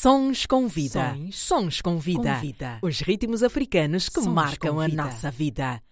Sons 0.00 0.46
com 0.46 0.68
vida. 0.68 1.12
Sons 1.12 1.36
Sons 1.36 1.80
com 1.80 1.98
vida. 1.98 2.34
com 2.34 2.40
vida. 2.40 2.78
Os 2.82 3.00
ritmos 3.00 3.42
africanos 3.42 4.08
que 4.08 4.22
Sons 4.22 4.32
marcam 4.32 4.78
a 4.78 4.86
nossa 4.86 5.28
vida. 5.28 5.82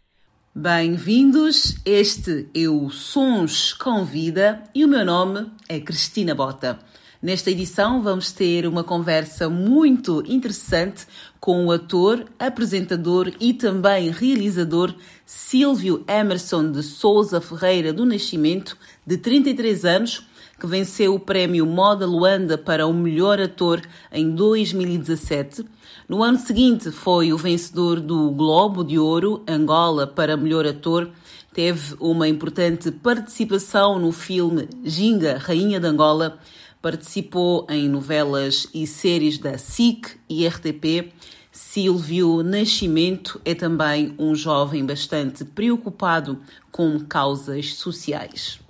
Bem-vindos, 0.54 1.75
este 1.84 2.48
é 2.54 2.69
o 2.69 2.88
Sons 2.88 3.72
com 3.72 4.04
Vida 4.04 4.62
e 4.72 4.84
o 4.84 4.88
meu 4.88 5.04
nome 5.04 5.50
é 5.69 5.80
Cristina 5.80 6.37
Bota. 6.37 6.79
Nesta 7.21 7.50
edição 7.50 8.00
vamos 8.00 8.30
ter 8.30 8.64
uma 8.69 8.84
conversa 8.84 9.50
muito 9.50 10.23
interessante 10.25 11.04
com 11.41 11.67
o 11.67 11.73
ator, 11.73 12.27
apresentador 12.38 13.33
e 13.41 13.54
também 13.54 14.13
realizador 14.13 14.95
Silvio 15.25 16.05
Emerson 16.07 16.70
de 16.70 16.84
Souza 16.84 17.41
Ferreira 17.41 17.93
do 17.93 18.07
Nascimento, 18.07 18.79
de 19.05 19.19
33 19.19 19.84
anos, 19.84 20.25
que 20.59 20.66
venceu 20.66 21.15
o 21.15 21.20
prémio 21.20 21.66
Moda 21.66 22.07
Luanda 22.07 22.56
para 22.56 22.87
o 22.87 22.93
melhor 22.93 23.41
ator 23.41 23.83
em 24.11 24.34
2017. 24.34 25.65
No 26.09 26.23
ano 26.23 26.38
seguinte 26.38 26.91
foi 26.91 27.33
o 27.33 27.38
vencedor 27.38 28.01
do 28.01 28.30
Globo 28.30 28.83
de 28.83 28.98
Ouro 28.98 29.42
Angola 29.47 30.06
para 30.06 30.37
melhor 30.37 30.66
ator. 30.66 31.11
Teve 31.52 31.95
uma 32.00 32.28
importante 32.28 32.91
participação 32.91 33.98
no 33.98 34.12
filme 34.12 34.69
Ginga, 34.84 35.38
Rainha 35.38 35.78
de 35.78 35.87
Angola. 35.87 36.38
Participou 36.80 37.66
em 37.69 37.88
novelas 37.88 38.69
e 38.73 38.86
séries 38.86 39.38
da 39.38 39.59
SIC 39.59 40.19
e 40.28 40.47
RTP. 40.47 41.12
Silvio 41.50 42.42
Nascimento 42.42 43.41
é 43.45 43.55
também 43.55 44.14
um 44.19 44.34
jovem 44.34 44.84
bastante 44.84 45.45
preocupado 45.45 46.38
com 46.70 47.00
causas 47.00 47.75
sociais. 47.75 48.66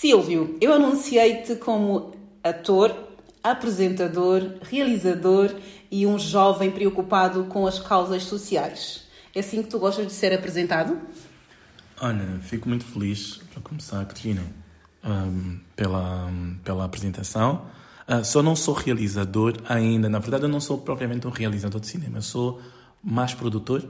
Silvio, 0.00 0.56
eu 0.60 0.72
anunciei-te 0.72 1.56
como 1.56 2.14
ator, 2.44 2.96
apresentador, 3.42 4.52
realizador 4.62 5.52
e 5.90 6.06
um 6.06 6.16
jovem 6.16 6.70
preocupado 6.70 7.46
com 7.46 7.66
as 7.66 7.80
causas 7.80 8.22
sociais. 8.22 9.08
É 9.34 9.40
assim 9.40 9.60
que 9.60 9.68
tu 9.68 9.76
gostas 9.76 10.06
de 10.06 10.12
ser 10.12 10.32
apresentado? 10.32 10.96
Olha, 12.00 12.38
fico 12.42 12.68
muito 12.68 12.84
feliz, 12.84 13.40
para 13.52 13.60
começar, 13.60 14.04
Cristina, 14.04 14.44
hum, 15.04 15.58
pela, 15.74 16.30
pela 16.62 16.84
apresentação. 16.84 17.66
Ah, 18.06 18.22
só 18.22 18.40
não 18.40 18.54
sou 18.54 18.74
realizador 18.74 19.56
ainda. 19.68 20.08
Na 20.08 20.20
verdade, 20.20 20.44
eu 20.44 20.48
não 20.48 20.60
sou 20.60 20.78
propriamente 20.78 21.26
um 21.26 21.30
realizador 21.30 21.80
de 21.80 21.88
cinema. 21.88 22.18
Eu 22.18 22.22
sou 22.22 22.62
mais 23.02 23.34
produtor. 23.34 23.82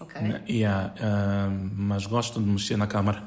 Ok. 0.00 0.20
né? 0.20 0.42
E, 0.46 0.64
ah, 0.64 0.92
ah, 1.00 1.48
mas 1.76 2.06
gosto 2.06 2.40
de 2.40 2.46
mexer 2.46 2.76
na 2.76 2.86
câmara 2.86 3.22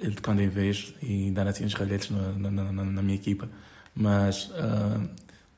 de 0.00 0.16
quando 0.20 0.40
em 0.40 0.48
vez 0.48 0.94
e 1.02 1.30
dar 1.30 1.46
assim 1.46 1.64
uns 1.64 1.74
ralhetes 1.74 2.10
na, 2.10 2.50
na, 2.50 2.72
na- 2.72 2.84
na 2.84 3.02
minha 3.02 3.14
equipa. 3.16 3.48
Mas 3.94 4.50
ah, 4.54 5.00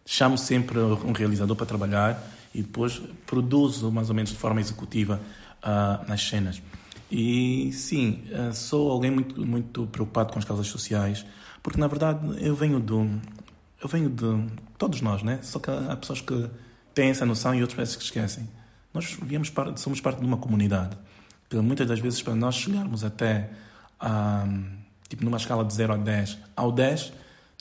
chamo 0.06 0.36
sempre 0.38 0.78
um 0.78 1.12
realizador 1.12 1.56
para 1.56 1.66
trabalhar 1.66 2.22
e 2.54 2.62
depois 2.62 3.00
produzo 3.26 3.90
mais 3.92 4.08
ou 4.08 4.14
menos 4.16 4.30
de 4.30 4.36
forma 4.36 4.60
executiva 4.60 5.20
ah, 5.62 6.04
nas 6.08 6.22
cenas. 6.28 6.60
E 7.10 7.70
sim, 7.72 8.24
ah, 8.34 8.52
sou 8.52 8.90
alguém 8.90 9.10
muito, 9.10 9.44
muito 9.44 9.86
preocupado 9.86 10.32
com 10.32 10.38
as 10.38 10.44
causas 10.44 10.66
sociais, 10.66 11.24
porque 11.62 11.78
na 11.80 11.86
verdade 11.86 12.20
eu 12.44 12.54
venho 12.54 12.78
do. 12.80 13.08
Eu 13.82 13.88
venho 13.88 14.08
de. 14.10 14.46
Todos 14.76 15.00
nós, 15.00 15.22
né? 15.22 15.38
Só 15.42 15.58
que 15.58 15.70
há 15.70 15.96
pessoas 15.96 16.20
que 16.20 16.48
têm 16.94 17.10
essa 17.10 17.24
noção 17.26 17.54
e 17.54 17.60
outras 17.62 17.74
parece 17.76 17.98
que 17.98 18.04
esquecem. 18.04 18.48
Nós 18.98 19.16
viemos 19.22 19.48
parte, 19.48 19.80
somos 19.80 20.00
parte 20.00 20.18
de 20.18 20.26
uma 20.26 20.38
comunidade. 20.38 20.98
Que 21.48 21.56
muitas 21.58 21.86
das 21.86 22.00
vezes 22.00 22.20
para 22.20 22.34
nós 22.34 22.56
chegarmos 22.56 23.04
até 23.04 23.48
tipo 25.08 25.24
numa 25.24 25.36
escala 25.36 25.64
de 25.64 25.72
0 25.72 25.92
a 25.92 25.96
10 25.96 26.38
ao 26.56 26.72
10 26.72 27.12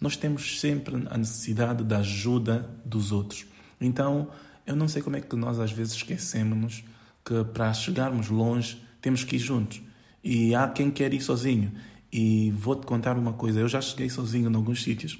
nós 0.01 0.15
temos 0.15 0.59
sempre 0.59 0.95
a 1.09 1.17
necessidade 1.17 1.83
da 1.83 1.99
ajuda 1.99 2.67
dos 2.83 3.11
outros. 3.11 3.45
Então 3.79 4.29
eu 4.65 4.75
não 4.75 4.87
sei 4.87 5.03
como 5.03 5.15
é 5.15 5.21
que 5.21 5.35
nós 5.35 5.59
às 5.59 5.71
vezes 5.71 5.93
esquecemos 5.93 6.83
que 7.23 7.43
para 7.43 7.71
chegarmos 7.71 8.29
longe 8.29 8.81
temos 8.99 9.23
que 9.23 9.35
ir 9.35 9.39
juntos. 9.39 9.79
E 10.23 10.55
há 10.55 10.67
quem 10.67 10.89
quer 10.89 11.13
ir 11.13 11.21
sozinho? 11.21 11.71
E 12.11 12.49
vou-te 12.49 12.87
contar 12.87 13.15
uma 13.15 13.33
coisa 13.33 13.59
eu 13.59 13.67
já 13.67 13.79
cheguei 13.79 14.09
sozinho 14.09 14.49
em 14.49 14.55
alguns 14.55 14.81
sítios 14.81 15.19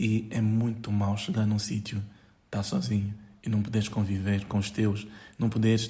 e 0.00 0.28
é 0.30 0.40
muito 0.40 0.90
mal 0.90 1.14
chegar 1.18 1.46
num 1.46 1.58
sítio, 1.58 2.02
estar 2.46 2.62
sozinho 2.62 3.25
e 3.46 3.48
não 3.48 3.62
poderes 3.62 3.88
conviver 3.88 4.44
com 4.46 4.58
os 4.58 4.70
teus, 4.70 5.06
não 5.38 5.48
poderes 5.48 5.88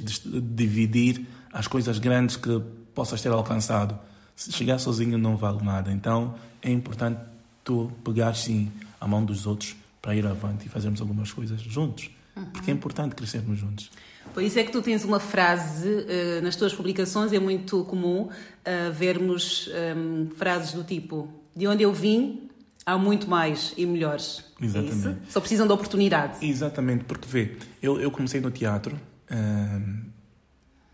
dividir 0.55 1.27
as 1.53 1.67
coisas 1.67 1.99
grandes 1.99 2.37
que 2.37 2.63
possas 2.95 3.23
ter 3.23 3.31
alcançado. 3.31 3.99
Se 4.37 4.53
chegar 4.53 4.79
sozinho 4.79 5.17
não 5.17 5.37
vale 5.37 5.65
nada. 5.65 5.91
Então 5.91 6.35
é 6.63 6.71
importante 6.71 7.19
tu 7.65 7.91
pegar 8.05 8.35
sim 8.35 8.71
a 9.01 9.09
mão 9.09 9.25
dos 9.25 9.47
outros 9.47 9.75
para 10.03 10.15
ir 10.15 10.27
avante 10.27 10.67
e 10.67 10.69
fazermos 10.69 11.01
algumas 11.01 11.33
coisas 11.33 11.61
juntos. 11.61 12.11
Porque 12.53 12.71
é 12.71 12.75
importante 12.75 13.15
crescermos 13.15 13.59
juntos. 13.59 13.91
Por 14.35 14.43
isso 14.43 14.59
é 14.59 14.65
que 14.65 14.71
tu 14.71 14.83
tens 14.83 15.05
uma 15.05 15.19
frase 15.19 16.05
eh, 16.07 16.41
nas 16.43 16.55
tuas 16.55 16.75
publicações, 16.75 17.33
é 17.33 17.39
muito 17.39 17.83
comum 17.85 18.29
eh, 18.63 18.91
vermos 18.91 19.71
ehm, 19.73 20.29
frases 20.37 20.73
do 20.73 20.85
tipo: 20.85 21.33
De 21.55 21.67
onde 21.67 21.83
eu 21.83 21.95
vim, 21.95 22.46
há 22.87 22.97
muito 22.97 23.29
mais 23.29 23.75
e 23.77 23.85
melhores. 23.85 24.45
É? 24.63 24.65
Exatamente. 24.65 25.19
Só 25.29 25.41
precisam 25.41 25.67
de 25.67 25.73
oportunidade. 25.73 26.47
Exatamente, 26.47 27.05
porque 27.05 27.29
vê, 27.29 27.57
eu, 27.83 28.01
eu 28.01 28.11
comecei 28.13 28.41
no 28.41 28.51
teatro 28.51 28.99
hum, 29.31 30.05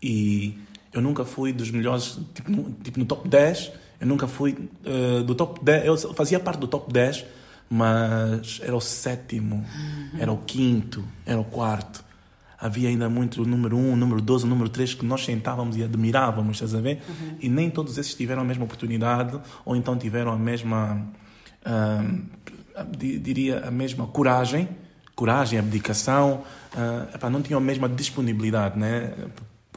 e 0.01 0.57
eu 0.91 1.01
nunca 1.01 1.23
fui 1.23 1.53
dos 1.53 1.69
melhores, 1.69 2.19
tipo 2.33 2.51
no, 2.51 2.71
tipo 2.83 2.99
no 2.99 3.05
top 3.05 3.29
10, 3.29 3.71
eu 4.01 4.07
nunca 4.07 4.27
fui 4.27 4.69
eh, 4.83 5.23
do 5.23 5.33
top 5.33 5.63
10, 5.63 5.85
eu 5.85 6.13
fazia 6.13 6.39
parte 6.39 6.59
do 6.59 6.67
top 6.67 6.91
10, 6.91 7.25
mas 7.69 8.59
era 8.61 8.75
o 8.75 8.81
sétimo, 8.81 9.65
era 10.19 10.31
o 10.31 10.37
quinto, 10.37 11.03
era 11.25 11.39
o 11.39 11.45
quarto. 11.45 12.03
Havia 12.59 12.89
ainda 12.89 13.09
muito 13.09 13.41
o 13.41 13.45
número 13.45 13.75
1, 13.75 13.93
o 13.93 13.95
número 13.95 14.21
12, 14.21 14.45
o 14.45 14.47
número 14.47 14.69
3 14.69 14.93
que 14.93 15.05
nós 15.05 15.25
sentávamos 15.25 15.77
e 15.77 15.83
admirávamos, 15.83 16.57
estás 16.57 16.75
a 16.75 16.81
ver? 16.81 17.01
E 17.39 17.49
nem 17.49 17.69
todos 17.69 17.97
esses 17.97 18.13
tiveram 18.13 18.41
a 18.41 18.45
mesma 18.45 18.65
oportunidade 18.65 19.39
ou 19.65 19.75
então 19.75 19.97
tiveram 19.97 20.31
a 20.31 20.37
mesma 20.37 21.01
hum, 21.65 22.23
di- 22.97 23.19
diria 23.19 23.67
a 23.67 23.71
mesma 23.71 24.07
coragem, 24.07 24.67
coragem, 25.15 25.59
abdicação, 25.59 26.43
ah, 26.75 27.07
epá, 27.13 27.29
não 27.29 27.41
tinham 27.41 27.59
a 27.59 27.63
mesma 27.63 27.87
disponibilidade, 27.87 28.77
né? 28.77 29.13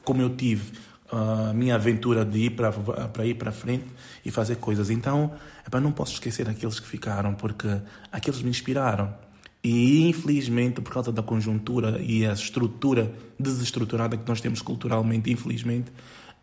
Como 0.04 0.22
eu 0.22 0.30
tive 0.30 0.72
a 1.10 1.52
minha 1.52 1.74
aventura 1.74 2.24
de 2.24 2.38
ir 2.46 2.50
para 2.50 3.26
ir 3.26 3.34
para 3.34 3.52
frente 3.52 3.86
e 4.24 4.30
fazer 4.30 4.56
coisas. 4.56 4.90
Então, 4.90 5.32
epá, 5.66 5.80
não 5.80 5.92
posso 5.92 6.14
esquecer 6.14 6.48
aqueles 6.48 6.80
que 6.80 6.86
ficaram, 6.86 7.34
porque 7.34 7.68
aqueles 8.10 8.42
me 8.42 8.50
inspiraram. 8.50 9.14
E 9.62 10.08
infelizmente, 10.08 10.80
por 10.80 10.92
causa 10.92 11.10
da 11.10 11.22
conjuntura 11.22 12.00
e 12.00 12.24
a 12.24 12.32
estrutura 12.32 13.12
desestruturada 13.38 14.16
que 14.16 14.26
nós 14.28 14.40
temos 14.40 14.62
culturalmente, 14.62 15.30
infelizmente, 15.30 15.92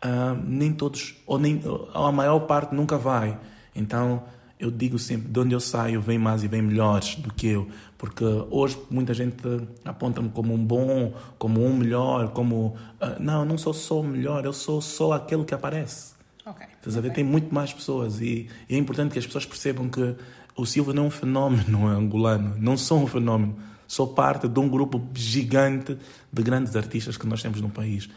ah, 0.00 0.36
nem 0.46 0.72
todos, 0.72 1.16
ou 1.26 1.38
nem 1.38 1.62
ou 1.64 2.06
a 2.06 2.12
maior 2.12 2.40
parte 2.40 2.74
nunca 2.74 2.98
vai. 2.98 3.38
Então, 3.74 4.22
eu 4.58 4.70
digo 4.70 4.98
sempre, 4.98 5.28
de 5.28 5.40
onde 5.40 5.54
eu 5.54 5.60
saio, 5.60 6.00
vem 6.00 6.18
mais 6.18 6.44
e 6.44 6.48
vem 6.48 6.62
melhores 6.62 7.16
do 7.16 7.32
que 7.32 7.48
eu. 7.48 7.68
Porque 7.98 8.24
hoje 8.50 8.78
muita 8.90 9.12
gente 9.12 9.36
aponta-me 9.84 10.28
como 10.30 10.54
um 10.54 10.64
bom, 10.64 11.12
como 11.38 11.64
um 11.64 11.76
melhor, 11.76 12.28
como... 12.28 12.76
ah, 13.00 13.16
não, 13.18 13.44
não 13.44 13.58
sou 13.58 13.74
só 13.74 14.00
o 14.00 14.04
melhor, 14.04 14.44
eu 14.44 14.52
sou 14.52 14.80
só 14.80 15.12
aquele 15.12 15.44
que 15.44 15.54
aparece. 15.54 16.14
Ok. 16.46 16.66
Estás 16.76 16.96
a 16.96 17.00
ver? 17.00 17.12
Tem 17.12 17.24
muito 17.24 17.54
mais 17.54 17.72
pessoas 17.72 18.20
e, 18.20 18.48
e 18.68 18.74
é 18.74 18.78
importante 18.78 19.12
que 19.12 19.18
as 19.18 19.26
pessoas 19.26 19.46
percebam 19.46 19.88
que 19.88 20.14
o 20.56 20.64
Silva 20.64 20.92
não 20.92 21.04
é 21.04 21.06
um 21.06 21.10
fenómeno 21.10 21.86
angolano, 21.86 22.54
não 22.58 22.76
sou 22.76 23.02
um 23.02 23.06
fenómeno, 23.06 23.56
sou 23.88 24.08
parte 24.08 24.46
de 24.46 24.60
um 24.60 24.68
grupo 24.68 25.02
gigante 25.14 25.98
de 26.32 26.42
grandes 26.42 26.76
artistas 26.76 27.16
que 27.16 27.26
nós 27.26 27.42
temos 27.42 27.60
no 27.60 27.70
país. 27.70 28.08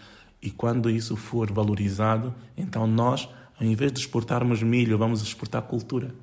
E 0.42 0.52
quando 0.52 0.90
isso 0.90 1.16
for 1.16 1.52
valorizado, 1.52 2.34
então 2.56 2.86
nós, 2.86 3.28
ao 3.60 3.66
invés 3.66 3.92
de 3.92 4.00
exportarmos 4.00 4.62
milho, 4.62 4.98
vamos 4.98 5.22
exportar 5.22 5.64
cultura. 5.64 6.14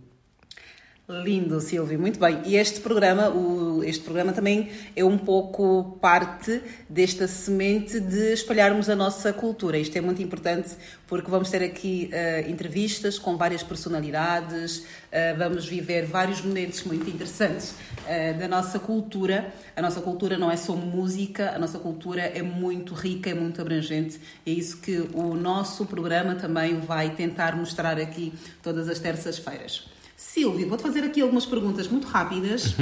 Lindo, 1.07 1.61
Silvio, 1.61 1.99
muito 2.01 2.19
bem. 2.19 2.41
E 2.47 2.57
este 2.57 2.81
programa, 2.81 3.29
o- 3.29 3.85
este 3.85 4.03
programa 4.03 4.33
também 4.33 4.71
é 4.97 5.05
um 5.05 5.19
pouco 5.19 5.99
parte 6.01 6.62
desta 6.89 7.29
semente 7.29 8.01
de 8.01 8.33
espalharmos 8.33 8.89
a 8.89 8.97
nossa 8.97 9.31
cultura. 9.31 9.77
Isto 9.77 9.99
é 9.99 10.01
muito 10.01 10.23
importante 10.23 10.71
porque 11.06 11.31
vamos 11.31 11.51
ter 11.51 11.62
aqui 11.62 12.09
eh, 12.11 12.47
entrevistas 12.49 13.19
com 13.19 13.37
várias 13.37 13.62
personalidades, 13.62 14.87
eh, 15.12 15.35
vamos 15.35 15.67
viver 15.67 16.06
vários 16.06 16.41
momentos 16.41 16.83
muito 16.85 17.07
interessantes 17.11 17.75
eh, 18.09 18.33
da 18.33 18.49
nossa 18.49 18.79
cultura. 18.79 19.53
A 19.77 19.83
nossa 19.83 20.00
cultura 20.00 20.39
não 20.39 20.50
é 20.50 20.57
só 20.57 20.75
música, 20.75 21.50
a 21.55 21.59
nossa 21.59 21.79
cultura 21.79 22.23
é 22.23 22.41
muito 22.41 22.95
rica, 22.95 23.29
é 23.29 23.35
muito 23.35 23.61
abrangente. 23.61 24.19
É 24.47 24.50
isso 24.50 24.79
que 24.79 25.07
o 25.12 25.35
nosso 25.35 25.85
programa 25.85 26.35
também 26.35 26.81
vai 26.81 27.11
tentar 27.11 27.55
mostrar 27.55 27.99
aqui 28.00 28.33
todas 28.62 28.89
as 28.89 28.99
terças-feiras. 28.99 29.93
Silvio, 30.16 30.69
vou-te 30.69 30.82
fazer 30.82 31.05
aqui 31.05 31.20
algumas 31.20 31.46
perguntas 31.46 31.88
muito 31.88 32.06
rápidas. 32.06 32.75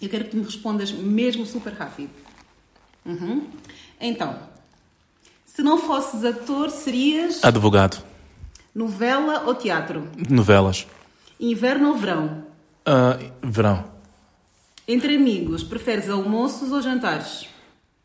Eu 0.00 0.08
quero 0.08 0.24
que 0.24 0.30
tu 0.30 0.36
me 0.36 0.44
respondas 0.44 0.92
mesmo 0.92 1.44
super 1.46 1.72
rápido. 1.72 2.10
Uhum. 3.04 3.46
Então, 4.00 4.38
se 5.46 5.62
não 5.62 5.78
fosses 5.78 6.24
ator, 6.24 6.70
serias 6.70 7.42
Advogado. 7.42 8.02
novela 8.74 9.44
ou 9.46 9.54
teatro? 9.54 10.08
Novelas. 10.28 10.86
Inverno 11.40 11.88
ou 11.90 11.96
verão? 11.96 12.44
Ah, 12.84 13.18
verão. 13.42 13.84
Entre 14.86 15.16
amigos, 15.16 15.62
preferes 15.62 16.08
almoços 16.08 16.72
ou 16.72 16.80
jantares? 16.80 17.48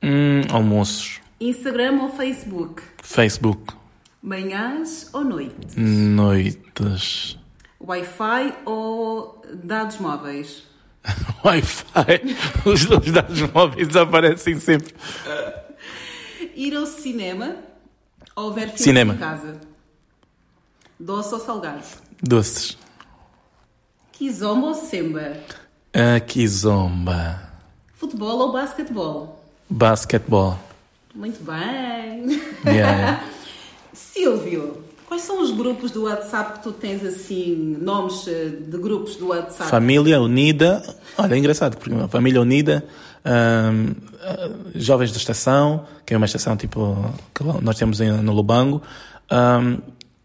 Hum, 0.02 0.42
almoços. 0.52 1.20
Instagram 1.40 2.02
ou 2.02 2.10
Facebook? 2.10 2.82
Facebook. 3.02 3.74
Manhãs 4.22 5.10
ou 5.14 5.24
noite? 5.24 5.80
Noites. 5.80 7.38
Wi-Fi 7.86 8.54
ou 8.66 9.42
dados 9.54 9.98
móveis? 9.98 10.64
Wi-Fi. 11.44 12.36
Os 12.66 12.86
dois 12.86 13.12
dados 13.12 13.42
móveis 13.52 13.96
aparecem 13.96 14.60
sempre. 14.60 14.96
Ir 16.56 16.76
ao 16.76 16.86
cinema 16.86 17.58
ou 18.36 18.54
ver 18.54 18.68
filme 18.68 18.78
Cinema. 18.80 19.14
em 19.14 19.18
casa? 19.18 19.60
Doce 21.00 21.34
ou 21.34 21.40
salgado? 21.40 21.84
Doces. 22.22 22.78
Kizomba 24.14 24.68
ou 24.68 24.74
semba? 24.76 25.38
Aqui 26.16 26.48
zomba. 26.48 27.52
Futebol 27.96 28.40
ou 28.40 28.52
basquetebol? 28.54 29.44
Basquetebol. 29.70 30.58
Muito 31.14 31.44
bem. 31.44 32.42
Yeah. 32.66 33.24
Silvio, 33.94 34.83
quais 35.14 35.22
são 35.22 35.44
os 35.44 35.52
grupos 35.52 35.92
do 35.92 36.06
WhatsApp 36.06 36.58
que 36.58 36.64
tu 36.64 36.72
tens 36.72 37.06
assim, 37.06 37.78
nomes 37.80 38.28
eh, 38.28 38.50
de 38.68 38.78
grupos 38.80 39.16
do 39.16 39.28
WhatsApp? 39.28 39.70
Família 39.70 40.20
Unida. 40.20 40.82
Olha, 41.16 41.36
é 41.36 41.38
engraçado, 41.38 41.78
porque 41.78 41.96
Família 42.08 42.42
Unida, 42.42 42.84
ah, 43.24 43.72
Jovens 44.74 45.12
da 45.12 45.18
Estação, 45.18 45.86
que 46.04 46.16
é 46.16 46.18
uma 46.18 46.26
estação 46.26 46.58
tipo 46.58 47.14
que 47.34 47.44
nós 47.62 47.78
temos 47.78 48.02
em- 48.02 48.12
no 48.24 48.34
Lubango, 48.34 48.82
a 49.30 49.62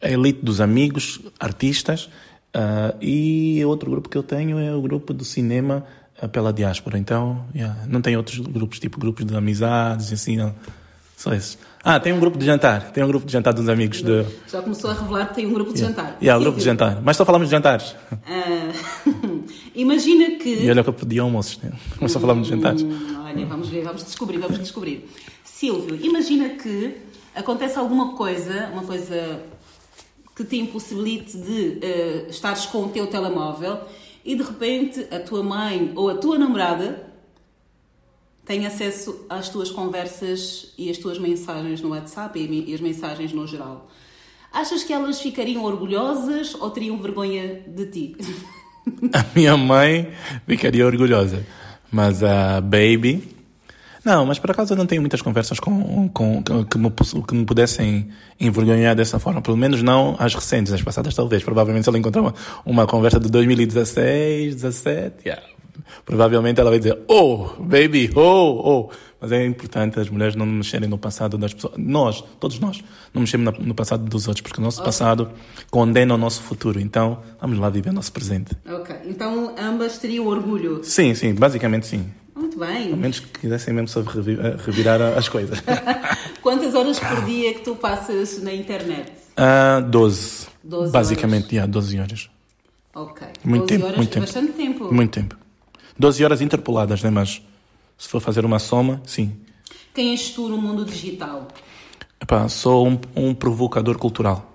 Elite 0.01 0.43
dos 0.43 0.59
Amigos, 0.59 1.21
artistas, 1.39 2.09
ah, 2.55 2.95
e 2.99 3.63
outro 3.67 3.91
grupo 3.91 4.09
que 4.09 4.17
eu 4.17 4.23
tenho 4.23 4.59
é 4.59 4.75
o 4.75 4.81
grupo 4.81 5.13
do 5.13 5.23
cinema 5.25 5.85
ah, 6.19 6.27
pela 6.29 6.51
diáspora. 6.51 6.97
Então, 6.97 7.45
yeah, 7.55 7.77
não 7.87 8.01
tem 8.01 8.17
outros 8.17 8.39
grupos, 8.39 8.79
tipo 8.81 8.99
grupos 8.99 9.27
de 9.27 9.37
amizades, 9.37 10.15
assim, 10.15 10.39
não. 10.39 10.55
Só 11.19 11.35
esses. 11.35 11.59
Ah, 11.83 11.99
tem 11.99 12.13
um 12.13 12.21
grupo 12.21 12.39
de 12.39 12.47
jantar. 12.47 12.93
Tem 12.93 13.03
um 13.03 13.09
grupo 13.09 13.27
de 13.27 13.33
jantar 13.33 13.53
dos 13.53 13.69
amigos 13.69 14.01
de. 14.05 14.25
Já 14.49 14.63
começou 14.63 14.89
a 14.89 14.95
revelar 14.95 15.27
que 15.27 15.35
tem 15.35 15.47
um 15.47 15.53
grupo 15.53 15.73
de 15.73 15.81
jantar. 15.81 16.17
Yeah, 16.23 16.39
o 16.39 16.41
grupo 16.41 16.61
de 16.61 16.65
jantar. 16.65 17.03
Mas 17.03 17.17
só 17.17 17.25
falamos 17.25 17.49
de 17.49 17.51
jantares. 17.51 17.97
ah, 18.25 18.73
imagina 19.75 20.39
que. 20.39 20.63
E 20.63 20.71
olha 20.71 20.85
que 20.85 20.89
eu 20.89 20.93
pedi 20.93 21.19
almoços, 21.19 21.59
né? 21.61 21.73
Mas 22.01 22.13
só 22.13 22.21
falamos 22.21 22.47
de 22.47 22.55
jantares. 22.55 22.83
Hum, 22.83 23.25
olha, 23.25 23.47
vamos 23.47 23.69
ver, 23.69 23.83
vamos 23.83 24.05
descobrir, 24.05 24.39
vamos 24.39 24.61
descobrir. 24.61 25.11
Silvio, 25.43 25.99
imagina 26.01 26.51
que 26.51 26.99
acontece 27.35 27.77
alguma 27.81 28.15
coisa, 28.15 28.69
uma 28.73 28.85
coisa 28.85 29.41
que 30.37 30.45
te 30.45 30.57
impossibilite 30.57 31.37
de 31.37 31.79
eh, 31.83 32.27
estares 32.31 32.65
com 32.67 32.85
o 32.85 32.89
teu 32.91 33.09
telemóvel 33.09 33.81
e 34.25 34.37
de 34.37 34.43
repente 34.45 35.05
a 35.13 35.19
tua 35.19 35.43
mãe 35.43 35.91
ou 35.97 36.11
a 36.11 36.15
tua 36.15 36.39
namorada 36.39 37.08
tem 38.49 38.67
acesso 38.67 39.27
às 39.29 39.51
tuas 39.51 39.71
conversas 39.71 40.73
e 40.79 40.89
às 40.91 40.97
tuas 40.97 41.19
mensagens 41.19 41.83
no 41.83 41.91
WhatsApp 41.91 42.41
e 42.41 42.75
as 42.75 42.81
mensagens 42.81 43.31
no 43.31 43.47
geral. 43.47 43.91
Achas 44.51 44.83
que 44.83 44.91
elas 44.91 45.21
ficariam 45.21 45.65
orgulhosas 45.65 46.55
ou 46.55 46.71
teriam 46.71 46.97
vergonha 46.97 47.63
de 47.67 47.87
ti? 47.87 48.17
A 49.13 49.23
minha 49.35 49.55
mãe 49.55 50.11
ficaria 50.47 50.87
orgulhosa. 50.87 51.47
Mas 51.93 52.23
a 52.25 52.59
Baby. 52.63 53.37
Não, 54.03 54.25
mas 54.25 54.39
por 54.39 54.51
acaso 54.51 54.73
eu 54.73 54.79
não 54.79 54.87
tenho 54.87 55.03
muitas 55.03 55.21
conversas 55.21 55.61
com, 55.61 56.09
com, 56.09 56.43
que, 56.43 56.79
me, 56.79 56.91
que 56.91 57.35
me 57.35 57.45
pudessem 57.45 58.09
envergonhar 58.41 58.97
dessa 58.97 59.19
forma. 59.19 59.43
Pelo 59.43 59.59
menos 59.59 59.83
não 59.83 60.17
as 60.19 60.35
recentes, 60.35 60.73
as 60.73 60.81
passadas 60.81 61.15
talvez. 61.15 61.45
Provavelmente 61.45 61.85
se 61.85 61.91
ela 61.91 61.99
encontrar 61.99 62.23
uma, 62.23 62.35
uma 62.65 62.87
conversa 62.87 63.21
de 63.21 63.31
2016, 63.31 64.55
17, 64.55 65.29
yeah. 65.29 65.43
Provavelmente 66.05 66.61
ela 66.61 66.71
vai 66.71 66.79
dizer, 66.79 66.99
oh, 67.09 67.49
baby, 67.59 68.11
oh, 68.15 68.21
oh. 68.21 68.91
Mas 69.21 69.33
é 69.33 69.45
importante 69.45 69.99
as 69.99 70.09
mulheres 70.09 70.37
não 70.37 70.47
mexerem 70.47 70.89
no 70.89 70.97
passado 70.97 71.37
das 71.37 71.53
pessoas. 71.53 71.75
Nós, 71.77 72.23
todos 72.39 72.61
nós, 72.61 72.83
não 73.13 73.23
mexemos 73.23 73.59
no 73.59 73.75
passado 73.75 74.05
dos 74.05 74.29
outros, 74.29 74.43
porque 74.43 74.61
o 74.61 74.63
nosso 74.63 74.83
passado 74.83 75.31
condena 75.71 76.15
o 76.15 76.19
nosso 76.19 76.41
futuro. 76.43 76.79
Então, 76.79 77.21
vamos 77.41 77.59
lá 77.59 77.69
viver 77.69 77.91
o 77.91 77.93
nosso 77.93 78.13
presente. 78.13 78.57
Ok, 78.65 78.95
então 79.07 79.57
ambas 79.59 79.99
teriam 79.99 80.27
orgulho. 80.27 80.85
Sim, 80.85 81.15
sim, 81.15 81.35
basicamente 81.35 81.87
sim. 81.87 82.07
Muito 82.33 82.57
bem. 82.57 82.93
A 82.93 82.97
menos 82.97 83.19
que 83.19 83.41
quisessem 83.41 83.75
mesmo 83.75 83.89
só 83.89 84.01
eh, 84.01 84.57
revirar 84.65 85.03
as 85.03 85.29
coisas. 85.29 85.61
Quantas 86.41 86.73
horas 86.77 87.01
por 87.01 87.25
dia 87.25 87.53
que 87.55 87.61
tu 87.63 87.75
passas 87.75 88.41
na 88.41 88.55
internet? 88.55 89.11
Ah, 89.37 89.81
12. 89.81 90.47
12 90.63 90.93
Basicamente, 90.93 91.55
yeah, 91.55 91.71
12 91.71 91.99
horas. 91.99 92.31
Ok. 92.95 93.27
Muito 93.45 93.63
12 93.63 93.67
tempo, 93.67 93.85
horas 93.87 93.97
muito 93.97 94.11
é 94.11 94.13
tempo. 94.13 94.27
bastante 94.27 94.53
tempo. 94.53 94.95
Muito 94.95 95.11
tempo. 95.11 95.37
12 95.99 96.25
horas 96.25 96.41
interpoladas, 96.41 97.03
né? 97.03 97.11
Mas 97.11 97.43
se 97.97 98.09
for 98.09 98.21
fazer 98.21 98.45
uma 98.45 98.59
soma, 98.59 99.03
sim. 99.05 99.37
Quem 99.95 100.13
és 100.13 100.31
tu 100.31 100.49
no 100.49 100.57
mundo 100.57 100.85
digital? 100.85 101.49
Epá, 102.21 102.49
sou 102.49 102.89
um, 102.89 103.01
um 103.17 103.35
provocador 103.35 103.99
cultural. 103.99 104.53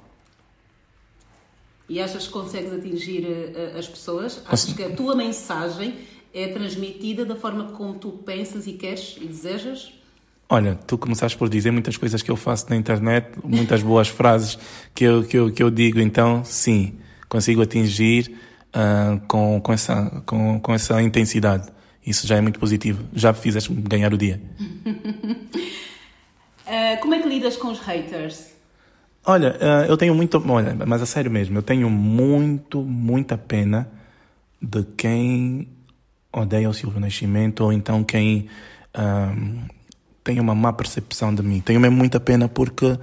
E 1.89 1.99
achas 1.99 2.27
que 2.27 2.33
consegues 2.33 2.73
atingir 2.73 3.25
eh, 3.25 3.75
as 3.77 3.87
pessoas? 3.87 4.41
Achas 4.47 4.73
que 4.73 4.83
a 4.83 4.95
tua 4.95 5.15
mensagem 5.15 5.95
é 6.33 6.47
transmitida 6.47 7.25
da 7.25 7.35
forma 7.35 7.65
como 7.65 7.93
tu 7.95 8.09
pensas 8.11 8.65
e 8.65 8.73
queres 8.73 9.17
e 9.21 9.25
desejas? 9.25 9.93
Olha, 10.49 10.79
tu 10.87 10.97
começaste 10.97 11.37
por 11.37 11.49
dizer 11.49 11.71
muitas 11.71 11.97
coisas 11.97 12.21
que 12.21 12.31
eu 12.31 12.35
faço 12.35 12.69
na 12.69 12.75
internet, 12.75 13.27
muitas 13.43 13.81
boas 13.81 14.07
frases 14.07 14.57
que 14.93 15.03
eu, 15.03 15.23
que 15.23 15.37
eu, 15.37 15.51
que 15.51 15.63
eu 15.63 15.69
digo, 15.69 15.99
então 15.99 16.43
sim, 16.43 16.95
consigo 17.27 17.61
atingir 17.61 18.35
ah, 18.73 19.19
com, 19.27 19.61
com, 19.61 19.71
essa, 19.71 20.23
com, 20.25 20.59
com 20.59 20.73
essa 20.73 21.01
intensidade. 21.01 21.71
Isso 22.05 22.27
já 22.27 22.35
é 22.37 22.41
muito 22.41 22.59
positivo. 22.59 23.03
Já 23.13 23.33
fizeste 23.33 23.73
ganhar 23.73 24.13
o 24.13 24.17
dia. 24.17 24.41
Ah, 26.65 26.97
como 27.01 27.13
é 27.13 27.21
que 27.21 27.27
lidas 27.27 27.57
com 27.57 27.67
os 27.67 27.79
haters? 27.79 28.47
Olha, 29.25 29.57
ah, 29.59 29.85
eu 29.85 29.97
tenho 29.97 30.15
muito. 30.15 30.41
Olha, 30.49 30.73
mas 30.87 31.01
a 31.01 31.05
sério 31.05 31.29
mesmo, 31.29 31.57
eu 31.57 31.61
tenho 31.61 31.89
muito, 31.89 32.81
muita 32.81 33.37
pena 33.37 33.91
de 34.61 34.81
quem 34.95 35.67
odeia 36.31 36.69
o 36.69 36.73
Silvio 36.73 37.01
Nascimento 37.01 37.65
ou 37.65 37.73
então 37.73 38.01
quem 38.01 38.47
tem 40.23 40.39
uma 40.39 40.55
má 40.55 40.71
percepção 40.71 41.35
de 41.35 41.43
mim. 41.43 41.59
Tenho 41.59 41.81
mesmo 41.81 41.97
muita 41.97 42.19
pena 42.19 42.47
porque 42.47 42.97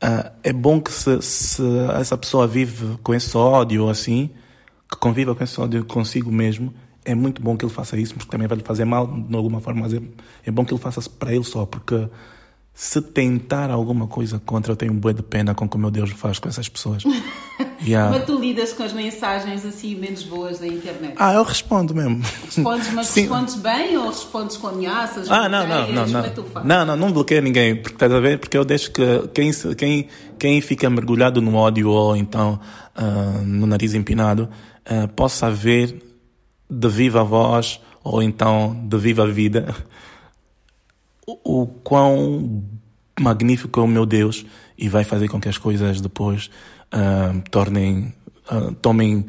ah, 0.00 0.32
é 0.42 0.52
bom 0.52 0.80
que 0.80 0.92
se, 0.92 1.20
se 1.22 1.62
essa 1.98 2.16
pessoa 2.16 2.46
vive 2.46 2.98
com 3.02 3.14
esse 3.14 3.36
ódio 3.36 3.88
assim, 3.88 4.30
que 4.90 4.98
conviva 4.98 5.34
com 5.34 5.44
esse 5.44 5.60
ódio 5.60 5.84
consigo 5.84 6.30
mesmo, 6.32 6.72
é 7.04 7.14
muito 7.14 7.40
bom 7.40 7.56
que 7.56 7.64
ele 7.64 7.72
faça 7.72 7.96
isso, 7.98 8.14
porque 8.14 8.30
também 8.30 8.46
vai 8.46 8.58
lhe 8.58 8.64
fazer 8.64 8.84
mal 8.84 9.06
de 9.06 9.36
alguma 9.36 9.60
forma, 9.60 9.82
mas 9.82 9.94
é, 9.94 10.00
é 10.44 10.50
bom 10.50 10.64
que 10.64 10.72
ele 10.72 10.80
faça 10.80 11.00
para 11.08 11.34
ele 11.34 11.44
só, 11.44 11.64
porque 11.64 12.08
se 12.74 13.00
tentar 13.02 13.70
alguma 13.70 14.06
coisa 14.06 14.40
contra, 14.44 14.72
eu 14.72 14.76
tenho 14.76 14.92
um 14.92 14.96
bué 14.96 15.12
de 15.12 15.22
pena 15.22 15.54
com 15.54 15.64
o 15.64 15.68
que 15.68 15.76
o 15.76 15.78
meu 15.78 15.90
Deus 15.90 16.10
faz 16.10 16.38
com 16.38 16.48
essas 16.48 16.68
pessoas. 16.68 17.04
Yeah. 17.82 18.12
Como 18.12 18.20
que 18.20 18.26
tu 18.26 18.38
lidas 18.38 18.74
com 18.74 18.82
as 18.82 18.92
mensagens 18.92 19.64
assim 19.64 19.94
menos 19.94 20.22
boas 20.22 20.58
da 20.58 20.66
internet? 20.66 21.14
Ah, 21.16 21.32
eu 21.32 21.42
respondo 21.42 21.94
mesmo. 21.94 22.22
Respondes, 22.44 22.92
mas 22.92 23.06
Sim. 23.06 23.22
respondes 23.22 23.54
bem 23.54 23.96
ou 23.96 24.08
respondes 24.08 24.58
com 24.58 24.68
ameaças? 24.68 25.30
Ah, 25.30 25.48
não, 25.48 25.66
não, 25.66 25.90
não, 25.90 26.04
Como 26.04 26.12
não. 26.12 26.20
é? 26.20 26.64
Não, 26.64 26.84
não, 26.84 26.96
não 26.96 27.12
bloqueio 27.12 27.40
ninguém, 27.40 27.76
porque 27.76 27.96
estás 27.96 28.12
a 28.12 28.20
ver? 28.20 28.38
Porque 28.38 28.56
eu 28.56 28.66
deixo 28.66 28.92
que 28.92 29.02
quem, 29.32 29.50
quem, 29.76 30.08
quem 30.38 30.60
fica 30.60 30.90
mergulhado 30.90 31.40
no 31.40 31.54
ódio 31.54 31.88
ou 31.88 32.14
então 32.14 32.60
ah, 32.94 33.40
no 33.44 33.66
nariz 33.66 33.94
empinado 33.94 34.48
ah, 34.90 35.08
possa 35.08 35.50
ver 35.50 36.02
de 36.68 36.88
viva 36.88 37.24
voz 37.24 37.80
ou 38.04 38.22
então 38.22 38.76
de 38.88 38.98
viva 38.98 39.26
vida 39.26 39.74
o, 41.26 41.62
o 41.62 41.66
quão 41.66 42.62
magnífico 43.18 43.80
é 43.80 43.82
o 43.82 43.86
meu 43.86 44.04
Deus 44.04 44.44
e 44.76 44.88
vai 44.88 45.04
fazer 45.04 45.28
com 45.28 45.40
que 45.40 45.48
as 45.48 45.58
coisas 45.58 46.00
depois 46.00 46.50
ah, 46.90 47.32
tornem, 47.50 48.12
ah, 48.48 48.72
tomem 48.82 49.26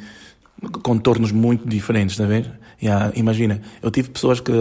contornos 0.83 1.31
muito 1.31 1.67
diferentes, 1.67 2.13
está 2.13 2.23
a 2.23 2.27
ver? 2.27 2.51
Yeah, 2.81 3.11
imagina, 3.15 3.61
eu 3.81 3.91
tive 3.91 4.09
pessoas 4.09 4.39
que, 4.39 4.51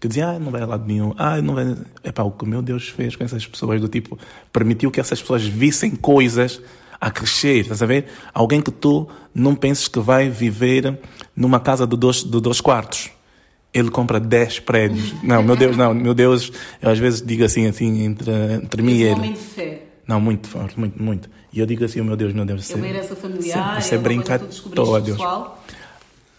que 0.00 0.08
diziam, 0.08 0.30
ah, 0.30 0.38
não 0.38 0.50
vai 0.50 0.62
a 0.62 0.66
lado 0.66 0.86
nenhum, 0.86 1.12
ah, 1.18 1.40
não 1.42 1.54
vai... 1.54 1.76
Epá, 2.02 2.22
o 2.22 2.30
que 2.30 2.44
o 2.44 2.46
meu 2.46 2.62
Deus 2.62 2.88
fez 2.88 3.14
com 3.14 3.24
essas 3.24 3.46
pessoas, 3.46 3.80
do 3.80 3.88
tipo, 3.88 4.18
permitiu 4.52 4.90
que 4.90 5.00
essas 5.00 5.20
pessoas 5.20 5.44
vissem 5.44 5.94
coisas 5.94 6.60
a 7.00 7.10
crescer, 7.10 7.60
estás 7.60 7.82
a 7.82 7.86
ver? 7.86 8.06
Alguém 8.34 8.60
que 8.60 8.70
tu 8.70 9.08
não 9.34 9.54
penses 9.54 9.88
que 9.88 10.00
vai 10.00 10.28
viver 10.28 10.98
numa 11.34 11.60
casa 11.60 11.86
de 11.86 11.96
dois, 11.96 12.24
de 12.24 12.40
dois 12.40 12.60
quartos. 12.60 13.10
Ele 13.72 13.90
compra 13.90 14.18
10 14.18 14.60
prédios. 14.60 15.14
Não, 15.22 15.42
meu 15.42 15.54
Deus, 15.54 15.76
não, 15.76 15.92
meu 15.92 16.14
Deus, 16.14 16.50
eu 16.80 16.90
às 16.90 16.98
vezes 16.98 17.20
digo 17.20 17.44
assim, 17.44 17.66
assim, 17.66 18.02
entre, 18.02 18.30
entre 18.54 18.82
mim 18.82 18.94
e 18.94 19.02
ele. 19.02 19.12
homem 19.12 19.32
de 19.34 19.38
fé. 19.38 19.82
Não, 20.06 20.18
muito 20.18 20.48
forte, 20.48 20.78
muito, 20.80 21.00
muito. 21.00 21.28
E 21.52 21.60
eu 21.60 21.66
digo 21.66 21.84
assim, 21.84 22.00
oh, 22.00 22.04
meu 22.04 22.16
Deus, 22.16 22.32
meu 22.32 22.46
Deus. 22.46 22.70
É 22.70 22.76
uma 22.76 22.86
é- 22.86 22.90
herança 22.90 23.14
familiar, 23.14 23.58
é- 23.58 23.60
é 23.60 23.94
é 23.94 23.98
uma 23.98 24.22
que 24.22 24.38
tu 24.38 24.46
descobriste 24.46 24.74
todo, 24.74 25.00
Deus. 25.02 25.18
pessoal. 25.18 25.62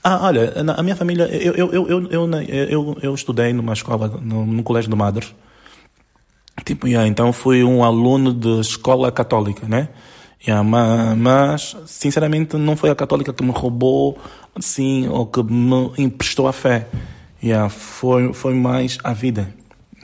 Ah, 0.03 0.25
olha, 0.25 0.53
a 0.75 0.81
minha 0.81 0.95
família, 0.95 1.25
eu, 1.25 1.53
eu, 1.53 1.73
eu, 1.73 1.87
eu, 2.09 2.29
eu, 2.31 2.97
eu, 3.01 3.13
estudei 3.13 3.53
numa 3.53 3.73
escola, 3.73 4.07
no, 4.21 4.45
no 4.45 4.63
Colégio 4.63 4.89
de 4.89 4.95
Madres. 4.95 5.35
Tipo, 6.65 6.87
yeah, 6.87 7.07
então 7.07 7.31
fui 7.31 7.63
um 7.63 7.83
aluno 7.83 8.33
de 8.33 8.59
escola 8.59 9.11
católica, 9.11 9.67
né? 9.67 9.89
Yeah, 10.47 10.63
ma- 10.63 11.15
mas, 11.15 11.75
sinceramente, 11.85 12.55
não 12.55 12.77
foi 12.77 12.89
a 12.89 12.95
católica 12.95 13.33
que 13.33 13.43
me 13.43 13.51
roubou, 13.51 14.17
assim, 14.55 15.07
ou 15.07 15.25
que 15.27 15.43
me 15.43 15.91
emprestou 15.97 16.47
a 16.47 16.53
fé. 16.53 16.87
Yeah, 17.43 17.69
foi, 17.69 18.33
foi 18.33 18.53
mais 18.53 18.97
a 19.03 19.13
vida. 19.13 19.53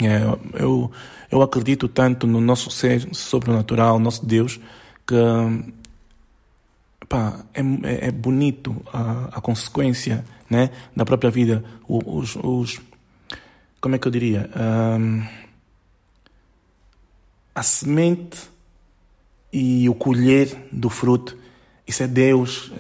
Yeah, 0.02 0.38
eu, 0.54 0.92
eu 1.32 1.42
acredito 1.42 1.88
tanto 1.88 2.28
no 2.28 2.42
nosso 2.42 2.70
ser 2.70 3.08
sobrenatural, 3.14 3.98
nosso 3.98 4.26
Deus, 4.26 4.60
que 5.08 5.16
pá, 7.08 7.40
é, 7.54 7.62
é, 7.62 8.08
é 8.08 8.12
bonito 8.12 8.76
a, 8.92 9.30
a 9.38 9.42
consequência 9.42 10.26
né, 10.50 10.70
da 10.96 11.06
própria 11.06 11.32
vida. 11.32 11.64
Os, 11.88 12.36
os, 12.36 12.82
como 13.80 13.96
é 13.96 13.98
que 13.98 14.08
eu 14.08 14.12
diria? 14.12 14.50
Um, 14.56 15.24
a 17.54 17.64
semente 17.64 18.38
e 19.58 19.88
o 19.88 19.96
colher 19.96 20.68
do 20.70 20.90
fruto 20.90 21.38
isso 21.88 22.02
é 22.02 22.08
Deus. 22.08 22.72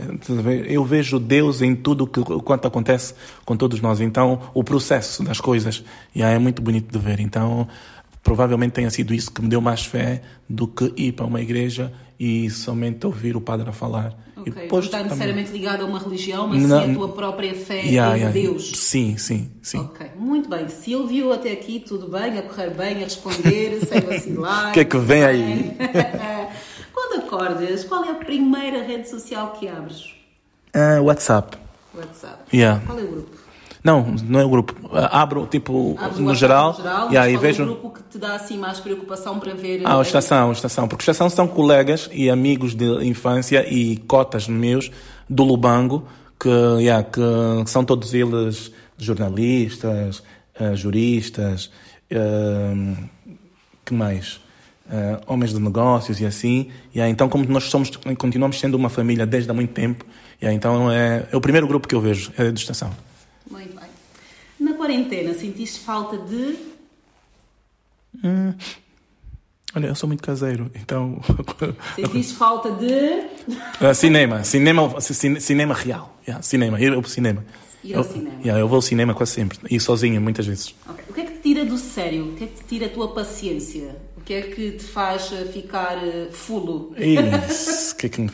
Eu 0.67 0.83
vejo 0.83 1.19
Deus 1.19 1.61
em 1.61 1.75
tudo 1.75 2.07
que 2.07 2.21
quanto 2.43 2.67
acontece 2.67 3.13
com 3.45 3.55
todos 3.55 3.79
nós. 3.79 4.01
Então, 4.01 4.41
o 4.51 4.63
processo 4.63 5.23
das 5.23 5.39
coisas 5.39 5.83
yeah, 6.15 6.35
é 6.35 6.39
muito 6.39 6.59
bonito 6.59 6.91
de 6.91 6.97
ver. 6.97 7.19
Então, 7.19 7.67
provavelmente 8.23 8.71
tenha 8.71 8.89
sido 8.89 9.13
isso 9.13 9.31
que 9.31 9.43
me 9.43 9.47
deu 9.47 9.61
mais 9.61 9.85
fé 9.85 10.23
do 10.49 10.67
que 10.67 10.91
ir 10.97 11.11
para 11.11 11.27
uma 11.27 11.39
igreja 11.39 11.93
e 12.19 12.49
somente 12.49 13.05
ouvir 13.05 13.37
o 13.37 13.41
padre 13.41 13.69
a 13.69 13.73
falar. 13.73 14.17
Okay. 14.35 14.63
Depois, 14.63 14.85
não 14.85 14.91
está 14.91 15.03
necessariamente 15.03 15.51
ligado 15.51 15.83
a 15.83 15.85
uma 15.85 15.99
religião, 15.99 16.47
mas 16.47 16.63
não, 16.63 16.83
sim 16.83 16.91
a 16.91 16.95
tua 16.95 17.09
própria 17.09 17.53
fé 17.53 17.81
yeah, 17.81 18.15
em 18.15 18.21
yeah, 18.21 18.31
Deus. 18.31 18.71
Sim, 18.75 19.17
sim, 19.17 19.51
sim. 19.61 19.79
Ok, 19.79 20.07
muito 20.17 20.49
bem. 20.49 20.65
Viu 21.07 21.31
até 21.31 21.51
aqui, 21.51 21.79
tudo 21.79 22.07
bem, 22.09 22.37
a 22.37 22.41
correr 22.41 22.71
bem, 22.71 22.97
a 22.97 23.05
responder, 23.05 23.79
sem 23.85 24.01
vacilar. 24.01 24.69
O 24.69 24.73
que 24.73 24.79
é 24.79 24.85
que 24.85 24.97
vem 24.97 25.23
aí? 25.23 25.77
Quando 27.15 27.23
acordas, 27.23 27.83
qual 27.85 28.03
é 28.03 28.11
a 28.11 28.15
primeira 28.15 28.83
rede 28.83 29.09
social 29.09 29.53
que 29.53 29.67
abres? 29.67 30.13
Uh, 30.75 31.01
WhatsApp. 31.03 31.57
WhatsApp. 31.93 32.39
Yeah. 32.53 32.81
Qual 32.85 32.99
é 32.99 33.03
o 33.03 33.07
grupo? 33.07 33.37
Não, 33.81 34.03
não 34.27 34.39
é 34.39 34.45
o 34.45 34.49
grupo. 34.49 34.73
Uh, 34.87 35.07
abro, 35.11 35.47
tipo, 35.47 35.95
Abres 35.97 36.19
no 36.19 36.31
o 36.31 36.35
geral. 36.35 36.71
No 36.71 36.77
geral 36.77 37.07
yeah, 37.09 37.29
e 37.29 37.33
qual 37.33 37.41
vejo... 37.41 37.61
é 37.61 37.65
o 37.65 37.69
grupo 37.69 37.91
que 37.91 38.03
te 38.03 38.17
dá 38.17 38.35
assim 38.35 38.57
mais 38.57 38.79
preocupação 38.79 39.39
para 39.39 39.53
ver... 39.53 39.81
Ah, 39.85 39.97
a 39.97 40.01
estação, 40.01 40.49
a 40.49 40.51
estação. 40.51 40.87
Porque 40.87 41.03
a 41.03 41.03
estação 41.03 41.29
são 41.29 41.47
colegas 41.47 42.09
e 42.11 42.29
amigos 42.29 42.75
de 42.75 42.85
infância 43.05 43.65
e 43.71 43.97
cotas 43.97 44.47
meus 44.47 44.91
do 45.29 45.43
Lubango, 45.43 46.05
que, 46.39 46.49
yeah, 46.79 47.03
que 47.03 47.69
são 47.69 47.85
todos 47.85 48.13
eles 48.13 48.71
jornalistas, 48.97 50.21
uh, 50.59 50.75
juristas, 50.75 51.71
uh, 52.11 53.09
que 53.85 53.93
mais? 53.93 54.43
Uh, 54.87 55.21
homens 55.27 55.51
de 55.51 55.59
negócios 55.59 56.19
e 56.19 56.25
assim. 56.25 56.69
E 56.93 57.01
aí, 57.01 57.11
então, 57.11 57.27
como 57.29 57.45
nós 57.45 57.65
somos, 57.65 57.91
continuamos 58.17 58.59
sendo 58.59 58.75
uma 58.75 58.89
família 58.89 59.25
desde 59.25 59.49
há 59.49 59.53
muito 59.53 59.73
tempo, 59.73 60.05
e 60.41 60.47
aí, 60.47 60.55
então 60.55 60.91
é, 60.91 61.27
é 61.31 61.37
o 61.37 61.41
primeiro 61.41 61.67
grupo 61.67 61.87
que 61.87 61.95
eu 61.95 62.01
vejo, 62.01 62.31
é 62.37 62.51
de 62.51 62.59
estação. 62.59 62.91
Muito 63.49 63.75
bem. 63.75 63.89
Na 64.59 64.73
quarentena, 64.73 65.33
sentiste 65.33 65.79
falta 65.79 66.17
de. 66.17 66.55
Hum, 68.23 68.53
olha, 69.75 69.87
eu 69.87 69.95
sou 69.95 70.07
muito 70.07 70.23
caseiro, 70.23 70.71
então. 70.75 71.19
Sentiste 71.95 72.33
falta 72.35 72.71
de. 72.71 72.85
Uh, 72.85 73.93
cinema, 73.93 74.43
cinema, 74.43 75.01
cinema 75.01 75.73
real. 75.73 76.17
Yeah, 76.27 76.41
cinema, 76.41 76.79
ir 76.79 76.93
ao 76.93 77.03
cinema. 77.03 77.45
Ir 77.83 77.95
ao 77.95 78.03
cinema. 78.03 78.39
Yeah, 78.39 78.59
eu 78.59 78.67
vou 78.67 78.77
ao 78.77 78.81
cinema 78.81 79.13
quase 79.13 79.33
sempre, 79.33 79.59
e 79.69 79.79
sozinho, 79.79 80.19
muitas 80.21 80.47
vezes. 80.47 80.73
Okay. 80.89 81.05
O 81.09 81.13
que 81.13 81.21
é 81.21 81.25
que 81.25 81.31
te 81.33 81.39
tira 81.41 81.65
do 81.65 81.77
sério? 81.77 82.29
O 82.29 82.35
que 82.35 82.45
é 82.45 82.47
que 82.47 82.55
te 82.55 82.63
tira 82.63 82.85
a 82.87 82.89
tua 82.89 83.13
paciência? 83.13 83.95
Que 84.25 84.33
é 84.33 84.41
que 84.41 84.71
te 84.71 84.83
faz 84.83 85.31
eh, 85.31 85.45
ficar 85.45 85.97
eh, 86.03 86.29
fulo? 86.31 86.93
Isso, 86.97 87.95
que 87.97 88.07
é 88.07 88.09
que... 88.09 88.29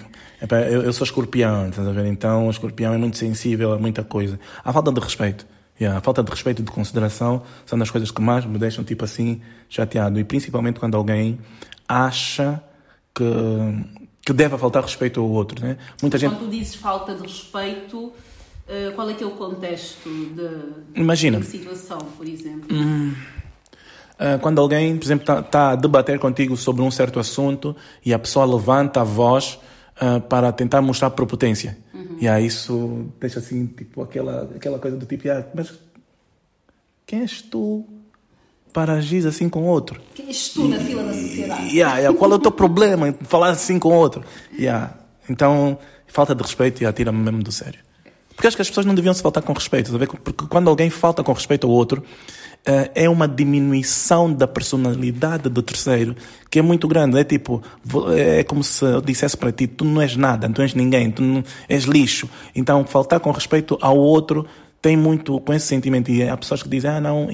Eu, 0.71 0.81
eu, 0.83 0.93
sou 0.93 1.05
escorpião, 1.05 1.69
estás 1.69 1.87
a 1.87 1.91
ver? 1.91 2.05
Então, 2.07 2.47
o 2.47 2.49
escorpião 2.49 2.93
é 2.93 2.97
muito 2.97 3.17
sensível 3.17 3.73
a 3.73 3.77
muita 3.77 4.03
coisa. 4.03 4.39
A 4.63 4.73
falta 4.73 4.91
de 4.91 4.99
respeito. 4.99 5.45
Yeah, 5.79 5.99
a 5.99 6.01
falta 6.01 6.23
de 6.23 6.31
respeito 6.31 6.61
e 6.61 6.65
de 6.65 6.71
consideração 6.71 7.43
são 7.65 7.77
das 7.77 7.91
coisas 7.91 8.09
que 8.09 8.21
mais 8.21 8.45
me 8.45 8.57
deixam, 8.57 8.83
tipo 8.83 9.03
assim, 9.03 9.41
chateado. 9.69 10.19
E 10.19 10.23
principalmente 10.23 10.79
quando 10.79 10.95
alguém 10.95 11.39
acha 11.87 12.63
que, 13.13 13.23
que 14.25 14.33
deve 14.33 14.57
faltar 14.57 14.81
respeito 14.83 15.19
ao 15.19 15.29
outro, 15.29 15.63
né? 15.63 15.77
Muita 16.01 16.17
quando 16.17 16.31
gente... 16.31 16.39
tu 16.39 16.47
dizes 16.47 16.75
falta 16.75 17.13
de 17.13 17.21
respeito, 17.21 18.11
eh, 18.67 18.91
qual 18.95 19.09
é 19.09 19.13
que 19.13 19.23
é 19.23 19.27
o 19.27 19.31
contexto 19.31 20.09
de, 20.09 20.99
Imagina. 20.99 21.39
de 21.39 21.45
situação, 21.45 21.99
por 22.17 22.27
exemplo? 22.27 22.67
Hum... 22.71 23.13
Ah, 24.21 24.37
quando 24.37 24.61
alguém, 24.61 24.95
por 24.95 25.03
exemplo, 25.03 25.23
está 25.23 25.41
tá 25.41 25.71
a 25.71 25.75
debater 25.75 26.19
contigo 26.19 26.55
sobre 26.55 26.83
um 26.83 26.91
certo 26.91 27.19
assunto 27.19 27.75
e 28.05 28.13
a 28.13 28.19
pessoa 28.19 28.45
levanta 28.45 29.01
a 29.01 29.03
voz 29.03 29.57
uh, 29.99 30.21
para 30.21 30.51
tentar 30.51 30.79
mostrar 30.79 31.09
prepotência. 31.09 31.75
Uhum. 31.91 32.17
E 32.21 32.27
aí 32.27 32.45
isso 32.45 33.07
deixa 33.19 33.39
assim, 33.39 33.65
tipo, 33.65 34.03
aquela, 34.03 34.43
aquela 34.55 34.77
coisa 34.77 34.95
do 34.95 35.07
tipo, 35.07 35.27
ah, 35.27 35.43
mas 35.55 35.73
quem 37.03 37.21
és 37.21 37.41
tu 37.41 37.83
para 38.71 38.93
agir 38.93 39.25
assim 39.25 39.49
com 39.49 39.63
outro? 39.63 39.99
Quem 40.13 40.27
és 40.27 40.49
tu 40.49 40.67
na 40.67 40.77
fila 40.77 41.03
da 41.03 41.13
sociedade? 41.13 41.75
Yeah, 41.75 41.97
yeah, 41.97 42.15
qual 42.17 42.31
é 42.31 42.35
o 42.35 42.39
teu 42.39 42.51
problema 42.51 43.09
em 43.09 43.13
falar 43.23 43.49
assim 43.49 43.79
com 43.79 43.89
outro? 43.89 44.23
Yeah. 44.53 44.93
Então, 45.27 45.79
falta 46.05 46.35
de 46.35 46.43
respeito 46.43 46.83
e 46.83 46.85
atira-me 46.85 47.17
mesmo 47.17 47.41
do 47.41 47.51
sério. 47.51 47.79
Porque 48.35 48.47
acho 48.47 48.55
que 48.55 48.61
as 48.61 48.69
pessoas 48.69 48.85
não 48.85 48.93
deviam 48.93 49.13
se 49.13 49.21
faltar 49.21 49.41
com 49.41 49.51
respeito, 49.51 49.91
porque 50.23 50.45
quando 50.47 50.69
alguém 50.69 50.91
falta 50.91 51.23
com 51.23 51.33
respeito 51.33 51.65
ao 51.65 51.73
outro, 51.73 52.03
é 52.63 53.09
uma 53.09 53.27
diminuição 53.27 54.31
da 54.31 54.47
personalidade 54.47 55.49
do 55.49 55.61
terceiro 55.61 56.15
que 56.49 56.59
é 56.59 56.61
muito 56.61 56.87
grande. 56.87 57.17
É 57.17 57.23
tipo, 57.23 57.61
é 58.15 58.43
como 58.43 58.63
se 58.63 58.85
eu 58.85 59.01
dissesse 59.01 59.35
para 59.35 59.51
ti: 59.51 59.67
tu 59.67 59.83
não 59.83 60.01
és 60.01 60.15
nada, 60.15 60.47
tu 60.49 60.59
não 60.59 60.63
és 60.63 60.73
ninguém, 60.73 61.11
tu 61.11 61.21
não 61.21 61.43
és 61.67 61.83
lixo. 61.85 62.29
Então, 62.55 62.85
faltar 62.85 63.19
com 63.19 63.31
respeito 63.31 63.77
ao 63.81 63.97
outro 63.97 64.45
tem 64.81 64.97
muito 64.97 65.39
com 65.39 65.53
esse 65.53 65.67
sentimento. 65.67 66.11
E 66.11 66.27
há 66.27 66.37
pessoas 66.37 66.61
que 66.61 66.69
dizem: 66.69 66.91
ah, 66.91 67.01
não, 67.01 67.27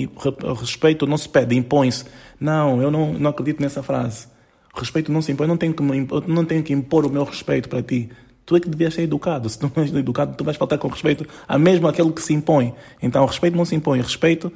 respeito 0.60 1.06
não 1.06 1.18
se 1.18 1.28
pede, 1.28 1.56
impõe-se. 1.56 2.06
Não, 2.40 2.82
eu 2.82 2.92
não, 2.92 3.14
não 3.14 3.32
acredito 3.32 3.62
nessa 3.62 3.84
frase. 3.84 4.28
Respeito 4.74 5.12
não 5.12 5.22
se 5.22 5.32
impõe, 5.32 5.48
não 5.48 5.58
tenho 5.58 5.74
que, 5.74 5.84
não 6.28 6.46
tenho 6.46 6.62
que 6.62 6.72
impor 6.72 7.06
o 7.06 7.10
meu 7.10 7.24
respeito 7.24 7.68
para 7.68 7.82
ti. 7.82 8.10
Tu 8.46 8.56
é 8.56 8.60
que 8.60 8.70
devias 8.70 8.94
ser 8.94 9.02
educado. 9.02 9.50
Se 9.50 9.60
tu 9.60 9.70
não 9.76 9.84
és 9.84 9.94
educado, 9.94 10.36
tu 10.38 10.44
vais 10.44 10.56
faltar 10.56 10.78
com 10.78 10.88
respeito 10.88 11.28
a 11.48 11.58
mesmo 11.58 11.88
aquele 11.88 12.12
que 12.12 12.22
se 12.22 12.34
impõe. 12.34 12.74
Então, 13.02 13.26
respeito 13.26 13.58
não 13.58 13.66
se 13.66 13.76
impõe, 13.76 14.00
respeito 14.00 14.54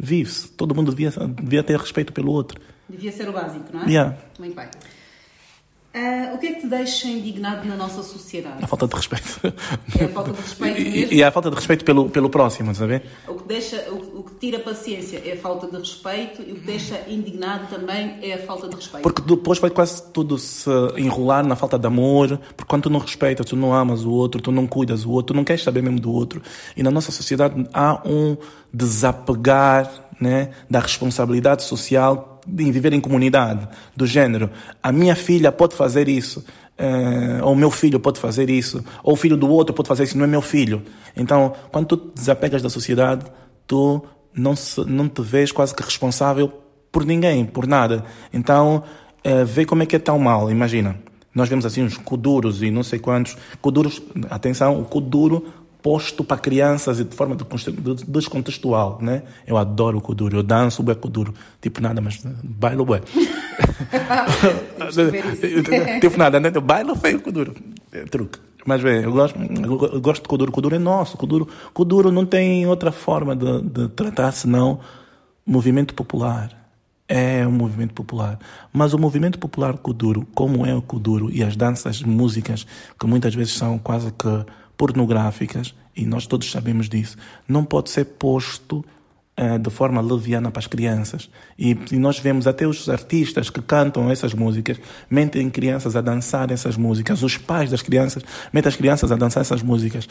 vive-se. 0.00 0.48
Todo 0.52 0.74
mundo 0.74 0.90
devia, 0.90 1.10
devia 1.42 1.62
ter 1.62 1.78
respeito 1.78 2.12
pelo 2.12 2.32
outro. 2.32 2.60
Devia 2.88 3.12
ser 3.12 3.28
o 3.28 3.32
básico, 3.32 3.66
não 3.72 3.82
é? 3.82 3.86
Yeah. 3.86 4.16
Muito 4.38 4.56
bem. 4.56 4.68
Uh, 5.92 6.36
o 6.36 6.38
que 6.38 6.46
é 6.46 6.52
que 6.52 6.60
te 6.60 6.66
deixa 6.68 7.08
indignado 7.08 7.66
na 7.66 7.74
nossa 7.74 8.04
sociedade? 8.04 8.62
A 8.62 8.66
falta 8.68 8.86
de 8.86 8.94
respeito. 8.94 9.40
É 9.98 10.04
a 10.04 10.08
falta 10.08 10.30
de 10.30 10.40
respeito 10.40 10.80
mesmo? 10.80 11.12
E, 11.12 11.24
a 11.24 11.32
falta 11.32 11.50
de 11.50 11.56
respeito 11.56 11.84
pelo, 11.84 12.08
pelo 12.08 12.30
próximo, 12.30 12.72
sabe? 12.72 13.02
O 13.26 13.34
que, 13.34 13.48
deixa, 13.48 13.90
o, 13.90 14.20
o, 14.20 14.22
que 14.22 14.34
tira 14.36 14.60
paciência 14.60 15.20
é 15.26 15.32
a 15.32 15.36
falta 15.36 15.66
de 15.66 15.76
respeito 15.76 16.42
e 16.42 16.52
o 16.52 16.54
que 16.54 16.60
deixa 16.60 17.04
indignado 17.08 17.66
também 17.66 18.18
é 18.22 18.34
a 18.34 18.38
falta 18.38 18.68
de 18.68 18.76
respeito. 18.76 19.02
Porque 19.02 19.20
depois 19.22 19.58
vai 19.58 19.70
quase 19.70 20.00
tudo 20.12 20.38
se 20.38 20.70
enrolar 20.96 21.44
na 21.44 21.56
falta 21.56 21.76
de 21.76 21.88
amor, 21.88 22.38
porque 22.56 22.68
quando 22.68 22.84
tu 22.84 22.90
não 22.90 23.00
respeitas, 23.00 23.44
tu 23.44 23.56
não 23.56 23.74
amas 23.74 24.04
o 24.04 24.12
outro, 24.12 24.40
tu 24.40 24.52
não 24.52 24.68
cuidas 24.68 25.02
do 25.02 25.10
outro, 25.10 25.34
tu 25.34 25.36
não 25.36 25.44
queres 25.44 25.64
saber 25.64 25.82
mesmo 25.82 25.98
do 25.98 26.12
outro. 26.12 26.40
E 26.76 26.84
na 26.84 26.92
nossa 26.92 27.10
sociedade 27.10 27.66
há 27.74 28.00
um 28.06 28.36
desapegar 28.72 30.08
né, 30.20 30.50
da 30.68 30.78
responsabilidade 30.78 31.62
social 31.62 32.40
em 32.46 32.70
viver 32.70 32.92
em 32.92 33.00
comunidade, 33.00 33.68
do 33.96 34.06
género, 34.06 34.50
a 34.82 34.92
minha 34.92 35.14
filha 35.14 35.52
pode 35.52 35.74
fazer 35.74 36.08
isso, 36.08 36.44
uh, 36.78 37.44
ou 37.44 37.52
o 37.52 37.56
meu 37.56 37.70
filho 37.70 38.00
pode 38.00 38.18
fazer 38.18 38.50
isso, 38.50 38.84
ou 39.02 39.14
o 39.14 39.16
filho 39.16 39.36
do 39.36 39.48
outro 39.48 39.74
pode 39.74 39.88
fazer 39.88 40.04
isso, 40.04 40.16
não 40.16 40.24
é 40.24 40.28
meu 40.28 40.42
filho. 40.42 40.82
Então, 41.16 41.52
quando 41.70 41.86
tu 41.86 42.12
desapegas 42.14 42.62
da 42.62 42.70
sociedade, 42.70 43.26
tu 43.66 44.02
não, 44.34 44.56
se, 44.56 44.80
não 44.86 45.08
te 45.08 45.22
vês 45.22 45.52
quase 45.52 45.74
que 45.74 45.82
responsável 45.82 46.52
por 46.90 47.04
ninguém, 47.04 47.44
por 47.44 47.66
nada. 47.66 48.04
Então, 48.32 48.82
uh, 49.26 49.44
vê 49.44 49.64
como 49.64 49.82
é 49.82 49.86
que 49.86 49.96
é 49.96 49.98
tão 49.98 50.18
mal, 50.18 50.50
imagina. 50.50 50.96
Nós 51.32 51.48
vemos 51.48 51.64
assim 51.64 51.84
uns 51.84 51.96
coduros 51.96 52.60
e 52.62 52.70
não 52.70 52.82
sei 52.82 52.98
quantos. 52.98 53.36
Coduros, 53.60 54.02
atenção, 54.28 54.80
o 54.80 54.84
coduro 54.84 55.46
posto 55.82 56.22
para 56.22 56.38
crianças 56.38 57.00
e 57.00 57.04
de 57.04 57.14
forma 57.14 57.36
descontextual, 58.06 58.98
né? 59.00 59.22
Eu 59.46 59.56
adoro 59.56 59.98
o 59.98 60.00
Kuduro, 60.00 60.36
eu 60.36 60.42
danço 60.42 60.82
o 60.82 60.96
Kuduro, 60.96 61.34
tipo 61.60 61.80
nada, 61.80 62.00
mas 62.00 62.22
bailo 62.42 62.84
bué. 62.84 63.00
tipo 66.00 66.18
nada, 66.18 66.38
né? 66.40 66.50
Bailo 66.50 66.94
feio 66.96 67.20
Kuduro, 67.20 67.54
é 67.92 68.04
truque. 68.04 68.38
Mas 68.66 68.82
bem, 68.82 69.02
eu 69.02 69.12
gosto, 69.12 69.38
eu 69.38 70.00
gosto 70.00 70.22
de 70.22 70.28
Kuduro, 70.28 70.52
Kuduro 70.52 70.76
é 70.76 70.78
nosso, 70.78 71.16
Kuduro, 71.16 71.48
Kuduro 71.72 72.12
não 72.12 72.26
tem 72.26 72.66
outra 72.66 72.92
forma 72.92 73.34
de, 73.34 73.62
de 73.62 73.88
tratar 73.88 74.32
senão 74.32 74.80
movimento 75.46 75.94
popular. 75.94 76.58
É 77.08 77.44
um 77.44 77.50
movimento 77.50 77.92
popular. 77.92 78.38
Mas 78.72 78.92
o 78.94 78.98
movimento 78.98 79.36
popular 79.38 79.76
Kuduro, 79.78 80.24
como 80.32 80.64
é 80.64 80.72
o 80.74 80.80
Kuduro 80.80 81.28
e 81.32 81.42
as 81.42 81.56
danças, 81.56 82.02
músicas, 82.02 82.64
que 82.98 83.06
muitas 83.06 83.34
vezes 83.34 83.54
são 83.54 83.78
quase 83.78 84.12
que 84.12 84.44
pornográficas, 84.80 85.74
e 85.94 86.06
nós 86.06 86.26
todos 86.26 86.50
sabemos 86.50 86.88
disso, 86.88 87.18
não 87.46 87.66
pode 87.66 87.90
ser 87.90 88.06
posto 88.06 88.82
de 89.58 89.70
forma 89.70 90.00
leviana 90.00 90.50
para 90.50 90.60
as 90.60 90.66
crianças. 90.66 91.30
E, 91.58 91.76
e, 91.90 91.96
nós 91.96 92.18
vemos 92.18 92.46
até 92.46 92.66
os 92.66 92.88
artistas 92.88 93.50
que 93.50 93.62
cantam 93.62 94.10
essas 94.10 94.34
músicas, 94.34 94.78
metem 95.08 95.48
crianças 95.50 95.96
a 95.96 96.00
dançar 96.00 96.50
essas 96.50 96.76
músicas, 96.76 97.22
os 97.22 97.36
pais 97.36 97.70
das 97.70 97.82
crianças 97.82 98.22
metem 98.52 98.68
as 98.68 98.76
crianças 98.76 99.12
a 99.12 99.16
dançar 99.16 99.40
essas 99.40 99.62
músicas 99.62 100.08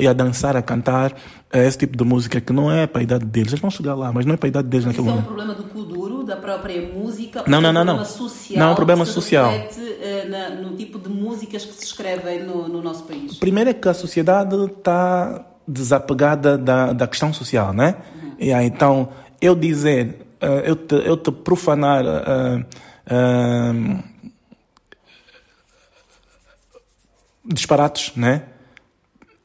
e 0.00 0.06
a, 0.06 0.12
dançar, 0.12 0.56
a 0.56 0.62
cantar 0.62 1.12
uh, 1.12 1.58
esse 1.58 1.78
tipo 1.78 1.96
de 1.96 2.04
música 2.04 2.40
que 2.40 2.52
não 2.52 2.70
é 2.70 2.86
para 2.86 3.00
a 3.00 3.02
idade 3.02 3.24
deles. 3.24 3.52
Eles 3.52 3.60
vão 3.60 3.70
chegar 3.70 3.94
lá, 3.94 4.12
mas 4.12 4.26
não 4.26 4.34
é 4.34 4.36
para 4.36 4.46
a 4.46 4.50
idade 4.50 4.68
deles 4.68 4.86
naquele 4.86 5.06
momento. 5.06 5.22
Isso 5.22 5.28
é 5.28 5.32
um 5.32 5.34
problema 5.34 5.54
do 5.54 5.64
kuduro, 5.64 6.24
da 6.24 6.36
própria 6.36 6.82
música? 6.92 7.44
Não, 7.46 7.60
não, 7.60 7.72
não. 7.72 7.84
Não, 7.84 8.04
social, 8.04 8.58
não 8.58 8.68
é 8.68 8.72
um 8.72 8.74
problema 8.74 9.04
social. 9.04 9.50
Reflete, 9.50 9.80
uh, 9.80 10.30
na, 10.30 10.50
no 10.50 10.76
tipo 10.76 10.98
de 10.98 11.08
músicas 11.08 11.64
que 11.64 11.74
se 11.74 11.84
escrevem 11.84 12.44
no, 12.44 12.68
no 12.68 12.82
nosso 12.82 13.04
país? 13.04 13.36
Primeiro 13.36 13.70
é 13.70 13.74
que 13.74 13.88
a 13.88 13.94
sociedade 13.94 14.56
está 14.64 15.46
desapegada 15.66 16.58
da, 16.58 16.92
da 16.92 17.06
questão 17.06 17.32
social, 17.32 17.72
né? 17.72 17.96
Uhum. 18.14 18.32
E 18.38 18.52
então, 18.52 19.08
eu 19.40 19.54
dizer, 19.54 20.26
uh, 20.42 20.60
eu, 20.64 20.76
te, 20.76 20.94
eu 20.94 21.16
te 21.16 21.30
profanar 21.30 22.04
uh, 22.04 22.64
uh, 23.10 24.02
disparates, 27.44 28.14
né? 28.16 28.44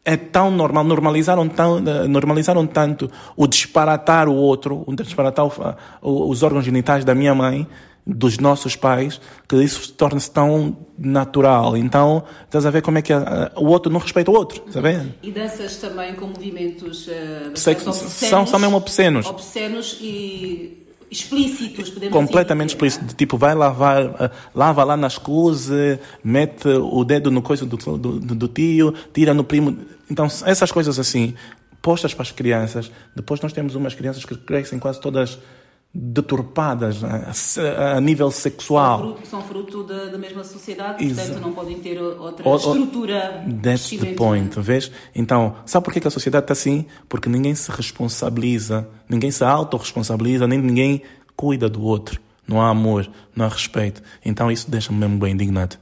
É 0.03 0.15
tão 0.15 0.49
normal, 0.49 0.85
normalizaram, 0.85 1.49
tão, 1.49 1.81
normalizaram 2.07 2.65
tanto 2.65 3.11
o 3.35 3.45
disparatar 3.45 4.29
o 4.29 4.35
outro, 4.35 4.83
o 4.87 4.95
disparatar 4.95 5.45
o, 5.45 6.29
os 6.29 6.43
órgãos 6.43 6.63
genitais 6.63 7.03
da 7.03 7.13
minha 7.13 7.35
mãe, 7.35 7.67
dos 8.07 8.37
nossos 8.37 8.75
pais, 8.75 9.19
que 9.47 9.57
isso 9.57 9.91
torna-se 9.93 10.31
tão 10.31 10.77
natural. 10.97 11.75
Então, 11.75 12.23
estás 12.45 12.65
a 12.65 12.71
ver 12.71 12.81
como 12.81 12.97
é 12.97 13.01
que 13.01 13.11
a, 13.11 13.51
a, 13.53 13.59
o 13.59 13.65
outro 13.65 13.91
não 13.91 13.99
respeita 13.99 14.31
o 14.31 14.33
outro, 14.33 14.63
está 14.67 14.79
a 14.79 15.05
E 15.21 15.31
danças 15.31 15.75
também 15.77 16.15
com 16.15 16.27
movimentos 16.27 17.07
uh, 17.07 17.55
Sexo, 17.55 17.89
obscenos, 17.89 18.13
são, 18.13 18.47
são 18.47 18.59
mesmo 18.59 18.77
obscenos. 18.77 19.25
Obscenos 19.27 19.97
e 19.99 20.87
explícitos, 21.11 21.89
podemos 21.89 22.13
Completamente 22.13 22.69
assim 22.69 22.75
explícitos. 22.75 23.13
Tipo, 23.13 23.37
vai 23.37 23.53
lavar, 23.53 24.05
uh, 24.05 24.31
lava 24.55 24.83
lá 24.85 24.95
nas 24.95 25.17
coisas, 25.17 25.99
mete 26.23 26.69
o 26.69 27.03
dedo 27.03 27.29
no 27.29 27.41
coisa 27.41 27.65
do, 27.65 27.77
do, 27.97 28.19
do 28.19 28.47
tio, 28.47 28.93
tira 29.13 29.33
no 29.33 29.43
primo. 29.43 29.77
Então, 30.09 30.27
essas 30.45 30.71
coisas 30.71 30.97
assim, 30.97 31.33
postas 31.81 32.13
para 32.13 32.23
as 32.23 32.31
crianças. 32.31 32.89
Depois 33.15 33.41
nós 33.41 33.51
temos 33.51 33.75
umas 33.75 33.93
crianças 33.93 34.23
que 34.23 34.35
crescem 34.35 34.79
quase 34.79 34.99
todas 35.01 35.37
deturpadas 35.99 37.01
né, 37.01 37.31
a, 37.75 37.97
a, 37.97 38.01
nível 38.01 38.29
sexual. 38.29 38.99
São 38.99 39.07
fruto, 39.07 39.27
são 39.27 39.41
fruto 39.41 39.83
da, 39.83 40.05
da, 40.05 40.17
mesma 40.17 40.43
sociedade, 40.43 41.03
portanto 41.03 41.39
não 41.39 41.53
podem 41.53 41.79
ter 41.79 41.99
outra 41.99 42.47
o, 42.47 42.55
estrutura. 42.55 43.43
That's 43.63 43.89
the 43.89 44.13
point, 44.13 44.59
vês? 44.59 44.91
Então, 45.15 45.55
sabe 45.65 45.83
por 45.83 45.93
que 45.93 46.07
a 46.07 46.11
sociedade 46.11 46.43
está 46.43 46.53
assim? 46.53 46.85
Porque 47.09 47.27
ninguém 47.27 47.55
se 47.55 47.71
responsabiliza, 47.71 48.87
ninguém 49.09 49.31
se 49.31 49.43
autorresponsabiliza, 49.43 50.47
nem 50.47 50.59
ninguém 50.59 51.01
cuida 51.35 51.67
do 51.67 51.81
outro. 51.81 52.21
Não 52.47 52.61
há 52.61 52.69
amor, 52.69 53.09
não 53.35 53.45
há 53.45 53.49
respeito. 53.49 54.01
Então 54.23 54.51
isso 54.51 54.69
deixa-me 54.69 54.99
mesmo 54.99 55.17
bem 55.17 55.33
indignado. 55.33 55.77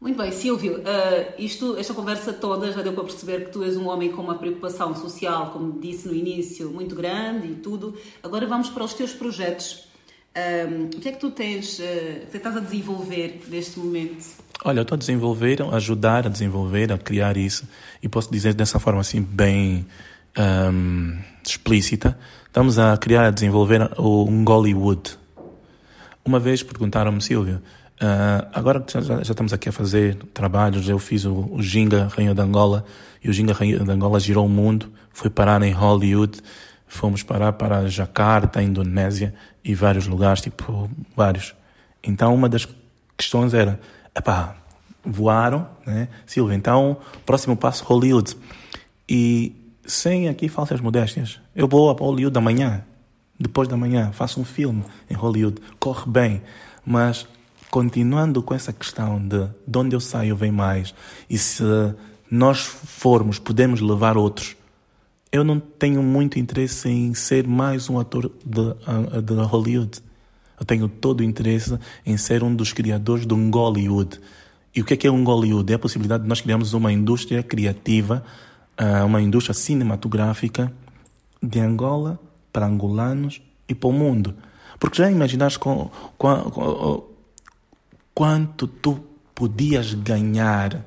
Muito 0.00 0.16
bem, 0.16 0.30
Silvio, 0.30 0.78
uh, 0.78 1.34
isto, 1.38 1.76
esta 1.76 1.92
conversa 1.92 2.32
toda 2.32 2.70
já 2.70 2.82
deu 2.82 2.92
para 2.92 3.02
perceber 3.02 3.46
que 3.46 3.50
tu 3.50 3.64
és 3.64 3.76
um 3.76 3.88
homem 3.88 4.12
com 4.12 4.22
uma 4.22 4.36
preocupação 4.36 4.94
social, 4.94 5.50
como 5.50 5.80
disse 5.80 6.06
no 6.06 6.14
início, 6.14 6.70
muito 6.70 6.94
grande 6.94 7.48
e 7.48 7.54
tudo. 7.56 7.96
Agora 8.22 8.46
vamos 8.46 8.70
para 8.70 8.84
os 8.84 8.94
teus 8.94 9.12
projetos. 9.12 9.88
Uh, 10.36 10.84
o 10.96 11.00
que 11.00 11.08
é 11.08 11.12
que 11.12 11.18
tu 11.18 11.32
tens, 11.32 11.80
uh, 11.80 12.26
que 12.30 12.36
estás 12.36 12.56
a 12.56 12.60
desenvolver 12.60 13.42
neste 13.48 13.80
momento? 13.80 14.24
Olha, 14.64 14.78
eu 14.78 14.82
estou 14.82 14.94
a 14.94 14.98
desenvolver, 14.98 15.62
a 15.62 15.76
ajudar 15.76 16.26
a 16.26 16.30
desenvolver, 16.30 16.92
a 16.92 16.98
criar 16.98 17.36
isso, 17.36 17.66
e 18.00 18.08
posso 18.08 18.30
dizer 18.30 18.54
dessa 18.54 18.78
forma 18.78 19.00
assim, 19.00 19.20
bem 19.20 19.84
um, 20.38 21.18
explícita. 21.44 22.16
Estamos 22.46 22.78
a 22.78 22.96
criar, 22.96 23.26
a 23.26 23.30
desenvolver 23.30 23.90
o 23.98 24.30
Ngollywood. 24.30 25.18
Uma 26.24 26.38
vez 26.38 26.62
perguntaram-me, 26.62 27.20
Silvio, 27.20 27.60
Uh, 27.98 28.46
agora 28.52 28.84
já, 28.86 29.00
já, 29.00 29.20
estamos 29.22 29.52
aqui 29.52 29.68
a 29.68 29.72
fazer 29.72 30.14
trabalhos, 30.32 30.88
eu 30.88 31.00
fiz 31.00 31.24
o, 31.24 31.48
o 31.50 31.60
Ginga 31.60 32.06
Rainha 32.06 32.32
de 32.32 32.40
Angola 32.40 32.84
e 33.22 33.28
o 33.28 33.32
Ginga 33.32 33.52
Rainha 33.52 33.80
de 33.80 33.90
Angola 33.90 34.20
girou 34.20 34.46
o 34.46 34.48
mundo, 34.48 34.88
foi 35.10 35.28
parar 35.28 35.60
em 35.62 35.72
Hollywood, 35.72 36.38
fomos 36.86 37.24
parar 37.24 37.54
para 37.54 37.88
Jakarta, 37.88 38.62
Indonésia 38.62 39.34
e 39.64 39.74
vários 39.74 40.06
lugares, 40.06 40.40
tipo 40.40 40.88
vários. 41.16 41.56
Então 42.00 42.32
uma 42.32 42.48
das 42.48 42.68
questões 43.16 43.52
era, 43.52 43.80
epá, 44.14 44.54
voaram, 45.04 45.66
né? 45.84 46.06
Silvia, 46.24 46.54
então 46.54 46.98
próximo 47.26 47.56
passo 47.56 47.84
Hollywood. 47.84 48.36
E 49.08 49.56
sem 49.84 50.28
aqui 50.28 50.48
falsas 50.48 50.80
modéstias, 50.80 51.40
eu 51.52 51.66
vou 51.66 51.90
a 51.90 51.94
Hollywood 51.94 52.38
amanhã, 52.38 52.84
depois 53.40 53.66
da 53.66 53.76
manhã, 53.76 54.12
faço 54.12 54.40
um 54.40 54.44
filme 54.44 54.84
em 55.10 55.14
Hollywood, 55.14 55.60
corre 55.80 56.08
bem, 56.08 56.42
mas 56.86 57.26
continuando 57.70 58.42
com 58.42 58.54
essa 58.54 58.72
questão 58.72 59.20
de 59.20 59.48
de 59.66 59.78
onde 59.78 59.94
eu 59.94 60.00
saio 60.00 60.34
vem 60.36 60.50
mais 60.52 60.94
e 61.28 61.36
se 61.36 61.62
nós 62.30 62.60
formos, 62.60 63.38
podemos 63.38 63.80
levar 63.80 64.16
outros. 64.16 64.56
Eu 65.32 65.44
não 65.44 65.58
tenho 65.58 66.02
muito 66.02 66.38
interesse 66.38 66.88
em 66.88 67.14
ser 67.14 67.46
mais 67.46 67.88
um 67.88 67.98
ator 67.98 68.30
de, 68.44 69.22
de 69.22 69.34
Hollywood. 69.34 70.00
Eu 70.58 70.66
tenho 70.66 70.88
todo 70.88 71.20
o 71.20 71.22
interesse 71.22 71.78
em 72.04 72.16
ser 72.16 72.42
um 72.42 72.54
dos 72.54 72.72
criadores 72.72 73.24
do 73.24 73.36
Hollywood. 73.50 74.20
E 74.74 74.80
o 74.80 74.84
que 74.84 74.94
é, 74.94 74.96
que 74.96 75.06
é 75.06 75.10
um 75.10 75.24
Hollywood? 75.24 75.72
É 75.72 75.76
a 75.76 75.78
possibilidade 75.78 76.22
de 76.22 76.28
nós 76.28 76.40
criarmos 76.40 76.72
uma 76.72 76.92
indústria 76.92 77.42
criativa, 77.42 78.24
ah, 78.76 79.04
uma 79.04 79.20
indústria 79.20 79.54
cinematográfica 79.54 80.72
de 81.42 81.60
Angola 81.60 82.18
para 82.52 82.66
angolanos 82.66 83.40
e 83.68 83.74
para 83.74 83.88
o 83.88 83.92
mundo. 83.92 84.34
Porque 84.78 84.98
já 84.98 85.10
imaginaste 85.10 85.58
com, 85.58 85.90
com, 86.16 86.50
com 86.50 87.07
quanto 88.18 88.66
tu 88.66 88.98
podias 89.32 89.94
ganhar 89.94 90.84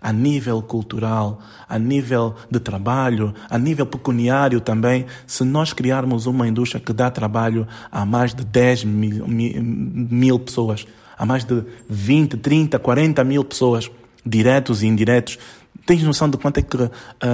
a 0.00 0.12
nível 0.12 0.60
cultural, 0.60 1.38
a 1.68 1.78
nível 1.78 2.34
de 2.50 2.58
trabalho, 2.58 3.32
a 3.48 3.56
nível 3.56 3.86
pecuniário 3.86 4.60
também, 4.60 5.06
se 5.24 5.44
nós 5.44 5.72
criarmos 5.72 6.26
uma 6.26 6.48
indústria 6.48 6.80
que 6.80 6.92
dá 6.92 7.08
trabalho 7.08 7.68
a 7.88 8.04
mais 8.04 8.34
de 8.34 8.44
10 8.44 8.82
mil, 8.82 9.28
mil 9.28 10.40
pessoas, 10.40 10.84
a 11.16 11.24
mais 11.24 11.44
de 11.44 11.62
20, 11.88 12.38
30, 12.38 12.80
40 12.80 13.22
mil 13.22 13.44
pessoas, 13.44 13.88
diretos 14.26 14.82
e 14.82 14.88
indiretos, 14.88 15.38
Tens 15.84 16.02
noção 16.04 16.30
de 16.30 16.36
quanto 16.36 16.58
é 16.58 16.62
que 16.62 16.76
uh, 16.76 16.90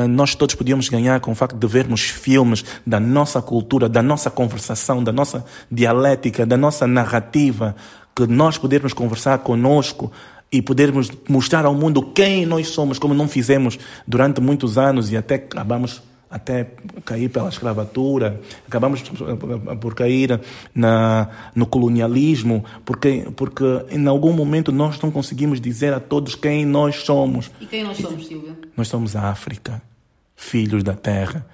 nós 0.09 0.35
todos 0.35 0.55
podíamos 0.55 0.89
ganhar 0.89 1.21
com 1.21 1.33
o 1.33 1.35
facto 1.35 1.55
de 1.55 1.67
vermos 1.67 2.03
filmes 2.03 2.65
da 2.87 2.99
nossa 2.99 3.43
cultura, 3.43 3.91
da 3.91 4.03
nossa 4.03 4.31
conversação, 4.31 5.05
da 5.05 5.13
nossa 5.13 5.45
dialética, 5.71 6.47
da 6.47 6.57
nossa 6.57 6.87
narrativa, 6.87 7.77
que 8.19 8.27
nós 8.27 8.59
podermos 8.59 8.93
conversar 8.93 9.39
conosco 9.39 10.11
e 10.51 10.61
podermos 10.61 11.09
mostrar 11.29 11.65
ao 11.65 11.75
mundo 11.75 12.03
quem 12.03 12.45
nós 12.45 12.69
somos, 12.69 12.99
como 12.99 13.15
não 13.15 13.29
fizemos 13.29 13.79
durante 14.07 14.41
muitos 14.41 14.77
anos 14.77 15.13
e 15.13 15.17
até 15.17 15.37
acabamos 15.37 16.03
até 16.29 16.67
cair 17.07 17.31
pela 17.31 17.49
escravatura, 17.49 18.41
acabamos 18.67 19.03
por 19.81 19.95
cair 19.95 20.41
na, 20.75 21.29
no 21.55 21.65
colonialismo, 21.65 22.65
porque, 22.85 23.27
porque 23.35 23.65
em 23.89 24.07
algum 24.07 24.33
momento 24.33 24.73
nós 24.73 25.01
não 25.01 25.11
conseguimos 25.11 25.61
dizer 25.61 25.95
a 25.95 26.01
todos 26.01 26.35
quem 26.35 26.67
nós 26.67 26.97
somos. 26.97 27.51
E 27.61 27.67
quem 27.67 27.85
nós 27.85 27.97
somos, 27.97 28.27
Silvia? 28.27 28.59
Nós 28.77 28.89
somos 28.89 29.17
a 29.17 29.31
África, 29.31 29.81
filhos 30.37 30.83
da 30.83 30.95
terra. 30.95 31.47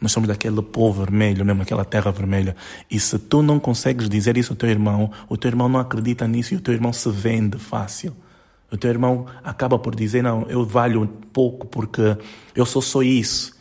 Nós 0.00 0.12
somos 0.12 0.28
daquele 0.28 0.62
povo 0.62 1.04
vermelho, 1.04 1.44
mesmo 1.44 1.62
aquela 1.62 1.84
terra 1.84 2.10
vermelha. 2.10 2.56
E 2.90 2.98
se 2.98 3.18
tu 3.18 3.42
não 3.42 3.60
consegues 3.60 4.08
dizer 4.08 4.38
isso 4.38 4.52
ao 4.52 4.56
teu 4.56 4.70
irmão, 4.70 5.10
o 5.28 5.36
teu 5.36 5.50
irmão 5.50 5.68
não 5.68 5.78
acredita 5.78 6.26
nisso 6.26 6.54
e 6.54 6.56
o 6.56 6.60
teu 6.60 6.72
irmão 6.72 6.92
se 6.92 7.10
vende 7.10 7.58
fácil. 7.58 8.16
O 8.72 8.76
teu 8.76 8.90
irmão 8.90 9.26
acaba 9.44 9.78
por 9.78 9.94
dizer: 9.94 10.22
Não, 10.22 10.46
eu 10.48 10.64
valho 10.64 11.06
pouco 11.32 11.66
porque 11.66 12.16
eu 12.54 12.64
sou 12.64 12.80
só 12.80 13.02
isso. 13.02 13.58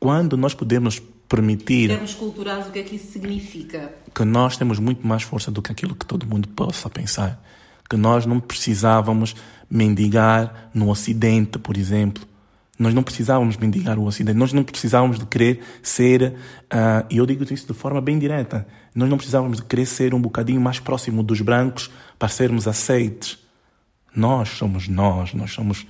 Quando 0.00 0.36
nós 0.36 0.54
podemos 0.54 1.00
permitir. 1.28 1.88
Termos 1.88 2.14
culturais, 2.14 2.66
o 2.66 2.70
que 2.70 2.78
é 2.78 2.82
que 2.82 2.96
isso 2.96 3.12
significa? 3.12 3.92
Que 4.14 4.24
nós 4.24 4.56
temos 4.56 4.78
muito 4.78 5.06
mais 5.06 5.22
força 5.22 5.50
do 5.50 5.60
que 5.60 5.70
aquilo 5.70 5.94
que 5.94 6.06
todo 6.06 6.26
mundo 6.26 6.48
possa 6.48 6.88
pensar. 6.88 7.40
Que 7.88 7.96
nós 7.96 8.26
não 8.26 8.40
precisávamos 8.40 9.36
mendigar 9.70 10.70
no 10.74 10.88
Ocidente, 10.88 11.58
por 11.58 11.76
exemplo 11.76 12.26
nós 12.78 12.94
não 12.94 13.02
precisávamos 13.02 13.56
mendigar 13.56 13.98
o 13.98 14.04
Ocidente, 14.04 14.38
nós 14.38 14.52
não 14.52 14.62
precisávamos 14.62 15.18
de 15.18 15.26
querer 15.26 15.60
ser, 15.82 16.34
uh, 16.72 17.04
e 17.10 17.16
eu 17.16 17.26
digo 17.26 17.42
isso 17.52 17.66
de 17.66 17.74
forma 17.74 18.00
bem 18.00 18.18
direta, 18.18 18.66
nós 18.94 19.08
não 19.08 19.16
precisávamos 19.16 19.58
de 19.58 19.64
querer 19.64 19.86
ser 19.86 20.14
um 20.14 20.20
bocadinho 20.20 20.60
mais 20.60 20.78
próximo 20.78 21.22
dos 21.22 21.40
brancos 21.40 21.90
para 22.18 22.28
sermos 22.28 22.68
aceites. 22.68 23.38
Nós 24.14 24.50
somos 24.50 24.86
nós, 24.88 25.34
nós 25.34 25.52
somos 25.52 25.86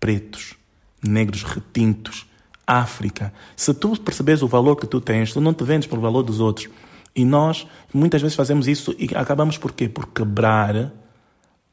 pretos, 0.00 0.54
negros 1.02 1.42
retintos, 1.42 2.26
África. 2.66 3.32
Se 3.54 3.74
tu 3.74 3.98
percebes 4.00 4.42
o 4.42 4.48
valor 4.48 4.76
que 4.76 4.86
tu 4.86 5.00
tens, 5.00 5.32
tu 5.32 5.40
não 5.40 5.52
te 5.52 5.64
vendes 5.64 5.86
pelo 5.86 6.00
valor 6.00 6.22
dos 6.22 6.40
outros. 6.40 6.68
E 7.14 7.24
nós 7.24 7.66
muitas 7.92 8.22
vezes 8.22 8.34
fazemos 8.34 8.66
isso 8.66 8.94
e 8.98 9.14
acabamos 9.14 9.58
por 9.58 9.72
quê? 9.72 9.88
Por 9.88 10.06
quebrar 10.08 10.92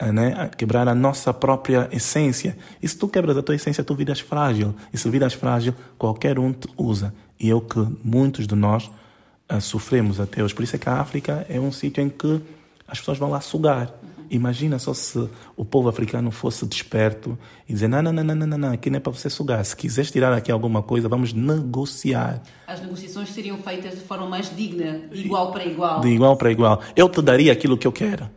né, 0.02 0.34
a 0.38 0.48
quebrar 0.48 0.88
a 0.88 0.96
nossa 0.96 1.34
própria 1.34 1.90
essência. 1.92 2.58
E 2.82 2.88
se 2.88 2.98
tu 2.98 3.08
quebras 3.08 3.38
a 3.38 3.44
tua 3.44 3.56
essência, 3.56 3.84
tu 3.84 3.94
viras 3.94 4.20
frágil. 4.20 4.74
E 4.94 4.98
se 4.98 5.10
viras 5.10 5.34
frágil, 5.34 5.76
qualquer 5.98 6.40
um 6.40 6.54
te 6.54 6.68
usa. 6.78 7.14
E 7.40 7.50
é 7.50 7.56
o 7.56 7.62
que 7.62 7.80
muitos 8.04 8.48
de 8.48 8.56
nós 8.56 8.90
uh, 9.52 9.60
sofremos 9.60 10.20
até 10.20 10.44
hoje. 10.44 10.56
Por 10.56 10.64
isso 10.64 10.76
é 10.76 10.80
que 10.80 10.88
a 10.88 11.00
África 11.00 11.46
é 11.50 11.60
um 11.60 11.72
sítio 11.72 12.02
em 12.02 12.10
que 12.10 12.42
as 12.88 13.00
pessoas 13.00 13.18
vão 13.18 13.30
lá 13.30 13.42
sugar. 13.42 13.94
Imagina 14.32 14.78
só 14.78 14.94
se 14.94 15.28
o 15.58 15.66
povo 15.66 15.90
africano 15.90 16.30
fosse 16.30 16.66
desperto 16.66 17.38
e 17.68 17.74
dizer: 17.74 17.88
não, 17.88 18.02
não, 18.02 18.14
não, 18.14 18.24
não, 18.24 18.36
não, 18.36 18.58
não, 18.58 18.72
aqui 18.72 18.90
não 18.90 18.98
é 18.98 19.00
para 19.00 19.12
você 19.12 19.30
sugar. 19.30 19.64
Se 19.66 19.76
quiseres 19.76 20.12
tirar 20.12 20.32
aqui 20.34 20.52
alguma 20.52 20.84
coisa, 20.84 21.10
vamos 21.10 21.34
negociar. 21.34 22.42
As 22.68 22.80
negociações 22.80 23.30
seriam 23.30 23.58
feitas 23.58 23.96
de 23.96 24.02
forma 24.02 24.28
mais 24.28 24.56
digna, 24.56 25.02
de 25.12 25.22
igual 25.22 25.52
para 25.52 25.66
igual. 25.66 26.02
De 26.02 26.10
igual 26.10 26.38
para 26.38 26.52
igual. 26.52 26.80
Eu 26.96 27.10
te 27.10 27.22
daria 27.24 27.52
aquilo 27.52 27.76
que 27.76 27.88
eu 27.88 27.92
quero. 27.92 28.30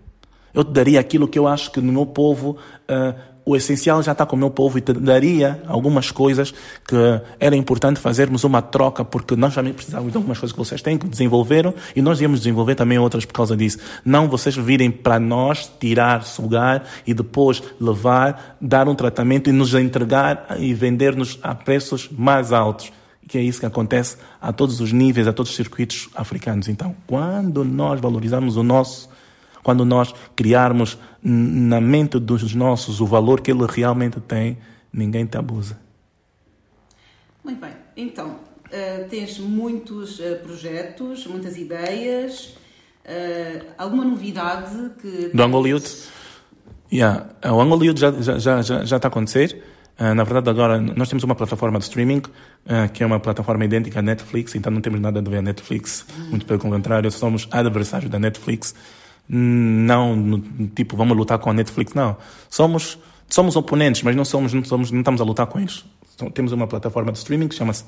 Eu 0.55 0.65
te 0.65 0.71
daria 0.71 1.01
aquilo 1.01 1.27
que 1.27 1.39
eu 1.39 1.47
acho 1.47 1.71
que 1.71 1.81
no 1.81 1.93
meu 1.93 2.07
povo 2.07 2.57
uh, 2.89 3.33
o 3.45 3.57
essencial 3.57 4.03
já 4.03 4.13
está 4.13 4.25
com 4.25 4.37
o 4.37 4.39
meu 4.39 4.51
povo 4.51 4.79
e 4.79 4.81
te 4.81 4.93
daria 4.93 5.63
algumas 5.67 6.11
coisas 6.11 6.53
que 6.87 6.97
era 7.41 7.57
importante 7.57 7.99
fazermos 7.99 8.45
uma 8.45 8.63
troca, 8.63 9.05
porque 9.05 9.35
nós 9.35 9.55
também 9.55 9.73
precisávamos 9.73 10.13
de 10.13 10.17
algumas 10.17 10.39
coisas 10.39 10.53
que 10.53 10.59
vocês 10.59 10.81
têm, 10.81 10.97
que 10.97 11.09
desenvolveram, 11.09 11.75
e 11.95 12.03
nós 12.03 12.21
íamos 12.21 12.41
desenvolver 12.41 12.75
também 12.75 12.99
outras 12.99 13.25
por 13.25 13.35
causa 13.35 13.57
disso. 13.57 13.79
Não 14.05 14.29
vocês 14.29 14.55
virem 14.57 14.91
para 14.91 15.19
nós, 15.19 15.71
tirar, 15.81 16.23
sugar 16.23 16.85
e 17.07 17.13
depois 17.13 17.63
levar, 17.81 18.57
dar 18.61 18.89
um 18.89 18.95
tratamento 18.95 19.51
e 19.51 19.53
nos 19.53 19.75
entregar 19.75 20.57
e 20.59 20.73
vender-nos 20.73 21.39
a 21.43 21.55
preços 21.55 22.09
mais 22.11 22.53
altos. 22.53 22.93
Que 23.29 23.39
é 23.39 23.41
isso 23.41 23.61
que 23.61 23.67
acontece 23.67 24.17
a 24.41 24.53
todos 24.53 24.81
os 24.81 24.93
níveis, 24.93 25.27
a 25.27 25.33
todos 25.33 25.51
os 25.51 25.57
circuitos 25.57 26.09
africanos. 26.15 26.69
Então, 26.69 26.95
quando 27.07 27.65
nós 27.65 28.01
valorizamos 28.01 28.57
o 28.57 28.63
nosso 28.63 29.09
quando 29.63 29.85
nós 29.85 30.15
criarmos 30.35 30.99
na 31.23 31.81
mente 31.81 32.19
dos 32.19 32.55
nossos 32.55 33.01
o 33.01 33.07
valor 33.07 33.41
que 33.41 33.51
ele 33.51 33.67
realmente 33.69 34.21
tem, 34.21 34.59
ninguém 34.93 35.25
te 35.25 35.37
abusa. 35.37 35.79
Muito 37.45 37.61
bem. 37.61 37.73
Então, 37.97 38.31
uh, 38.31 39.09
tens 39.09 39.39
muitos 39.39 40.19
uh, 40.19 40.37
projetos, 40.43 41.27
muitas 41.27 41.57
ideias. 41.57 42.57
Uh, 43.05 43.67
alguma 43.77 44.05
novidade 44.05 44.91
que. 45.01 45.31
Do 45.35 45.43
Angoliute? 45.43 46.09
Yeah. 46.93 47.31
O 47.45 47.61
Angoliute 47.61 48.01
já, 48.01 48.13
já, 48.13 48.39
já, 48.39 48.63
já, 48.63 48.85
já 48.85 48.97
está 48.97 49.09
a 49.09 49.11
acontecer. 49.11 49.63
Uh, 49.99 50.15
na 50.15 50.25
verdade, 50.25 50.51
agora 50.51 50.81
nós 50.81 51.09
temos 51.09 51.25
uma 51.25 51.35
plataforma 51.35 51.79
de 51.79 51.85
streaming, 51.85 52.19
uh, 52.19 52.91
que 52.93 53.03
é 53.03 53.07
uma 53.07 53.21
plataforma 53.21 53.65
idêntica 53.65 53.99
à 53.99 54.03
Netflix, 54.03 54.55
então 54.55 54.73
não 54.73 54.81
temos 54.81 55.01
nada 55.01 55.21
a 55.21 55.23
ver 55.23 55.39
a 55.39 55.43
Netflix. 55.43 56.07
Hum. 56.17 56.31
Muito 56.31 56.47
pelo 56.47 56.59
contrário, 56.59 57.11
somos 57.11 57.47
adversários 57.51 58.11
da 58.11 58.19
Netflix 58.19 58.75
não 59.29 60.17
no, 60.17 60.39
tipo 60.69 60.97
vamos 60.97 61.17
lutar 61.17 61.39
com 61.39 61.51
a 61.51 61.53
Netflix. 61.53 61.95
Não. 61.95 62.17
Somos 62.51 62.99
somos 63.29 63.57
oponentes 63.57 64.03
mas 64.03 64.15
não 64.15 64.25
somos 64.25 64.53
não 64.53 64.65
somos 64.65 64.91
não 64.91 65.01
estamos 65.01 65.21
a 65.21 65.25
lutar 65.25 65.47
com 65.47 65.59
eles. 65.59 65.85
Então, 66.15 66.31
temos 66.31 66.53
uma 66.53 66.67
plataforma 66.67 67.11
de 67.11 67.19
streaming 67.19 67.49
que 67.49 67.55
chama-se 67.55 67.85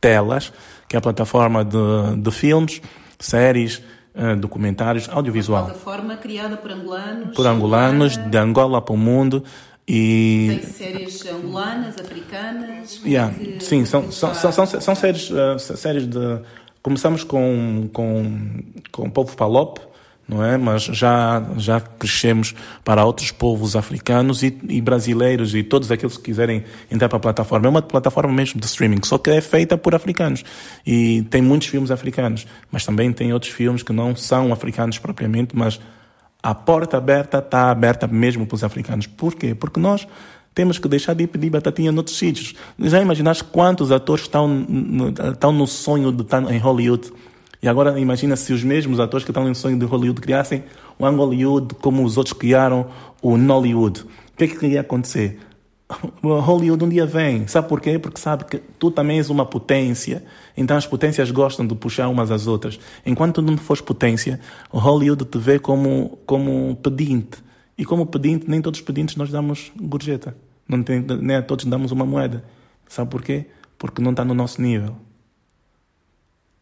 Telas 0.00 0.52
que 0.88 0.96
é 0.96 0.98
a 0.98 1.02
plataforma 1.02 1.64
de, 1.64 2.16
de 2.18 2.30
filmes 2.30 2.80
séries 3.18 3.82
uh, 4.14 4.36
documentários 4.36 5.08
audiovisual. 5.08 5.64
Uma 5.64 5.70
plataforma 5.70 6.16
criada 6.16 6.56
por 6.56 6.70
angolanos. 6.70 7.34
Por 7.34 7.46
angolanos 7.46 8.16
de 8.16 8.38
Angola 8.38 8.80
para 8.80 8.94
o 8.94 8.98
mundo 8.98 9.42
e 9.86 10.60
tem 10.60 10.70
séries 10.70 11.26
angolanas 11.26 11.96
africanas? 11.98 13.02
Yeah, 13.04 13.34
que, 13.34 13.62
sim 13.62 13.84
são 13.84 14.10
são, 14.10 14.34
são, 14.34 14.52
são, 14.52 14.66
são 14.66 14.94
séries 14.94 15.30
uh, 15.30 15.58
séries 15.58 16.06
de 16.06 16.40
começamos 16.82 17.22
com 17.22 17.88
com 17.92 18.62
com 18.90 19.02
o 19.02 19.10
povo 19.10 19.36
Palop 19.36 19.78
não 20.26 20.42
é? 20.42 20.56
Mas 20.56 20.84
já, 20.84 21.42
já 21.56 21.80
crescemos 21.80 22.54
para 22.84 23.04
outros 23.04 23.30
povos 23.30 23.76
africanos 23.76 24.42
e, 24.42 24.58
e, 24.68 24.80
brasileiros 24.80 25.54
e 25.54 25.62
todos 25.62 25.90
aqueles 25.90 26.16
que 26.16 26.24
quiserem 26.24 26.64
entrar 26.90 27.08
para 27.08 27.18
a 27.18 27.20
plataforma. 27.20 27.66
É 27.66 27.70
uma 27.70 27.82
plataforma 27.82 28.32
mesmo 28.32 28.60
de 28.60 28.66
streaming, 28.66 29.00
só 29.04 29.18
que 29.18 29.30
é 29.30 29.40
feita 29.40 29.76
por 29.76 29.94
africanos. 29.94 30.44
E 30.86 31.22
tem 31.30 31.42
muitos 31.42 31.68
filmes 31.68 31.90
africanos, 31.90 32.46
mas 32.70 32.84
também 32.84 33.12
tem 33.12 33.32
outros 33.32 33.52
filmes 33.52 33.82
que 33.82 33.92
não 33.92 34.16
são 34.16 34.52
africanos 34.52 34.98
propriamente, 34.98 35.54
mas 35.54 35.78
a 36.42 36.54
porta 36.54 36.96
aberta 36.96 37.38
está 37.38 37.70
aberta 37.70 38.06
mesmo 38.06 38.46
para 38.46 38.54
os 38.54 38.64
africanos. 38.64 39.06
Por 39.06 39.34
quê? 39.34 39.54
Porque 39.54 39.80
nós 39.80 40.06
temos 40.54 40.78
que 40.78 40.88
deixar 40.88 41.14
de 41.14 41.26
pedir 41.26 41.50
batatinha 41.50 41.90
noutros 41.90 42.16
sítios. 42.16 42.54
Já 42.78 43.00
imaginaste 43.00 43.44
quantos 43.44 43.90
atores 43.90 44.24
estão 44.24 44.66
estão 45.32 45.52
no 45.52 45.66
sonho 45.66 46.12
de 46.12 46.22
estar 46.22 46.42
em 46.50 46.58
Hollywood? 46.58 47.12
E 47.64 47.68
agora 47.68 47.98
imagina 47.98 48.36
se 48.36 48.52
os 48.52 48.62
mesmos 48.62 49.00
atores 49.00 49.24
que 49.24 49.30
estão 49.30 49.48
em 49.48 49.54
sonho 49.54 49.78
de 49.78 49.86
Hollywood 49.86 50.20
criassem 50.20 50.64
o 50.98 51.06
Angollywood 51.06 51.74
como 51.76 52.04
os 52.04 52.18
outros 52.18 52.34
criaram 52.34 52.88
o 53.22 53.38
Nollywood. 53.38 54.02
O 54.02 54.36
que 54.36 54.44
é 54.44 54.48
que 54.48 54.66
ia 54.66 54.82
acontecer? 54.82 55.38
O 56.22 56.38
Hollywood 56.40 56.84
um 56.84 56.88
dia 56.90 57.06
vem. 57.06 57.46
Sabe 57.46 57.66
por 57.66 57.80
quê? 57.80 57.98
Porque 57.98 58.20
sabe 58.20 58.44
que 58.44 58.58
tu 58.78 58.90
também 58.90 59.16
és 59.16 59.30
uma 59.30 59.46
potência. 59.46 60.22
Então 60.54 60.76
as 60.76 60.86
potências 60.86 61.30
gostam 61.30 61.66
de 61.66 61.74
puxar 61.74 62.08
umas 62.08 62.30
às 62.30 62.46
outras. 62.46 62.78
Enquanto 63.06 63.36
tu 63.36 63.42
não 63.42 63.56
fores 63.56 63.80
potência, 63.80 64.38
o 64.70 64.78
Hollywood 64.78 65.24
te 65.24 65.38
vê 65.38 65.58
como, 65.58 66.18
como 66.26 66.76
pedinte. 66.82 67.38
E 67.78 67.84
como 67.86 68.04
pedinte, 68.04 68.44
nem 68.46 68.60
todos 68.60 68.78
os 68.78 68.84
pedintes 68.84 69.16
nós 69.16 69.30
damos 69.30 69.72
gorjeta. 69.80 70.36
Não 70.68 70.82
tem, 70.82 71.00
nem 71.00 71.36
a 71.36 71.42
todos 71.42 71.64
damos 71.64 71.92
uma 71.92 72.04
moeda. 72.04 72.44
Sabe 72.86 73.10
por 73.10 73.22
quê? 73.22 73.46
Porque 73.78 74.02
não 74.02 74.10
está 74.10 74.22
no 74.22 74.34
nosso 74.34 74.60
nível. 74.60 74.96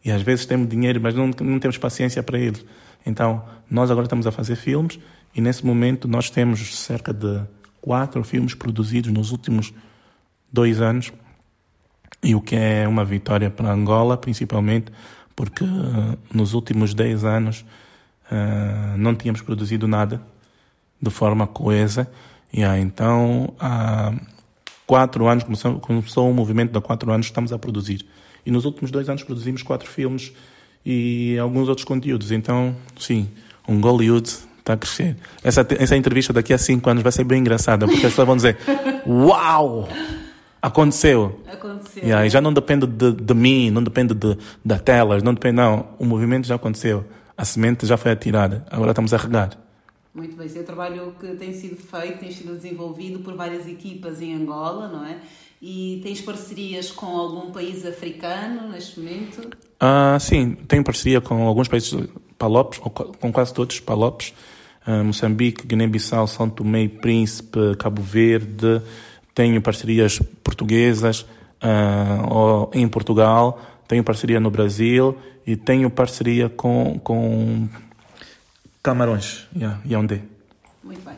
E 0.05 0.11
às 0.11 0.23
vezes 0.23 0.47
temos 0.47 0.69
dinheiro, 0.69 1.01
mas 1.01 1.15
não, 1.15 1.31
não 1.41 1.59
temos 1.59 1.79
paciência 1.79 2.23
para 2.23 2.39
eles. 2.39 2.65
Então, 3.07 3.45
nós 3.71 3.91
agora 3.91 4.07
estamos 4.07 4.27
a 4.27 4.33
fazer 4.33 4.57
filmes 4.57 4.99
e 5.35 5.41
nesse 5.41 5.65
momento 5.65 6.07
nós 6.09 6.31
temos 6.31 6.77
cerca 6.77 7.13
de 7.13 7.41
quatro 7.81 8.23
filmes 8.23 8.55
produzidos 8.55 9.13
nos 9.13 9.31
últimos 9.31 9.73
dois 10.53 10.81
anos. 10.81 11.13
E 12.23 12.35
o 12.35 12.41
que 12.41 12.55
é 12.55 12.87
uma 12.87 13.05
vitória 13.05 13.51
para 13.51 13.73
Angola, 13.73 14.17
principalmente, 14.17 14.93
porque 15.35 15.65
uh, 15.65 16.19
nos 16.33 16.55
últimos 16.55 16.95
dez 16.95 17.25
anos 17.25 17.65
uh, 18.31 18.97
não 18.97 19.15
tínhamos 19.15 19.41
produzido 19.41 19.89
nada 19.89 20.23
de 21.01 21.11
forma 21.11 21.47
coesa. 21.47 22.09
E 22.53 22.63
ah, 22.63 22.79
então, 22.79 23.55
há 23.59 24.13
quatro 24.87 25.27
anos, 25.27 25.43
começou, 25.43 25.81
começou 25.81 26.31
um 26.31 26.35
movimento 26.35 26.73
de 26.73 26.81
quatro 26.81 27.11
anos, 27.11 27.27
estamos 27.27 27.53
a 27.53 27.59
produzir. 27.59 28.07
E 28.45 28.51
nos 28.51 28.65
últimos 28.65 28.91
dois 28.91 29.09
anos 29.09 29.23
produzimos 29.23 29.63
quatro 29.63 29.89
filmes 29.89 30.33
e 30.85 31.39
alguns 31.39 31.69
outros 31.69 31.85
conteúdos. 31.85 32.33
Então, 32.33 32.75
sim, 32.99 33.29
um 33.69 33.81
Hollywood 33.81 34.29
está 34.59 34.73
a 34.75 34.77
crescer. 34.77 35.17
Essa, 35.43 35.67
essa 35.79 35.97
entrevista 35.97 36.33
daqui 36.33 36.53
a 36.53 36.59
cinco 36.59 36.89
anos 36.91 37.03
vai 37.03 37.13
ser 37.13 37.25
bem 37.25 37.41
engraçada, 37.41 37.87
porque 37.87 38.07
as 38.07 38.13
pessoas 38.13 38.27
vão 38.27 38.37
dizer: 38.37 38.57
Uau! 39.07 39.89
Aconteceu. 40.61 41.43
Aconteceu. 41.53 42.05
Yeah, 42.05 42.25
e 42.25 42.31
já 42.31 42.41
não 42.41 42.53
depende 42.53 42.87
de, 42.87 43.13
de 43.13 43.35
mim, 43.35 43.69
não 43.71 43.83
depende 43.83 44.15
de, 44.15 44.39
da 44.65 44.79
tela, 44.79 45.19
não 45.21 45.35
depende, 45.35 45.57
não. 45.57 45.89
O 45.99 46.05
movimento 46.05 46.47
já 46.47 46.55
aconteceu. 46.55 47.05
A 47.37 47.45
semente 47.45 47.85
já 47.85 47.97
foi 47.97 48.13
atirada. 48.13 48.65
Agora 48.71 48.93
estamos 48.93 49.13
a 49.13 49.17
regar. 49.17 49.51
Muito 50.15 50.37
bem, 50.37 50.47
esse 50.47 50.59
é 50.59 50.61
o 50.61 50.65
trabalho 50.65 51.15
que 51.19 51.27
tem 51.37 51.55
sido 51.55 51.77
feito, 51.77 52.19
tem 52.19 52.31
sido 52.31 52.55
desenvolvido 52.55 53.21
por 53.21 53.35
várias 53.35 53.67
equipas 53.67 54.21
em 54.21 54.35
Angola, 54.35 54.89
não 54.89 55.07
é? 55.07 55.21
E 55.61 56.01
tens 56.03 56.21
parcerias 56.21 56.91
com 56.91 57.07
algum 57.07 57.51
país 57.51 57.87
africano 57.87 58.69
neste 58.69 59.01
momento? 59.01 59.49
Ah, 59.81 60.19
sim, 60.21 60.55
tenho 60.69 60.85
parceria 60.85 61.21
com 61.21 61.47
alguns 61.47 61.67
países 61.67 61.95
palopes, 62.37 62.79
com 62.79 63.33
quase 63.33 63.55
todos 63.55 63.81
palopes. 63.81 64.35
Uh, 64.87 65.05
Moçambique, 65.05 65.65
Guiné-Bissau, 65.65 66.27
São 66.27 66.51
Tomé 66.51 66.83
e 66.83 66.89
Príncipe, 66.89 67.77
Cabo 67.79 68.03
Verde. 68.03 68.83
Tenho 69.33 69.63
parcerias 69.63 70.19
portuguesas 70.43 71.23
uh, 71.63 72.69
em 72.75 72.87
Portugal. 72.89 73.61
Tenho 73.87 74.03
parceria 74.03 74.41
no 74.41 74.51
Brasil 74.51 75.17
e 75.47 75.57
tenho 75.57 75.89
parceria 75.89 76.49
com, 76.49 76.99
com 77.03 77.69
Camarões, 78.83 79.47
yeah, 79.55 79.81
Yaoundé. 79.89 80.23
Muito 80.83 81.03
bem. 81.05 81.15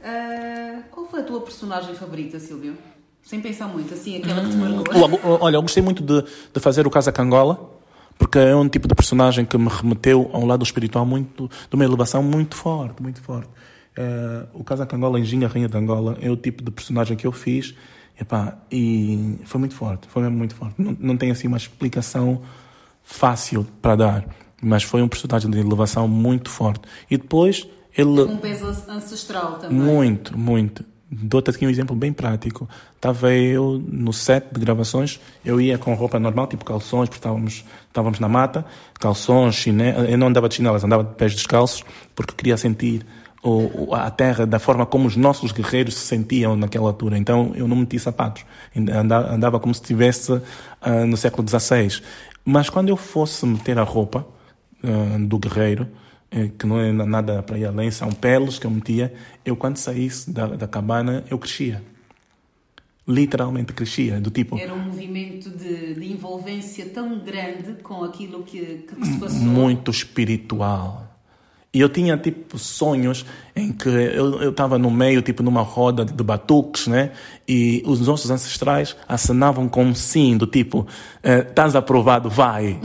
Uh, 0.00 0.82
qual 0.90 1.06
foi 1.06 1.20
a 1.20 1.24
tua 1.24 1.40
personagem 1.40 1.94
favorita, 1.94 2.38
Silvio? 2.38 2.76
Sem 3.22 3.40
pensar 3.40 3.66
muito, 3.66 3.94
assim, 3.94 4.18
aquela 4.18 4.42
que 4.42 4.50
te 4.50 4.56
marcou. 4.56 5.08
Hum, 5.08 5.38
olha, 5.40 5.56
eu 5.56 5.62
gostei 5.62 5.82
muito 5.82 6.02
de, 6.02 6.22
de 6.52 6.60
fazer 6.60 6.86
o 6.86 6.90
Casa 6.90 7.10
Cangola, 7.12 7.70
porque 8.18 8.38
é 8.38 8.54
um 8.54 8.68
tipo 8.68 8.86
de 8.86 8.94
personagem 8.94 9.44
que 9.46 9.56
me 9.56 9.68
remeteu 9.68 10.30
a 10.32 10.38
um 10.38 10.46
lado 10.46 10.62
espiritual 10.62 11.06
muito, 11.06 11.48
de 11.48 11.74
uma 11.74 11.84
elevação 11.84 12.22
muito 12.22 12.56
forte, 12.56 13.02
muito 13.02 13.22
forte. 13.22 13.48
Uh, 13.96 14.46
o 14.52 14.62
Casa 14.62 14.84
Cangola 14.84 15.18
em 15.18 15.24
Ginga, 15.24 15.48
Rainha 15.48 15.68
de 15.68 15.76
Angola, 15.76 16.18
é 16.20 16.30
o 16.30 16.36
tipo 16.36 16.62
de 16.62 16.70
personagem 16.70 17.16
que 17.16 17.26
eu 17.26 17.32
fiz, 17.32 17.74
epá, 18.20 18.58
e 18.70 19.38
foi 19.44 19.58
muito 19.58 19.74
forte, 19.74 20.08
foi 20.08 20.22
mesmo 20.22 20.36
muito 20.36 20.54
forte. 20.54 20.74
Não, 20.76 20.96
não 20.98 21.16
tem 21.16 21.30
assim 21.30 21.48
uma 21.48 21.56
explicação 21.56 22.42
fácil 23.02 23.66
para 23.80 23.96
dar, 23.96 24.24
mas 24.60 24.82
foi 24.82 25.02
um 25.02 25.08
personagem 25.08 25.50
de 25.50 25.58
elevação 25.58 26.06
muito 26.06 26.50
forte. 26.50 26.82
E 27.10 27.16
depois 27.16 27.66
ele... 27.96 28.22
Um 28.22 28.36
peso 28.36 28.66
ancestral 28.88 29.54
também. 29.54 29.78
Muito, 29.78 30.36
muito. 30.36 30.84
Dou-te 31.12 31.50
aqui 31.50 31.66
um 31.66 31.70
exemplo 31.70 31.96
bem 31.96 32.12
prático. 32.12 32.68
Estava 32.94 33.32
eu 33.32 33.82
no 33.84 34.12
set 34.12 34.46
de 34.52 34.60
gravações, 34.60 35.18
eu 35.44 35.60
ia 35.60 35.76
com 35.76 35.92
roupa 35.94 36.20
normal, 36.20 36.46
tipo 36.46 36.64
calções, 36.64 37.08
porque 37.08 37.18
estávamos, 37.18 37.64
estávamos 37.88 38.20
na 38.20 38.28
mata, 38.28 38.64
calções, 39.00 39.56
chinelas. 39.56 40.08
Eu 40.08 40.16
não 40.16 40.28
andava 40.28 40.48
de 40.48 40.54
chinelas, 40.54 40.84
andava 40.84 41.02
de 41.02 41.14
pés 41.14 41.34
descalços, 41.34 41.82
porque 42.14 42.32
queria 42.34 42.56
sentir 42.56 43.04
o, 43.42 43.92
a 43.92 44.08
terra 44.10 44.46
da 44.46 44.58
forma 44.58 44.86
como 44.86 45.08
os 45.08 45.16
nossos 45.16 45.50
guerreiros 45.50 45.94
se 45.94 46.06
sentiam 46.06 46.54
naquela 46.54 46.86
altura. 46.86 47.18
Então 47.18 47.52
eu 47.56 47.66
não 47.66 47.76
meti 47.76 47.98
sapatos, 47.98 48.44
andava, 48.76 49.34
andava 49.34 49.60
como 49.60 49.74
se 49.74 49.80
estivesse 49.80 50.40
ah, 50.80 51.04
no 51.06 51.16
século 51.16 51.46
XVI. 51.48 52.02
Mas 52.44 52.70
quando 52.70 52.88
eu 52.88 52.96
fosse 52.96 53.44
meter 53.46 53.78
a 53.78 53.82
roupa 53.82 54.26
ah, 54.82 55.18
do 55.18 55.38
guerreiro, 55.38 55.88
eh, 56.30 56.50
que 56.56 56.66
não 56.66 56.78
é 56.78 56.92
nada 56.92 57.42
para 57.42 57.58
ir 57.58 57.66
além, 57.66 57.90
são 57.90 58.10
peles 58.10 58.58
que 58.58 58.66
eu 58.66 58.70
metia, 58.70 59.12
eu 59.44 59.56
quando 59.56 59.76
saísse 59.76 60.30
da, 60.30 60.46
da 60.46 60.68
cabana 60.68 61.24
eu 61.30 61.38
crescia. 61.38 61.82
Literalmente 63.06 63.72
crescia, 63.72 64.20
do 64.20 64.30
tipo. 64.30 64.58
Era 64.62 64.72
um 64.74 64.84
movimento 64.84 65.50
de, 65.50 65.94
de 65.94 66.12
envolvência 66.12 66.86
tão 66.86 67.18
grande 67.18 67.82
com 67.82 68.04
aquilo 68.04 68.44
que, 68.44 68.86
que 68.86 69.04
se 69.04 69.18
passou. 69.18 69.38
muito 69.40 69.90
espiritual. 69.90 71.10
E 71.72 71.80
eu 71.80 71.88
tinha, 71.88 72.16
tipo, 72.16 72.58
sonhos 72.58 73.24
em 73.54 73.72
que 73.72 73.88
eu 73.88 74.50
estava 74.50 74.76
no 74.76 74.90
meio, 74.90 75.22
tipo, 75.22 75.40
numa 75.40 75.62
roda 75.62 76.04
de 76.04 76.22
batuques, 76.24 76.88
né? 76.88 77.12
E 77.46 77.80
os 77.86 78.04
nossos 78.04 78.28
ancestrais 78.28 78.96
acenavam 79.06 79.68
com 79.68 79.84
um 79.84 79.94
sim, 79.94 80.36
do 80.36 80.48
tipo, 80.48 80.84
eh, 81.22 81.46
estás 81.48 81.76
aprovado, 81.76 82.28
vai. 82.28 82.76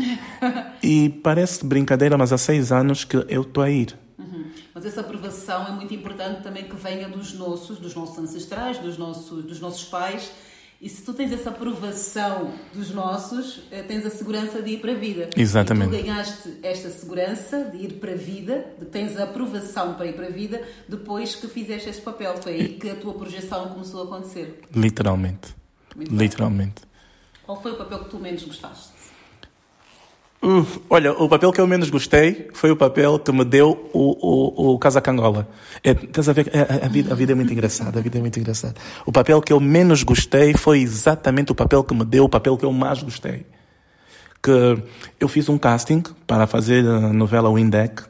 E 0.85 1.09
parece 1.09 1.65
brincadeira, 1.65 2.15
mas 2.15 2.31
há 2.31 2.37
seis 2.37 2.71
anos 2.71 3.03
que 3.03 3.17
eu 3.17 3.41
estou 3.41 3.63
a 3.63 3.71
ir. 3.71 3.97
Uhum. 4.19 4.45
Mas 4.73 4.85
essa 4.85 5.01
aprovação 5.01 5.67
é 5.67 5.71
muito 5.71 5.91
importante 5.93 6.43
também 6.43 6.65
que 6.65 6.75
venha 6.75 7.09
dos 7.09 7.33
nossos, 7.33 7.79
dos 7.79 7.95
nossos 7.95 8.19
ancestrais, 8.19 8.77
dos 8.77 8.95
nossos, 8.95 9.43
dos 9.43 9.59
nossos 9.59 9.83
pais. 9.85 10.31
E 10.79 10.87
se 10.87 11.01
tu 11.01 11.13
tens 11.13 11.31
essa 11.31 11.49
aprovação 11.49 12.51
dos 12.71 12.91
nossos, 12.91 13.61
eh, 13.71 13.81
tens 13.81 14.05
a 14.05 14.11
segurança 14.11 14.61
de 14.61 14.71
ir 14.71 14.81
para 14.81 14.91
a 14.91 14.95
vida. 14.95 15.29
Exatamente. 15.35 15.95
E 15.95 15.97
tu 15.97 16.03
ganhaste 16.03 16.53
esta 16.61 16.89
segurança 16.89 17.63
de 17.63 17.77
ir 17.77 17.93
para 17.93 18.11
a 18.11 18.15
vida, 18.15 18.65
de 18.77 18.85
tens 18.85 19.17
a 19.17 19.23
aprovação 19.23 19.95
para 19.95 20.05
ir 20.05 20.13
para 20.13 20.27
a 20.27 20.29
vida, 20.29 20.61
depois 20.87 21.33
que 21.33 21.47
fizeste 21.47 21.89
este 21.89 22.01
papel. 22.03 22.37
Foi 22.43 22.53
aí 22.53 22.67
que 22.73 22.89
a 22.91 22.95
tua 22.95 23.13
projeção 23.15 23.69
começou 23.69 24.01
a 24.01 24.03
acontecer. 24.03 24.61
Literalmente. 24.75 25.55
Literalmente. 25.95 26.83
Qual 27.43 27.59
foi 27.59 27.71
o 27.71 27.75
papel 27.77 27.99
que 27.99 28.09
tu 28.09 28.19
menos 28.19 28.43
gostaste? 28.43 28.94
Uf, 30.45 30.79
olha, 30.91 31.11
o 31.11 31.27
papel 31.27 31.51
que 31.51 31.59
eu 31.59 31.65
menos 31.65 31.89
gostei 31.89 32.49
foi 32.53 32.69
o 32.69 32.75
papel 32.75 33.17
que 33.17 33.31
me 33.31 33.43
deu 33.43 33.89
o, 33.91 34.69
o, 34.69 34.73
o 34.73 34.77
Casaca 34.77 35.09
Angola. 35.09 35.47
É, 35.83 35.89
estás 35.89 36.29
a 36.29 36.33
ver? 36.33 36.51
É, 36.53 36.83
a, 36.83 36.85
a 36.85 36.87
vida, 36.87 37.11
a 37.11 37.15
vida 37.15 37.31
é 37.31 37.35
muito 37.35 37.51
engraçada, 37.51 37.97
a 37.97 38.01
vida 38.03 38.19
é 38.19 38.21
muito 38.21 38.39
engraçada. 38.39 38.75
O 39.07 39.11
papel 39.11 39.41
que 39.41 39.51
eu 39.51 39.59
menos 39.59 40.03
gostei 40.03 40.53
foi 40.53 40.81
exatamente 40.81 41.51
o 41.51 41.55
papel 41.55 41.83
que 41.83 41.95
me 41.95 42.05
deu 42.05 42.25
o 42.25 42.29
papel 42.29 42.55
que 42.57 42.63
eu 42.63 42.71
mais 42.71 43.01
gostei. 43.01 43.43
Que 44.43 44.77
eu 45.19 45.27
fiz 45.27 45.49
um 45.49 45.57
casting 45.57 46.03
para 46.27 46.45
fazer 46.45 46.85
a 46.85 47.11
novela 47.11 47.51
Windeck 47.51 48.03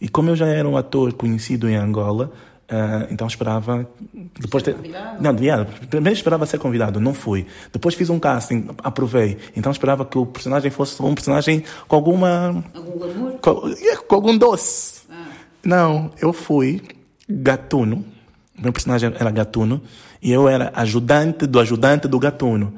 e 0.00 0.08
como 0.08 0.30
eu 0.30 0.36
já 0.36 0.46
era 0.46 0.66
um 0.66 0.78
ator 0.78 1.12
conhecido 1.12 1.68
em 1.68 1.76
Angola, 1.76 2.32
ah, 2.72 3.06
então 3.10 3.26
esperava 3.26 3.86
depois 4.40 4.62
ter... 4.62 4.74
não 5.20 5.34
primeiro 5.90 6.16
esperava 6.16 6.46
ser 6.46 6.58
convidado 6.58 6.98
não 6.98 7.12
fui 7.12 7.46
depois 7.72 7.94
fiz 7.94 8.08
um 8.08 8.18
casting 8.18 8.68
aprovei 8.82 9.36
então 9.54 9.70
esperava 9.70 10.04
que 10.04 10.16
o 10.16 10.24
personagem 10.26 10.70
fosse 10.70 11.00
um 11.02 11.14
personagem 11.14 11.62
com 11.86 11.96
alguma 11.96 12.64
Algum 12.74 12.98
glamour? 12.98 13.32
com, 13.40 13.68
é, 13.68 13.96
com 13.96 14.14
algum 14.14 14.36
doce. 14.36 15.02
Ah. 15.10 15.26
Não, 15.64 16.10
eu 16.20 16.32
fui 16.32 16.82
gatuno. 17.28 18.04
Meu 18.58 18.72
personagem 18.72 19.12
era 19.18 19.30
gatuno. 19.30 19.82
E 20.20 20.30
eu 20.30 20.48
era 20.48 20.70
ajudante 20.74 21.46
do 21.46 21.58
ajudante 21.58 22.06
do 22.06 22.18
gatuno. 22.18 22.74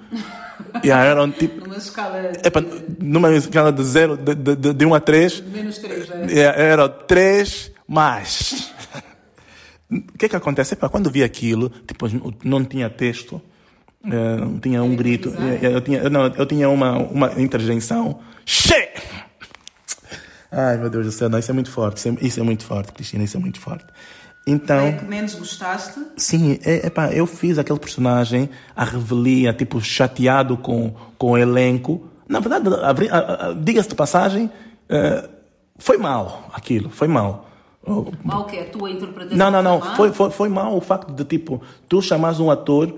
e 0.83 0.90
aí 0.90 1.07
era 1.07 1.22
um 1.22 1.30
tipo. 1.30 1.64
Numa 1.64 1.76
escala 1.76 2.33
Epa, 2.44 2.64
numa 3.00 3.33
escala 3.33 3.72
de 3.72 3.83
0, 3.83 4.16
de, 4.16 4.35
de, 4.35 4.57
de, 4.57 4.72
de 4.72 4.87
1 4.87 4.94
a 4.94 5.00
3, 5.00 5.33
de 5.33 5.42
menos 5.42 5.78
3, 5.78 6.11
é? 6.30 6.70
era 6.70 6.88
3 6.88 7.72
mais. 7.87 8.72
O 9.90 10.18
que 10.18 10.29
que 10.29 10.37
acontece? 10.37 10.77
Quando 10.77 11.11
vi 11.11 11.23
aquilo, 11.23 11.70
tipo, 11.87 12.07
não 12.42 12.64
tinha 12.64 12.88
texto, 12.88 13.40
eh, 14.05 14.37
não 14.37 14.59
tinha 14.59 14.83
um 14.83 14.97
grito, 14.97 15.29
improvisar? 15.29 15.64
eu 15.64 15.81
tinha, 15.81 16.11
não, 16.11 16.27
eu 16.27 16.47
tinha 16.47 16.68
uma, 16.68 16.99
uma 16.99 17.40
interjeição. 17.40 18.20
Che! 18.44 18.88
Ai, 20.51 20.77
meu 20.79 20.88
Deus 20.88 21.07
do 21.07 21.12
céu, 21.12 21.29
não, 21.29 21.38
isso 21.38 21.51
é 21.51 21.55
muito 21.55 21.70
forte, 21.70 21.99
isso 21.99 22.09
é, 22.09 22.16
isso 22.20 22.40
é 22.40 22.42
muito 22.42 22.64
forte, 22.64 22.92
Cristina, 22.92 23.25
isso 23.25 23.37
é 23.37 23.40
muito 23.40 23.59
forte. 23.61 23.87
Então, 24.47 24.87
É 24.87 24.92
que 24.92 25.05
menos 25.05 25.35
gostaste? 25.35 25.99
Sim, 26.16 26.59
é, 26.64 26.87
epá, 26.87 27.11
eu 27.12 27.27
fiz 27.27 27.59
aquele 27.59 27.79
personagem, 27.79 28.51
a 28.77 28.85
revelia, 28.85 29.53
tipo, 29.53 29.81
chateado 29.81 30.57
com, 30.57 30.94
com 31.16 31.33
o 31.33 31.38
elenco. 31.38 32.09
Na 32.29 32.40
verdade, 32.40 32.68
diga-se 33.62 33.88
de 33.88 33.94
passagem, 33.94 34.51
eh, 34.88 35.29
foi 35.79 35.97
mal 35.97 36.51
aquilo, 36.53 36.90
foi 36.90 37.09
mal. 37.09 37.51
Oh, 37.87 38.07
Mal 38.23 38.44
que 38.47 38.57
é 38.57 38.62
a 38.62 38.70
tua 38.70 38.90
interpretação? 38.90 39.37
Não, 39.37 39.51
não, 39.51 39.62
não, 39.62 39.81
foi, 39.94 40.12
foi, 40.12 40.31
foi 40.31 40.49
mal 40.49 40.77
o 40.77 40.81
facto 40.81 41.12
de, 41.12 41.25
tipo, 41.25 41.61
tu 41.88 42.01
chamares 42.01 42.40
um 42.40 42.51
ator 42.51 42.92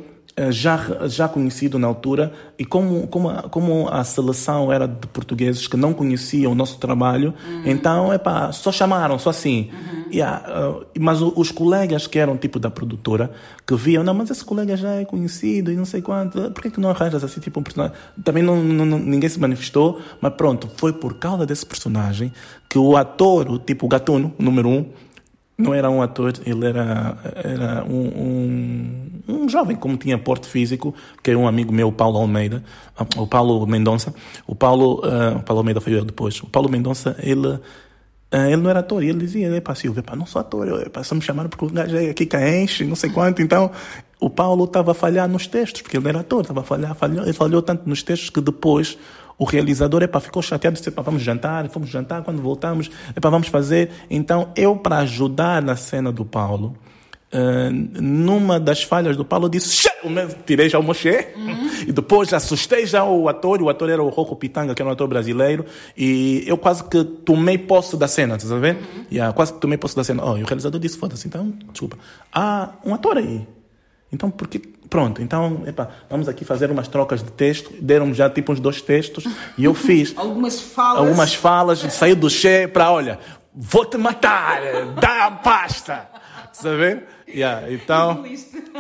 já, 0.51 0.79
já 1.09 1.27
conhecido 1.29 1.79
na 1.79 1.87
altura 1.87 2.31
e 2.59 2.65
como, 2.65 3.07
como, 3.07 3.31
a, 3.31 3.43
como 3.45 3.89
a 3.89 4.05
seleção 4.05 4.71
era 4.71 4.87
de 4.87 5.07
portugueses 5.07 5.67
que 5.67 5.77
não 5.79 5.95
conheciam 5.95 6.53
o 6.53 6.55
nosso 6.55 6.79
trabalho, 6.79 7.33
então, 7.65 8.13
epá, 8.13 8.53
só 8.53 8.71
chamaram, 8.71 9.19
só 9.19 9.31
assim. 9.31 9.71
E, 10.11 10.21
ah, 10.21 10.43
ah, 10.47 10.85
mas 11.01 11.21
os 11.23 11.51
colegas 11.51 12.07
que 12.07 12.19
eram 12.19 12.37
tipo 12.37 12.59
da 12.59 12.71
produtora, 12.71 13.31
que 13.67 13.75
viam, 13.75 14.05
não, 14.05 14.13
mas 14.15 14.31
esse 14.31 14.45
colega 14.45 14.77
já 14.77 14.91
é 14.97 15.05
conhecido 15.07 15.73
e 15.73 15.77
não 15.77 15.85
sei 15.87 16.03
quanto, 16.03 16.51
por 16.53 16.63
que, 16.63 16.71
que 16.71 16.81
não 16.81 16.91
arranjas 16.91 17.25
assim 17.25 17.41
tipo 17.41 17.59
um 17.59 17.63
personagem? 17.63 17.97
Também 18.23 18.43
não, 18.43 18.63
não- 18.63 18.85
não- 18.85 18.99
ninguém 18.99 19.29
se 19.29 19.41
manifestou, 19.41 20.01
mas 20.21 20.35
pronto, 20.35 20.69
foi 20.77 20.93
por 20.93 21.15
causa 21.15 21.47
desse 21.47 21.65
personagem 21.67 22.31
que 22.69 22.79
o 22.79 22.95
ator, 22.97 23.51
o 23.51 23.59
tipo 23.59 23.87
o 23.87 23.89
gatuno, 23.89 24.33
número 24.39 24.69
um, 24.69 24.85
não 25.59 25.73
era 25.73 25.91
um 25.91 26.03
ator, 26.03 26.35
ele 26.45 26.67
era, 26.67 27.17
era 27.35 27.85
um, 27.85 29.11
um, 29.27 29.45
um 29.45 29.49
jovem, 29.49 29.75
como 29.75 29.97
tinha 29.97 30.19
porte 30.19 30.47
físico, 30.47 30.95
que 31.23 31.31
é 31.31 31.37
um 31.37 31.49
amigo 31.49 31.73
meu, 31.73 31.91
Paulo 31.91 32.19
Almeida, 32.19 32.63
ah, 32.97 33.07
o 33.17 33.27
Paulo 33.27 33.67
Mendonça. 33.67 34.15
O 34.47 34.55
Paulo, 34.55 35.01
ah, 35.05 35.37
o 35.39 35.43
Paulo 35.43 35.61
Almeida 35.61 35.81
foi 35.81 35.95
eu 35.95 36.05
depois. 36.05 36.43
O 36.43 36.47
Paulo 36.47 36.69
Mendonça, 36.69 37.17
ele, 37.23 37.59
ah, 38.31 38.51
ele 38.51 38.61
não 38.61 38.69
era 38.69 38.81
ator, 38.81 39.03
ele 39.03 39.19
dizia, 39.19 39.49
"Epá, 39.57 39.75
Silvio, 39.75 40.01
epá, 40.01 40.15
não 40.15 40.27
sou 40.27 40.41
ator, 40.41 40.69
eu, 40.69 40.81
epá, 40.83 41.03
só 41.03 41.15
me 41.15 41.23
chamaram 41.23 41.49
porque 41.49 41.65
o 41.65 41.71
gajo 41.71 41.97
é 41.97 42.11
aqui 42.11 42.27
que 42.27 42.37
enche, 42.37 42.85
não 42.85 42.97
sei 42.97 43.09
quanto. 43.09 43.41
Então, 43.41 43.71
o 44.21 44.29
Paulo 44.29 44.65
estava 44.65 44.91
a 44.91 44.95
falhar 44.95 45.27
nos 45.27 45.47
textos, 45.47 45.81
porque 45.81 45.97
ele 45.97 46.09
era 46.09 46.21
ator, 46.21 46.43
estava 46.43 46.61
a 46.61 46.65
falhar, 46.65 46.95
falhou, 46.95 47.23
ele 47.23 47.33
falhou 47.33 47.63
tanto 47.63 47.89
nos 47.89 48.03
textos 48.03 48.29
que 48.29 48.43
depois 48.43 48.99
o 49.39 49.45
realizador 49.45 50.03
epá, 50.03 50.21
ficou 50.21 50.43
chateado, 50.43 50.77
disse, 50.77 50.89
epá, 50.89 51.03
vamos 51.03 51.23
jantar, 51.23 51.69
fomos 51.69 51.89
jantar, 51.89 52.23
quando 52.23 52.41
voltamos, 52.41 52.91
epá, 53.15 53.29
vamos 53.29 53.49
fazer. 53.49 53.91
Então, 54.09 54.51
eu, 54.57 54.77
para 54.77 54.99
ajudar 54.99 55.63
na 55.63 55.77
cena 55.77 56.11
do 56.11 56.25
Paulo, 56.25 56.77
ah, 57.33 57.71
numa 57.71 58.59
das 58.59 58.83
falhas 58.83 59.17
do 59.17 59.25
Paulo, 59.25 59.49
disse, 59.49 59.89
tirei 60.47 60.69
já 60.69 60.79
o 60.79 60.83
mochê, 60.83 61.35
e 61.87 61.93
depois 61.93 62.33
assustei 62.33 62.87
já 62.87 63.05
o 63.05 63.29
ator, 63.29 63.61
o 63.61 63.69
ator 63.69 63.91
era 63.91 64.03
o 64.03 64.09
Rocco 64.09 64.37
Pitanga, 64.37 64.75
que 64.75 64.81
era 64.81 64.89
um 64.89 64.93
ator 64.93 65.09
brasileiro, 65.09 65.67
e 65.97 66.45
eu 66.47 66.57
quase 66.57 66.85
que 66.85 67.05
tomei 67.05 67.59
posse 67.59 67.97
da 67.97 68.09
cena, 68.09 68.37
estás 68.37 68.53
a 68.53 68.59
ver? 68.59 68.79
Yeah, 69.13 69.33
quase 69.35 69.53
que 69.53 69.61
tomei 69.61 69.77
posse 69.77 69.97
da 69.97 70.05
cena. 70.05 70.25
Oh, 70.25 70.39
e 70.39 70.43
o 70.43 70.47
realizador 70.47 70.81
disse, 70.81 70.97
foda-se, 70.97 71.27
então, 71.27 71.53
desculpa, 71.71 71.99
há 72.33 72.71
um 72.85 72.95
ator 72.95 73.19
aí. 73.19 73.47
Então, 74.13 74.31
porque. 74.31 74.76
Pronto, 74.89 75.21
então, 75.21 75.63
epá, 75.67 75.89
vamos 76.09 76.29
aqui 76.29 76.45
fazer 76.45 76.71
umas 76.71 76.89
trocas 76.89 77.23
de 77.23 77.33
texto. 77.33 77.73
Deram 77.81 78.15
já 78.15 78.31
tipo 78.31 78.53
uns 78.53 78.61
dois 78.61 78.81
textos 78.81 79.25
e 79.59 79.65
eu 79.65 79.75
fiz 79.75 80.15
Algumas 80.19 80.61
falas. 80.61 80.99
algumas 80.99 81.35
falas, 81.35 81.79
saí 81.93 82.15
do 82.15 82.31
Che 82.31 82.69
para, 82.69 82.91
olha, 82.91 83.19
vou-te 83.55 83.97
matar, 83.97 84.61
dá 85.01 85.27
a 85.27 85.31
pasta. 85.31 86.09
Sabe? 86.53 87.03
Yeah, 87.29 87.71
então, 87.71 88.25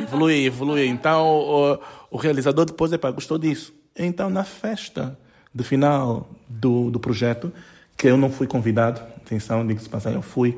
evolui, 0.00 0.46
evolui. 0.46 0.86
Então, 0.86 1.26
o, 1.26 1.78
o 2.12 2.16
realizador 2.16 2.64
depois 2.64 2.92
epá, 2.92 3.10
gostou 3.10 3.38
disso. 3.38 3.74
Então, 3.94 4.30
na 4.30 4.44
festa 4.44 5.18
de 5.54 5.64
final 5.64 6.28
do, 6.48 6.90
do 6.90 7.00
projeto, 7.00 7.52
que 7.96 8.06
eu 8.06 8.16
não 8.16 8.30
fui 8.30 8.46
convidado, 8.46 9.00
atenção, 9.16 9.66
digo-se 9.66 9.88
passar, 9.88 10.12
eu 10.12 10.22
fui, 10.22 10.56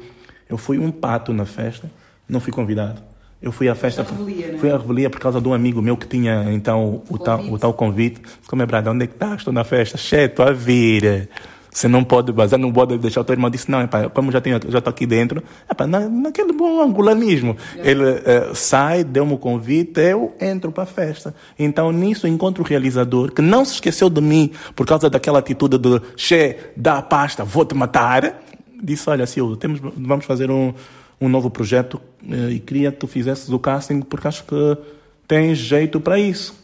eu 0.49 0.59
fui 0.59 0.79
um 0.79 0.91
pato 0.91 1.33
na 1.33 1.47
festa, 1.47 1.91
não 2.29 2.41
fui 2.41 2.53
convidado. 2.53 3.01
Eu 3.41 3.53
fui 3.53 3.69
à 3.69 3.75
festa, 3.75 4.03
revelia, 4.03 4.49
né? 4.49 4.59
fui 4.59 4.71
à 4.71 4.77
revelia 4.77 5.09
por 5.09 5.21
causa 5.21 5.41
de 5.41 5.47
um 5.47 5.55
amigo 5.55 5.81
meu 5.81 5.97
que 5.97 6.09
tinha 6.09 6.53
então 6.53 7.03
o, 7.09 7.19
tal, 7.19 7.39
Convite. 7.39 7.55
o 7.55 7.59
tal 7.59 7.73
convite. 7.73 8.23
Como 8.49 8.63
é, 8.63 8.67
Brada, 8.67 8.91
onde 8.91 9.05
é 9.05 9.07
que 9.07 9.15
estás? 9.15 9.39
Estou 9.39 9.53
na 9.53 9.63
festa. 9.63 9.97
Che, 9.97 10.25
estou 10.25 10.45
a 10.45 10.53
vir. 10.53 11.29
Você 11.71 11.87
não 11.87 12.03
pode 12.03 12.33
bazar, 12.33 12.59
não 12.59 12.73
pode 12.73 12.99
deixar 12.99 13.21
o 13.21 13.25
teu 13.25 13.35
irmão. 13.35 13.49
Disse, 13.49 13.71
não, 13.71 13.81
epá, 13.81 14.09
como 14.09 14.33
já 14.33 14.41
tenho, 14.41 14.59
já 14.69 14.79
estou 14.79 14.91
aqui 14.91 15.07
dentro, 15.07 15.41
epá, 15.71 15.87
na, 15.87 16.09
naquele 16.09 16.53
bom 16.53 16.83
angulanismo. 16.83 17.57
Ele 17.77 18.03
eh, 18.25 18.51
sai, 18.55 19.05
deu-me 19.05 19.35
o 19.35 19.39
convite, 19.39 20.01
eu 20.01 20.35
entro 20.41 20.73
para 20.73 20.83
a 20.83 20.87
festa. 20.87 21.33
Então, 21.57 21.93
nisso, 21.93 22.27
encontro 22.27 22.65
o 22.65 22.67
realizador, 22.67 23.31
que 23.31 23.41
não 23.41 23.65
se 23.65 23.75
esqueceu 23.75 24.11
de 24.11 24.21
mim 24.21 24.51
por 24.75 24.85
causa 24.85 25.09
daquela 25.09 25.39
atitude 25.39 25.79
de, 25.79 26.01
che, 26.17 26.57
dá 26.77 26.99
a 26.99 27.03
pasta, 27.03 27.45
vou-te 27.45 27.77
matar. 27.77 28.43
Disse, 28.83 29.09
olha, 29.09 29.27
Silvio, 29.27 29.57
temos, 29.57 29.79
vamos 29.81 30.25
fazer 30.25 30.51
um, 30.51 30.75
um 31.21 31.29
novo 31.29 31.51
projeto 31.51 32.01
eh, 32.29 32.53
e 32.53 32.61
queria 32.61 32.93
que 32.93 32.99
tu 32.99 33.07
fizesses 33.07 33.49
o 33.49 33.59
casting 33.59 34.01
porque 34.01 34.29
acho 34.29 34.45
que 34.45 34.79
tens 35.27 35.59
jeito 35.59 36.01
para 36.01 36.19
isso. 36.19 36.55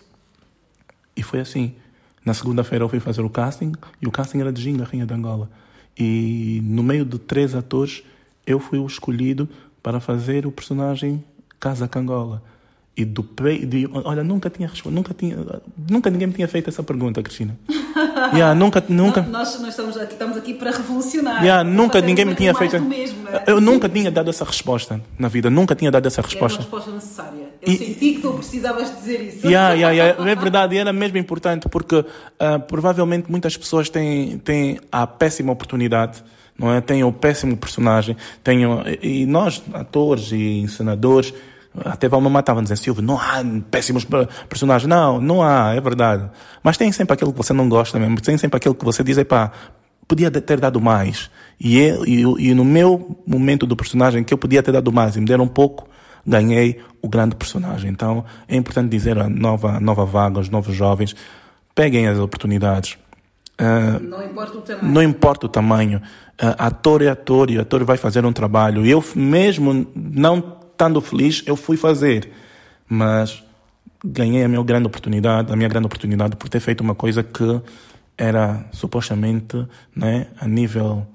E 1.17 1.23
foi 1.23 1.41
assim. 1.41 1.75
Na 2.25 2.33
segunda-feira 2.33 2.85
eu 2.85 2.89
fui 2.89 3.01
fazer 3.01 3.21
o 3.21 3.29
casting 3.29 3.73
e 4.01 4.07
o 4.07 4.11
casting 4.11 4.41
era 4.41 4.53
de 4.53 4.63
Ginga, 4.63 4.85
Rainha 4.85 5.07
de 5.07 5.13
Angola. 5.13 5.51
E 5.97 6.61
no 6.65 6.83
meio 6.83 7.05
de 7.05 7.19
três 7.19 7.55
atores, 7.55 8.03
eu 8.47 8.59
fui 8.59 8.79
o 8.79 8.87
escolhido 8.87 9.49
para 9.83 10.01
fazer 10.01 10.47
o 10.47 10.51
personagem 10.51 11.23
Casa 11.61 11.87
Cangola. 11.87 12.43
E 12.97 13.05
do 13.05 13.29
de, 13.67 13.89
olha, 13.93 14.23
nunca 14.23 14.49
tinha 14.49 14.69
respondido, 14.69 14.95
nunca 14.95 15.13
tinha, 15.13 15.37
nunca 15.91 16.09
ninguém 16.11 16.29
me 16.29 16.33
tinha 16.33 16.47
feito 16.47 16.71
essa 16.71 16.81
pergunta, 16.81 17.21
Cristina. 17.25 17.59
yeah, 18.33 18.55
nunca, 18.55 18.85
nunca. 18.89 19.21
Nós, 19.23 19.59
nós 19.61 19.71
estamos 19.71 19.97
aqui, 19.97 20.13
estamos 20.13 20.37
aqui 20.37 20.55
para 20.55 20.71
revolucionar. 20.71 21.43
Yeah, 21.43 21.69
nunca 21.69 22.01
ninguém 22.01 22.25
me 22.25 22.37
tinha 22.37 22.55
feito. 22.55 22.81
Mesmo, 22.81 23.29
é? 23.29 23.45
Eu 23.49 23.61
nunca 23.61 23.89
tinha 23.89 24.13
dado 24.13 24.31
essa 24.31 24.45
resposta 24.45 25.01
na 25.19 25.27
vida, 25.27 25.51
nunca 25.51 25.75
tinha 25.75 25.91
dado 25.91 26.07
essa 26.07 26.23
resposta. 26.23 26.61
Era 26.61 26.69
uma 26.69 26.79
resposta 26.79 26.91
necessária. 26.93 27.49
Eu 27.61 27.73
e, 27.73 27.79
senti 27.79 28.13
que 28.13 28.21
tu 28.21 28.33
precisavas 28.35 28.97
dizer 28.97 29.21
isso. 29.23 29.47
Yeah, 29.47 29.75
yeah, 29.75 29.91
yeah. 29.91 30.23
É 30.31 30.35
verdade, 30.37 30.77
era 30.77 30.93
mesmo 30.93 31.19
importante 31.19 31.69
porque 31.69 31.97
uh, 31.97 32.07
provavelmente 32.69 33.29
muitas 33.29 33.57
pessoas 33.57 33.89
têm, 33.89 34.39
têm 34.39 34.79
a 34.93 35.05
péssima 35.05 35.51
oportunidade 35.51 36.23
não 36.57 36.73
é? 36.73 36.81
Tem 36.81 37.03
o 37.03 37.13
péssimo 37.13 37.57
personagem, 37.57 38.17
tem 38.43 38.61
e 39.03 39.27
nós, 39.27 39.61
atores 39.73 40.31
e 40.31 40.61
encenadores, 40.61 41.35
até 41.85 42.09
Valma 42.09 42.31
matava 42.31 42.63
dizer, 42.63 42.77
Silvio, 42.77 43.03
não 43.03 43.19
há 43.19 43.43
péssimos 43.71 44.07
personagens. 44.49 44.89
Não, 44.89 45.21
não 45.21 45.43
há, 45.43 45.75
é 45.75 45.81
verdade. 45.81 46.31
Mas 46.63 46.77
tem 46.77 46.91
sempre 46.93 47.15
aquilo 47.15 47.33
que 47.33 47.39
você 47.39 47.53
não 47.53 47.69
gosta 47.69 47.99
mesmo. 47.99 48.21
Tem 48.21 48.39
sempre 48.39 48.57
aquilo 48.57 48.75
que 48.75 48.85
você 48.85 49.03
diz, 49.03 49.21
pá, 49.25 49.51
podia 50.07 50.31
ter 50.31 50.61
dado 50.61 50.81
mais. 50.81 51.31
E, 51.59 51.79
eu, 51.79 52.07
e, 52.07 52.21
e, 52.49 52.55
no 52.55 52.65
meu 52.65 53.19
momento 53.27 53.67
do 53.67 53.75
personagem, 53.75 54.23
que 54.23 54.33
eu 54.33 54.39
podia 54.39 54.63
ter 54.63 54.73
dado 54.73 54.93
mais 54.93 55.17
e 55.17 55.21
me 55.21 55.27
deram 55.27 55.45
um 55.45 55.49
pouco, 55.49 55.89
ganhei 56.25 56.81
o 57.03 57.09
grande 57.09 57.35
personagem. 57.35 57.91
Então, 57.91 58.25
é 58.49 58.57
importante 58.57 58.91
dizer 58.91 59.19
a 59.19 59.29
nova, 59.29 59.81
nova 59.81 60.05
vaga, 60.05 60.39
aos 60.39 60.49
novos 60.49 60.75
jovens, 60.77 61.17
peguem 61.75 62.07
as 62.07 62.19
oportunidades. 62.19 62.97
Uh, 63.61 64.03
não 64.03 64.23
importa 64.25 64.59
o 64.59 64.63
tamanho. 64.63 64.93
Não 64.93 65.03
importa 65.03 65.47
o 65.47 65.49
tamanho. 65.49 65.99
Uh, 66.41 66.55
ator 66.59 67.03
é 67.03 67.09
ator 67.09 67.51
e 67.51 67.59
ator 67.59 67.85
vai 67.85 67.97
fazer 67.97 68.25
um 68.25 68.33
trabalho. 68.33 68.85
Eu 68.85 69.03
mesmo 69.15 69.87
não 69.95 70.64
estando 70.75 71.01
feliz, 71.01 71.43
eu 71.47 71.57
fui 71.57 71.77
fazer. 71.77 72.31
Mas 72.89 73.43
ganhei 74.05 74.45
a 74.45 74.49
minha 74.49 74.63
grande 74.63 74.87
oportunidade, 74.87 75.51
a 75.53 75.57
minha 75.57 75.69
grande 75.69 75.87
oportunidade 75.87 76.37
por 76.37 76.49
ter 76.49 76.61
feito 76.61 76.83
uma 76.83 76.95
coisa 76.95 77.23
que 77.23 77.61
era 78.19 78.67
supostamente, 78.73 79.67
né, 79.97 80.29
a 80.39 80.47
nível 80.47 81.07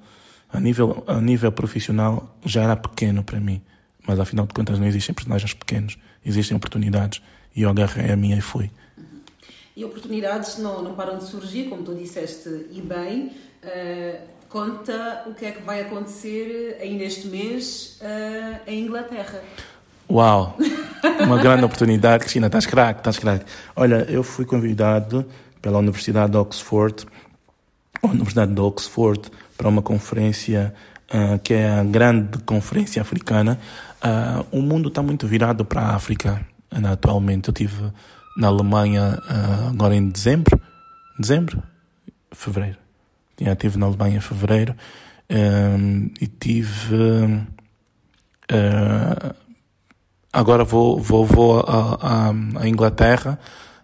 a 0.52 0.58
nível 0.58 1.04
a 1.06 1.20
nível 1.20 1.52
profissional 1.52 2.36
já 2.44 2.64
era 2.64 2.76
pequeno 2.76 3.22
para 3.22 3.38
mim, 3.38 3.62
mas 4.06 4.18
afinal 4.18 4.46
de 4.46 4.52
contas 4.52 4.78
não 4.80 4.86
existem 4.86 5.14
personagens 5.14 5.54
pequenos, 5.54 5.96
existem 6.26 6.56
oportunidades 6.56 7.22
e 7.54 7.62
eu 7.62 7.70
agarrei 7.70 8.10
a 8.10 8.16
minha 8.16 8.36
e 8.36 8.40
fui. 8.40 8.70
E 9.76 9.84
oportunidades 9.84 10.58
não, 10.58 10.82
não 10.82 10.94
param 10.94 11.16
de 11.16 11.24
surgir, 11.24 11.68
como 11.68 11.84
tu 11.84 11.94
disseste, 11.94 12.66
e 12.72 12.82
bem. 12.82 13.32
Uh 13.62 14.39
conta 14.50 15.22
o 15.26 15.32
que 15.32 15.46
é 15.46 15.52
que 15.52 15.62
vai 15.62 15.80
acontecer 15.80 16.76
ainda 16.82 17.04
este 17.04 17.28
mês 17.28 17.98
uh, 18.02 18.60
em 18.66 18.84
Inglaterra. 18.84 19.40
Uau! 20.10 20.58
Uma 21.20 21.38
grande 21.38 21.64
oportunidade, 21.64 22.24
Cristina, 22.24 22.48
estás 22.48 22.66
craque, 22.66 22.98
estás 22.98 23.16
craque. 23.16 23.44
Olha, 23.76 24.04
eu 24.08 24.24
fui 24.24 24.44
convidado 24.44 25.24
pela 25.62 25.78
Universidade 25.78 26.32
de 26.32 26.36
Oxford, 26.36 27.06
a 28.02 28.08
Universidade 28.08 28.52
de 28.52 28.60
Oxford, 28.60 29.30
para 29.56 29.68
uma 29.68 29.82
conferência 29.82 30.74
uh, 31.14 31.38
que 31.38 31.54
é 31.54 31.70
a 31.70 31.84
grande 31.84 32.38
conferência 32.40 33.00
africana. 33.00 33.56
Uh, 34.02 34.58
o 34.58 34.60
mundo 34.60 34.88
está 34.88 35.00
muito 35.00 35.28
virado 35.28 35.64
para 35.64 35.80
a 35.80 35.94
África 35.94 36.44
uh, 36.72 36.86
atualmente. 36.88 37.48
Eu 37.48 37.52
estive 37.52 37.92
na 38.36 38.48
Alemanha 38.48 39.16
agora 39.68 39.94
em 39.94 40.08
dezembro, 40.08 40.60
dezembro, 41.18 41.62
fevereiro 42.32 42.89
já 43.40 43.52
estive 43.52 43.78
na 43.78 43.86
Alemanha 43.86 44.18
em 44.18 44.20
fevereiro 44.20 44.74
um, 45.30 46.10
e 46.20 46.26
tive. 46.26 46.94
Uh, 48.52 49.34
agora 50.32 50.64
vou, 50.64 50.98
vou, 50.98 51.24
vou 51.24 51.64
a 51.66 52.68
Inglaterra, 52.68 53.38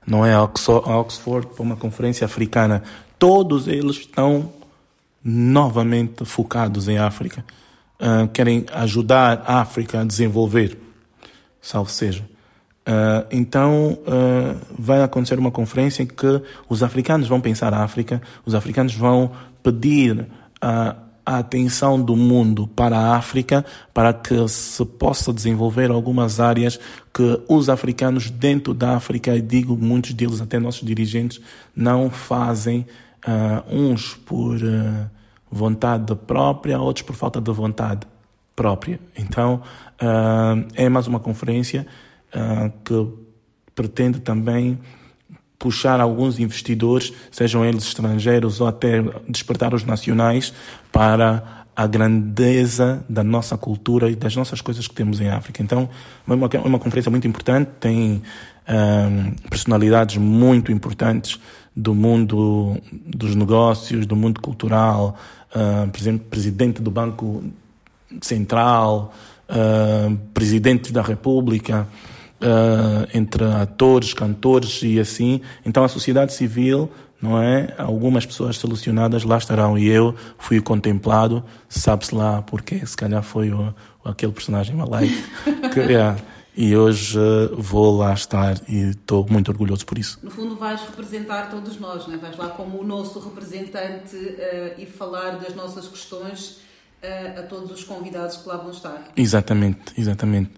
não 0.06 0.24
é? 0.24 0.34
A 0.34 0.42
Oxford, 0.42 1.46
para 1.48 1.62
uma 1.62 1.76
conferência 1.76 2.24
africana. 2.24 2.82
Todos 3.18 3.66
eles 3.68 3.96
estão 3.96 4.52
novamente 5.24 6.24
focados 6.24 6.88
em 6.88 6.98
África. 6.98 7.44
Uh, 7.98 8.28
querem 8.28 8.66
ajudar 8.72 9.42
a 9.46 9.60
África 9.60 10.00
a 10.00 10.04
desenvolver, 10.04 10.78
salvo 11.62 11.90
seja. 11.90 12.35
Uh, 12.86 13.26
então 13.32 13.98
uh, 14.06 14.56
vai 14.78 15.02
acontecer 15.02 15.36
uma 15.40 15.50
conferência 15.50 16.04
em 16.04 16.06
que 16.06 16.40
os 16.68 16.84
africanos 16.84 17.26
vão 17.26 17.40
pensar 17.40 17.74
a 17.74 17.82
África, 17.82 18.22
os 18.44 18.54
africanos 18.54 18.94
vão 18.94 19.32
pedir 19.60 20.20
uh, 20.20 20.26
a 21.26 21.38
atenção 21.38 22.00
do 22.00 22.14
mundo 22.14 22.68
para 22.68 22.96
a 22.96 23.16
África 23.16 23.64
para 23.92 24.12
que 24.12 24.46
se 24.46 24.84
possa 24.84 25.32
desenvolver 25.32 25.90
algumas 25.90 26.38
áreas 26.38 26.78
que 27.12 27.42
os 27.48 27.68
africanos 27.68 28.30
dentro 28.30 28.72
da 28.72 28.94
África, 28.94 29.34
e 29.34 29.42
digo 29.42 29.76
muitos 29.76 30.12
deles, 30.12 30.40
até 30.40 30.60
nossos 30.60 30.86
dirigentes, 30.86 31.40
não 31.74 32.08
fazem, 32.08 32.86
uns 33.68 34.14
por 34.14 34.56
vontade 35.50 36.14
própria, 36.14 36.78
outros 36.78 37.04
por 37.04 37.16
falta 37.16 37.40
de 37.40 37.50
vontade 37.50 38.06
própria. 38.54 39.00
Então 39.18 39.62
é 40.76 40.88
mais 40.88 41.08
uma 41.08 41.18
conferência 41.18 41.84
uh, 41.84 42.05
que 42.84 43.06
pretende 43.74 44.20
também 44.20 44.78
puxar 45.58 46.00
alguns 46.00 46.38
investidores, 46.38 47.12
sejam 47.30 47.64
eles 47.64 47.84
estrangeiros 47.84 48.60
ou 48.60 48.66
até 48.66 49.02
despertar 49.28 49.74
os 49.74 49.84
nacionais 49.84 50.52
para 50.92 51.64
a 51.74 51.86
grandeza 51.86 53.04
da 53.08 53.22
nossa 53.22 53.56
cultura 53.58 54.10
e 54.10 54.16
das 54.16 54.34
nossas 54.34 54.62
coisas 54.62 54.88
que 54.88 54.94
temos 54.94 55.20
em 55.20 55.28
África. 55.28 55.62
Então, 55.62 55.88
é 56.26 56.32
uma, 56.32 56.48
é 56.50 56.58
uma 56.58 56.78
conferência 56.78 57.10
muito 57.10 57.28
importante, 57.28 57.68
tem 57.78 58.22
um, 58.66 59.30
personalidades 59.50 60.16
muito 60.16 60.72
importantes 60.72 61.38
do 61.76 61.94
mundo 61.94 62.80
dos 62.90 63.34
negócios, 63.34 64.06
do 64.06 64.16
mundo 64.16 64.40
cultural, 64.40 65.16
uh, 65.54 65.88
por 65.90 66.00
exemplo, 66.00 66.26
presidente 66.30 66.80
do 66.80 66.90
Banco 66.90 67.44
Central, 68.22 69.12
uh, 69.50 70.16
presidente 70.32 70.90
da 70.90 71.02
República, 71.02 71.86
uh, 72.40 73.08
entre 73.14 73.44
atores, 73.44 74.14
cantores 74.14 74.80
e 74.82 74.98
assim. 74.98 75.40
Então 75.64 75.84
a 75.84 75.88
sociedade 75.88 76.32
civil, 76.32 76.90
não 77.20 77.40
é? 77.40 77.74
Algumas 77.78 78.26
pessoas 78.26 78.56
solucionadas 78.56 79.24
lá 79.24 79.38
estarão 79.38 79.78
e 79.78 79.86
eu 79.88 80.14
fui 80.38 80.60
contemplado, 80.60 81.42
sabe-se 81.68 82.14
lá 82.14 82.42
porque 82.42 82.84
se 82.86 82.96
calhar 82.96 83.22
foi 83.22 83.50
o, 83.50 83.74
aquele 84.04 84.32
personagem 84.32 84.74
malaico. 84.76 85.14
que, 85.72 85.80
yeah. 85.80 86.16
E 86.56 86.74
hoje 86.74 87.18
uh, 87.18 87.54
vou 87.54 87.98
lá 87.98 88.14
estar 88.14 88.56
e 88.66 88.90
estou 88.90 89.26
muito 89.28 89.50
orgulhoso 89.50 89.84
por 89.84 89.98
isso. 89.98 90.18
No 90.22 90.30
fundo, 90.30 90.56
vais 90.56 90.80
representar 90.80 91.50
todos 91.50 91.78
nós, 91.78 92.06
né? 92.06 92.16
vais 92.16 92.34
lá 92.38 92.48
como 92.48 92.80
o 92.80 92.84
nosso 92.84 93.18
representante 93.18 94.16
uh, 94.16 94.80
e 94.80 94.86
falar 94.86 95.32
das 95.32 95.54
nossas 95.54 95.86
questões 95.86 96.62
uh, 97.02 97.40
a 97.40 97.42
todos 97.42 97.70
os 97.70 97.84
convidados 97.84 98.38
que 98.38 98.48
lá 98.48 98.56
vão 98.56 98.70
estar. 98.70 99.04
Exatamente, 99.14 99.92
exatamente. 99.98 100.50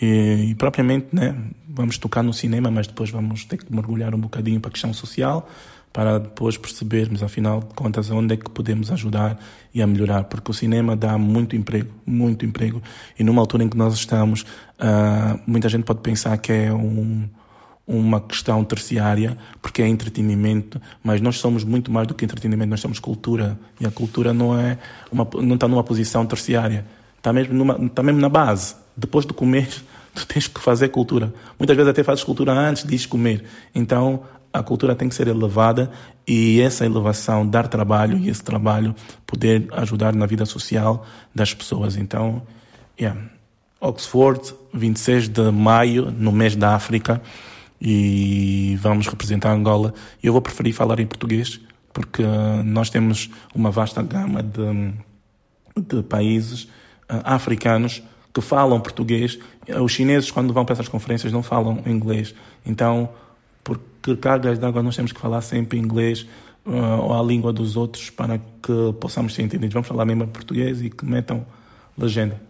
E, 0.00 0.50
e, 0.50 0.54
propriamente, 0.54 1.08
né, 1.12 1.34
vamos 1.68 1.98
tocar 1.98 2.22
no 2.22 2.32
cinema, 2.32 2.70
mas 2.70 2.86
depois 2.86 3.10
vamos 3.10 3.44
ter 3.44 3.58
que 3.58 3.74
mergulhar 3.74 4.14
um 4.14 4.20
bocadinho 4.20 4.60
para 4.60 4.68
a 4.68 4.72
questão 4.72 4.92
social, 4.92 5.48
para 5.92 6.18
depois 6.18 6.56
percebermos, 6.56 7.22
afinal 7.22 7.60
de 7.60 7.74
contas, 7.74 8.10
onde 8.10 8.34
é 8.34 8.36
que 8.36 8.48
podemos 8.50 8.92
ajudar 8.92 9.38
e 9.74 9.82
a 9.82 9.86
melhorar, 9.86 10.24
porque 10.24 10.50
o 10.50 10.54
cinema 10.54 10.94
dá 10.94 11.18
muito 11.18 11.56
emprego, 11.56 11.90
muito 12.06 12.44
emprego, 12.44 12.82
e 13.18 13.24
numa 13.24 13.42
altura 13.42 13.64
em 13.64 13.68
que 13.68 13.76
nós 13.76 13.94
estamos, 13.94 14.42
uh, 14.42 15.40
muita 15.46 15.68
gente 15.68 15.84
pode 15.84 16.00
pensar 16.00 16.36
que 16.38 16.52
é 16.52 16.72
um, 16.72 17.28
uma 17.86 18.20
questão 18.20 18.62
terciária, 18.64 19.36
porque 19.60 19.82
é 19.82 19.88
entretenimento, 19.88 20.80
mas 21.02 21.20
nós 21.20 21.38
somos 21.38 21.64
muito 21.64 21.90
mais 21.90 22.06
do 22.06 22.14
que 22.14 22.24
entretenimento, 22.24 22.70
nós 22.70 22.80
somos 22.80 23.00
cultura, 23.00 23.58
e 23.80 23.86
a 23.86 23.90
cultura 23.90 24.32
não 24.32 24.58
é 24.58 24.78
uma, 25.10 25.26
não 25.42 25.54
está 25.54 25.66
numa 25.66 25.82
posição 25.82 26.24
terciária, 26.26 26.84
está 27.16 27.32
mesmo, 27.32 27.54
numa, 27.54 27.74
está 27.86 28.02
mesmo 28.02 28.20
na 28.20 28.28
base 28.28 28.74
depois 28.98 29.24
de 29.24 29.32
comer, 29.32 29.68
tu 30.14 30.26
tens 30.26 30.48
que 30.48 30.60
fazer 30.60 30.88
cultura. 30.88 31.32
Muitas 31.58 31.76
vezes 31.76 31.90
até 31.90 32.02
fazes 32.02 32.24
cultura 32.24 32.52
antes 32.52 32.84
de 32.84 33.06
comer. 33.06 33.44
Então, 33.72 34.24
a 34.52 34.62
cultura 34.62 34.94
tem 34.94 35.08
que 35.08 35.14
ser 35.14 35.28
elevada 35.28 35.90
e 36.26 36.60
essa 36.60 36.84
elevação 36.84 37.46
dar 37.46 37.68
trabalho 37.68 38.18
e 38.18 38.28
esse 38.28 38.42
trabalho 38.42 38.94
poder 39.24 39.68
ajudar 39.72 40.14
na 40.14 40.26
vida 40.26 40.44
social 40.44 41.06
das 41.34 41.54
pessoas. 41.54 41.96
Então, 41.96 42.42
yeah. 43.00 43.20
Oxford, 43.80 44.54
26 44.74 45.28
de 45.28 45.52
maio, 45.52 46.10
no 46.10 46.32
mês 46.32 46.56
da 46.56 46.74
África, 46.74 47.22
e 47.80 48.76
vamos 48.80 49.06
representar 49.06 49.52
Angola. 49.52 49.94
Eu 50.20 50.32
vou 50.32 50.42
preferir 50.42 50.74
falar 50.74 50.98
em 50.98 51.06
português, 51.06 51.60
porque 51.92 52.24
nós 52.64 52.90
temos 52.90 53.30
uma 53.54 53.70
vasta 53.70 54.02
gama 54.02 54.42
de, 54.42 54.92
de 55.80 56.02
países 56.02 56.64
uh, 56.64 57.22
africanos 57.22 58.02
que 58.38 58.40
falam 58.40 58.80
português. 58.80 59.38
Os 59.82 59.92
chineses, 59.92 60.30
quando 60.30 60.52
vão 60.52 60.64
para 60.64 60.74
essas 60.74 60.88
conferências, 60.88 61.32
não 61.32 61.42
falam 61.42 61.82
inglês. 61.86 62.34
Então, 62.64 63.08
por 63.64 63.80
cargas 64.20 64.58
d'água 64.58 64.82
nós 64.82 64.94
temos 64.94 65.12
que 65.12 65.20
falar 65.20 65.40
sempre 65.40 65.78
inglês 65.78 66.26
uh, 66.64 67.02
ou 67.02 67.18
a 67.18 67.22
língua 67.22 67.52
dos 67.52 67.76
outros 67.76 68.10
para 68.10 68.38
que 68.38 68.92
possamos 69.00 69.34
ser 69.34 69.42
entendidos? 69.42 69.74
Vamos 69.74 69.88
falar 69.88 70.04
mesmo 70.04 70.26
português 70.28 70.80
e 70.82 70.88
que 70.88 71.04
metam 71.04 71.44
legenda. 71.96 72.40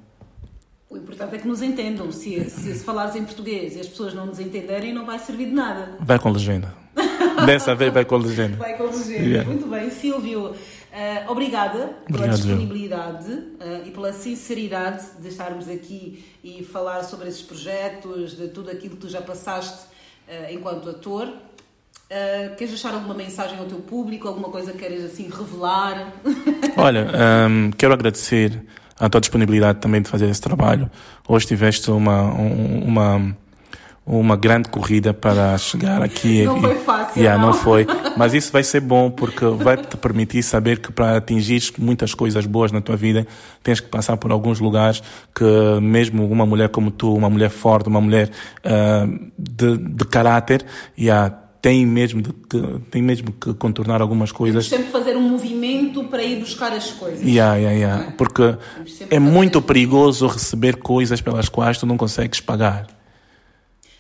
O 0.90 0.96
importante 0.96 1.34
é 1.34 1.38
que 1.38 1.48
nos 1.48 1.62
entendam. 1.62 2.12
Se, 2.12 2.48
se, 2.50 2.74
se 2.74 2.84
falares 2.84 3.16
em 3.16 3.24
português 3.24 3.76
e 3.76 3.80
as 3.80 3.88
pessoas 3.88 4.14
não 4.14 4.26
nos 4.26 4.38
entenderem, 4.38 4.92
não 4.92 5.04
vai 5.04 5.18
servir 5.18 5.46
de 5.46 5.52
nada. 5.52 5.96
Vai 6.00 6.18
com 6.18 6.30
legenda. 6.30 6.74
Dessa 7.46 7.74
vez 7.74 7.92
vai 7.92 8.04
com 8.04 8.16
legenda. 8.16 8.56
Vai 8.56 8.76
com 8.76 8.84
legenda. 8.84 9.24
Yeah. 9.24 9.48
Muito 9.48 9.66
bem, 9.66 9.90
Silvio. 9.90 10.54
Uh, 10.98 11.30
obrigada 11.30 11.78
pela 12.08 12.24
Obrigado, 12.24 12.36
disponibilidade 12.36 13.30
uh, 13.30 13.86
e 13.86 13.90
pela 13.92 14.12
sinceridade 14.12 15.04
de 15.20 15.28
estarmos 15.28 15.68
aqui 15.68 16.24
e 16.42 16.64
falar 16.64 17.04
sobre 17.04 17.28
esses 17.28 17.40
projetos, 17.40 18.36
de 18.36 18.48
tudo 18.48 18.68
aquilo 18.68 18.96
que 18.96 19.02
tu 19.02 19.08
já 19.08 19.22
passaste 19.22 19.86
uh, 20.26 20.52
enquanto 20.52 20.90
ator. 20.90 21.32
queres 22.56 22.70
deixar 22.70 22.94
alguma 22.94 23.14
mensagem 23.14 23.56
ao 23.60 23.66
teu 23.66 23.78
público, 23.78 24.26
alguma 24.26 24.48
coisa 24.48 24.72
que 24.72 24.78
queres 24.78 25.04
assim 25.04 25.30
revelar? 25.30 26.14
Olha, 26.76 27.06
um, 27.48 27.70
quero 27.70 27.92
agradecer 27.92 28.60
a 28.98 29.08
tua 29.08 29.20
disponibilidade 29.20 29.78
também 29.78 30.02
de 30.02 30.08
fazer 30.08 30.28
esse 30.28 30.40
trabalho. 30.40 30.90
Hoje 31.28 31.46
tiveste 31.46 31.92
uma, 31.92 32.22
uma 32.22 33.36
uma 34.08 34.36
grande 34.36 34.70
corrida 34.70 35.12
para 35.12 35.56
chegar 35.58 36.00
aqui. 36.00 36.44
Não 36.44 36.58
foi 36.60 36.76
fácil. 36.76 37.20
Yeah, 37.20 37.40
não. 37.40 37.52
não 37.52 37.54
foi. 37.54 37.86
Mas 38.16 38.32
isso 38.32 38.50
vai 38.50 38.64
ser 38.64 38.80
bom 38.80 39.10
porque 39.10 39.44
vai 39.44 39.76
te 39.76 39.98
permitir 39.98 40.42
saber 40.42 40.78
que 40.78 40.90
para 40.90 41.18
atingir 41.18 41.62
muitas 41.78 42.14
coisas 42.14 42.46
boas 42.46 42.72
na 42.72 42.80
tua 42.80 42.96
vida 42.96 43.26
tens 43.62 43.80
que 43.80 43.88
passar 43.88 44.16
por 44.16 44.32
alguns 44.32 44.60
lugares 44.60 45.02
que 45.34 45.44
mesmo 45.82 46.26
uma 46.26 46.46
mulher 46.46 46.70
como 46.70 46.90
tu, 46.90 47.14
uma 47.14 47.28
mulher 47.28 47.50
forte, 47.50 47.88
uma 47.88 48.00
mulher 48.00 48.30
uh, 48.64 49.30
de, 49.38 49.76
de 49.76 50.04
caráter, 50.06 50.64
yeah, 50.98 51.30
tem 51.60 51.84
mesmo 51.84 52.22
de, 52.22 52.32
que, 52.32 52.80
tem 52.90 53.02
mesmo 53.02 53.30
que 53.32 53.52
contornar 53.54 54.00
algumas 54.00 54.32
coisas. 54.32 54.68
Temos 54.68 54.86
sempre 54.86 54.98
fazer 54.98 55.18
um 55.18 55.28
movimento 55.28 56.04
para 56.04 56.22
ir 56.22 56.40
buscar 56.40 56.72
as 56.72 56.90
coisas. 56.92 57.20
Yeah, 57.20 57.56
yeah, 57.56 57.78
yeah. 57.78 58.12
Porque 58.16 58.56
é 59.10 59.18
muito 59.18 59.60
perigoso 59.60 60.26
receber 60.28 60.76
coisas 60.76 61.20
pelas 61.20 61.50
quais 61.50 61.76
tu 61.76 61.84
não 61.84 61.98
consegues 61.98 62.40
pagar. 62.40 62.97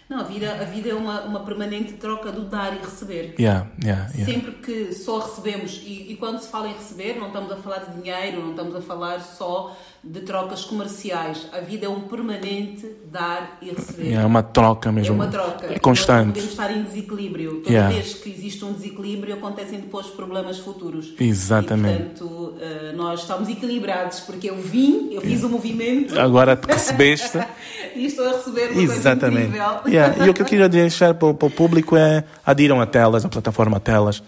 Não, 0.08 0.20
a 0.20 0.22
vida, 0.22 0.50
a 0.50 0.64
vida 0.64 0.88
é 0.88 0.94
uma, 0.94 1.20
uma 1.22 1.40
permanente 1.40 1.92
troca 1.94 2.32
do 2.32 2.46
dar 2.46 2.74
e 2.74 2.78
receber. 2.78 3.34
Yeah, 3.38 3.68
yeah, 3.84 4.10
yeah. 4.14 4.24
Sempre 4.24 4.52
que 4.52 4.94
só 4.94 5.18
recebemos, 5.18 5.82
e, 5.84 6.12
e, 6.12 6.16
quando 6.16 6.40
se 6.40 6.48
fala 6.48 6.68
em 6.68 6.72
receber, 6.72 7.16
não 7.16 7.26
estamos 7.26 7.52
a 7.52 7.56
falar 7.56 7.80
de 7.80 8.00
dinheiro, 8.00 8.40
não 8.40 8.52
estamos 8.52 8.74
a 8.74 8.80
falar 8.80 9.20
só 9.20 9.76
de 10.10 10.20
trocas 10.20 10.64
comerciais. 10.64 11.46
A 11.52 11.60
vida 11.60 11.84
é 11.84 11.88
um 11.88 12.00
permanente 12.00 12.90
dar 13.12 13.58
e 13.60 13.70
receber. 13.70 14.14
É 14.14 14.24
uma 14.24 14.42
troca 14.42 14.90
mesmo. 14.90 15.12
É 15.12 15.16
uma 15.16 15.26
troca. 15.26 15.66
É 15.72 15.78
constante. 15.78 16.28
Podemos 16.34 16.50
estar 16.50 16.70
em 16.74 16.82
desequilíbrio. 16.82 17.56
Toda 17.60 17.70
Yeah. 17.70 17.94
vez 17.94 18.14
que 18.14 18.30
existe 18.30 18.64
um 18.64 18.72
desequilíbrio, 18.72 19.34
acontecem 19.34 19.78
depois 19.80 20.06
problemas 20.06 20.58
futuros. 20.58 21.12
Exatamente. 21.20 21.94
E, 22.00 22.04
portanto, 22.04 22.54
eh, 22.60 22.92
nós 22.96 23.20
estamos 23.20 23.48
equilibrados, 23.50 24.20
porque 24.20 24.48
eu 24.48 24.56
vim, 24.56 25.10
eu 25.12 25.20
fiz 25.20 25.42
o 25.44 25.48
movimento 25.50 26.18
Agora 26.18 26.56
te 26.56 26.66
recebeste. 26.66 27.38
e 27.94 28.06
estou 28.06 28.26
a 28.26 28.32
receber 28.32 28.70
uma 28.72 28.82
Exatamente. 28.82 29.52
Yeah. 29.86 30.24
E 30.26 30.30
o 30.30 30.34
que 30.34 30.40
eu 30.40 30.46
queria 30.46 30.68
deixar 30.70 31.12
para, 31.14 31.28
o- 31.28 31.34
para 31.34 31.48
o 31.48 31.50
público 31.50 31.96
é 31.96 32.24
adiram 32.46 32.80
a 32.80 32.86
Telas, 32.86 33.24
a 33.24 33.28
plataforma 33.28 33.78
Telas, 33.78 34.22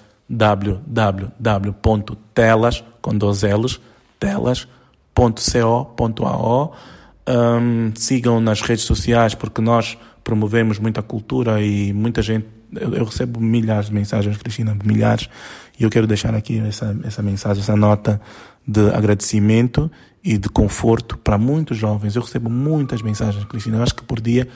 www.telas, 1.70 2.84
com 3.00 3.16
dois 3.16 3.42
L's, 3.42 3.80
telas.co.ao. 5.28 6.74
Um, 7.28 7.92
sigam 7.94 8.40
nas 8.40 8.60
redes 8.62 8.84
sociais 8.84 9.34
porque 9.34 9.60
nós 9.60 9.98
promovemos 10.24 10.78
muita 10.78 11.02
cultura 11.02 11.60
e 11.60 11.92
muita 11.92 12.22
gente. 12.22 12.46
Eu, 12.74 12.94
eu 12.94 13.04
recebo 13.04 13.40
milhares 13.40 13.86
de 13.86 13.94
mensagens, 13.94 14.36
Cristina, 14.36 14.76
milhares, 14.84 15.28
e 15.78 15.82
eu 15.82 15.90
quero 15.90 16.06
deixar 16.06 16.34
aqui 16.34 16.58
essa, 16.60 16.96
essa 17.04 17.22
mensagem, 17.22 17.62
essa 17.62 17.76
nota 17.76 18.20
de 18.66 18.88
agradecimento 18.90 19.90
e 20.22 20.38
de 20.38 20.48
conforto 20.48 21.18
para 21.18 21.36
muitos 21.36 21.76
jovens. 21.76 22.14
Eu 22.14 22.22
recebo 22.22 22.48
muitas 22.48 23.02
mensagens, 23.02 23.44
Cristina. 23.44 23.78
Eu 23.78 23.82
acho 23.82 23.94
que 23.94 24.04
por 24.04 24.20
dia 24.20 24.48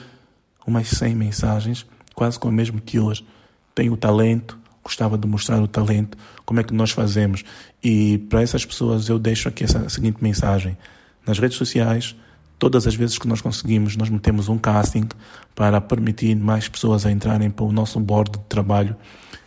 umas 0.65 0.87
100 0.87 1.15
mensagens, 1.15 1.85
quase 2.15 2.39
com 2.39 2.47
o 2.47 2.51
mesmo 2.51 2.81
que 2.81 2.99
hoje. 2.99 3.25
Tenho 3.73 3.93
o 3.93 3.97
talento, 3.97 4.57
gostava 4.85 5.17
de 5.17 5.27
mostrar 5.27 5.59
o 5.59 5.67
talento, 5.67 6.15
como 6.45 6.59
é 6.59 6.63
que 6.63 6.73
nós 6.73 6.91
fazemos. 6.91 7.43
E 7.83 8.19
para 8.29 8.43
essas 8.43 8.63
pessoas 8.63 9.09
eu 9.09 9.17
deixo 9.17 9.49
aqui 9.49 9.63
essa 9.63 9.89
seguinte 9.89 10.23
mensagem. 10.23 10.77
Nas 11.25 11.39
redes 11.39 11.57
sociais, 11.57 12.15
todas 12.59 12.85
as 12.85 12.93
vezes 12.93 13.17
que 13.17 13.27
nós 13.27 13.41
conseguimos, 13.41 13.97
nós 13.97 14.09
metemos 14.09 14.47
um 14.47 14.59
casting 14.59 15.07
para 15.55 15.81
permitir 15.81 16.35
mais 16.35 16.69
pessoas 16.69 17.03
a 17.03 17.11
entrarem 17.11 17.49
para 17.49 17.65
o 17.65 17.71
nosso 17.71 17.99
board 17.99 18.37
de 18.37 18.39
trabalho. 18.45 18.95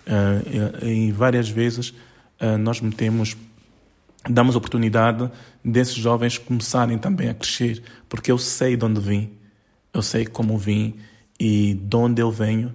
Uh, 0.06 0.84
e 0.84 1.12
várias 1.12 1.48
vezes 1.48 1.90
uh, 2.40 2.58
nós 2.58 2.80
metemos 2.80 3.36
damos 4.28 4.56
oportunidade 4.56 5.30
desses 5.64 5.94
jovens 5.94 6.36
começarem 6.36 6.98
também 6.98 7.28
a 7.28 7.34
crescer, 7.34 7.82
porque 8.08 8.32
eu 8.32 8.38
sei 8.38 8.76
de 8.76 8.84
onde 8.84 9.00
vim, 9.00 9.30
eu 9.94 10.02
sei 10.02 10.26
como 10.26 10.58
vim 10.58 10.96
e 11.38 11.74
de 11.74 11.96
onde 11.96 12.20
eu 12.20 12.30
venho, 12.30 12.74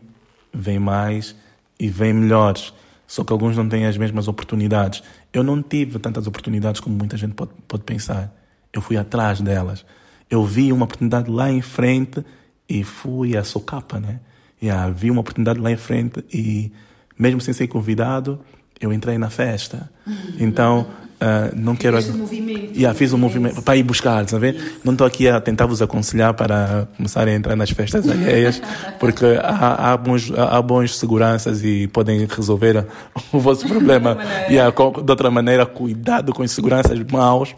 vem 0.54 0.80
mais 0.80 1.36
e 1.80 1.90
vem 1.90 2.14
melhores. 2.14 2.74
Só 3.08 3.24
que 3.24 3.32
alguns 3.32 3.56
não 3.56 3.68
têm 3.68 3.86
as 3.86 3.98
mesmas 3.98 4.28
oportunidades. 4.28 5.04
Eu 5.32 5.44
não 5.44 5.62
tive 5.62 6.00
tantas 6.00 6.26
oportunidades 6.28 6.82
como 6.82 6.96
muita 6.96 7.18
gente 7.18 7.34
pode, 7.34 7.52
pode 7.68 7.84
pensar. 7.84 8.34
Eu 8.72 8.82
fui 8.82 8.98
atrás 8.98 9.42
delas. 9.42 9.86
Eu 10.30 10.44
vi 10.44 10.72
uma 10.72 10.86
oportunidade 10.86 11.30
lá 11.30 11.52
em 11.52 11.62
frente 11.62 12.24
e 12.68 12.84
fui 12.84 13.38
a 13.38 13.44
socapa, 13.44 14.00
né? 14.00 14.20
Yeah, 14.62 14.90
vi 14.92 15.12
uma 15.12 15.22
oportunidade 15.22 15.60
lá 15.60 15.72
em 15.72 15.76
frente 15.76 16.24
e, 16.34 16.72
mesmo 17.20 17.42
sem 17.42 17.54
ser 17.54 17.68
convidado, 17.68 18.40
eu 18.80 18.94
entrei 18.94 19.18
na 19.18 19.30
festa. 19.30 19.92
Então, 20.40 20.88
Uh, 21.24 21.56
não 21.56 21.74
quero. 21.74 21.96
Fizeste 21.96 22.18
um 22.18 22.22
movimento. 22.22 22.76
Yeah, 22.76 22.94
fiz 22.94 23.14
um 23.14 23.18
movimento 23.18 23.62
para 23.62 23.78
ir 23.78 23.84
buscar, 23.84 24.26
vendo? 24.26 24.60
Não 24.84 24.92
estou 24.92 25.08
aqui 25.08 25.30
a 25.30 25.40
tentar 25.40 25.66
vos 25.66 25.82
aconselhar 25.82 26.34
para 26.34 26.86
começarem 26.98 27.34
a 27.34 27.38
entrar 27.38 27.56
nas 27.56 27.70
festas 27.70 28.10
alheias, 28.10 28.62
porque 29.00 29.26
há, 29.42 29.94
há, 29.94 29.98
bons, 29.98 30.30
há 30.38 30.62
bons 30.62 30.98
seguranças 30.98 31.64
e 31.64 31.88
podem 31.88 32.26
resolver 32.26 32.86
o 33.32 33.40
vosso 33.40 33.66
problema 33.66 34.18
yeah, 34.50 34.70
com, 34.70 34.92
de 34.92 35.10
outra 35.10 35.32
maneira. 35.32 35.66
Cuidado 35.66 36.34
com 36.34 36.44
as 36.44 36.52
seguranças 36.52 37.00
maus, 37.10 37.56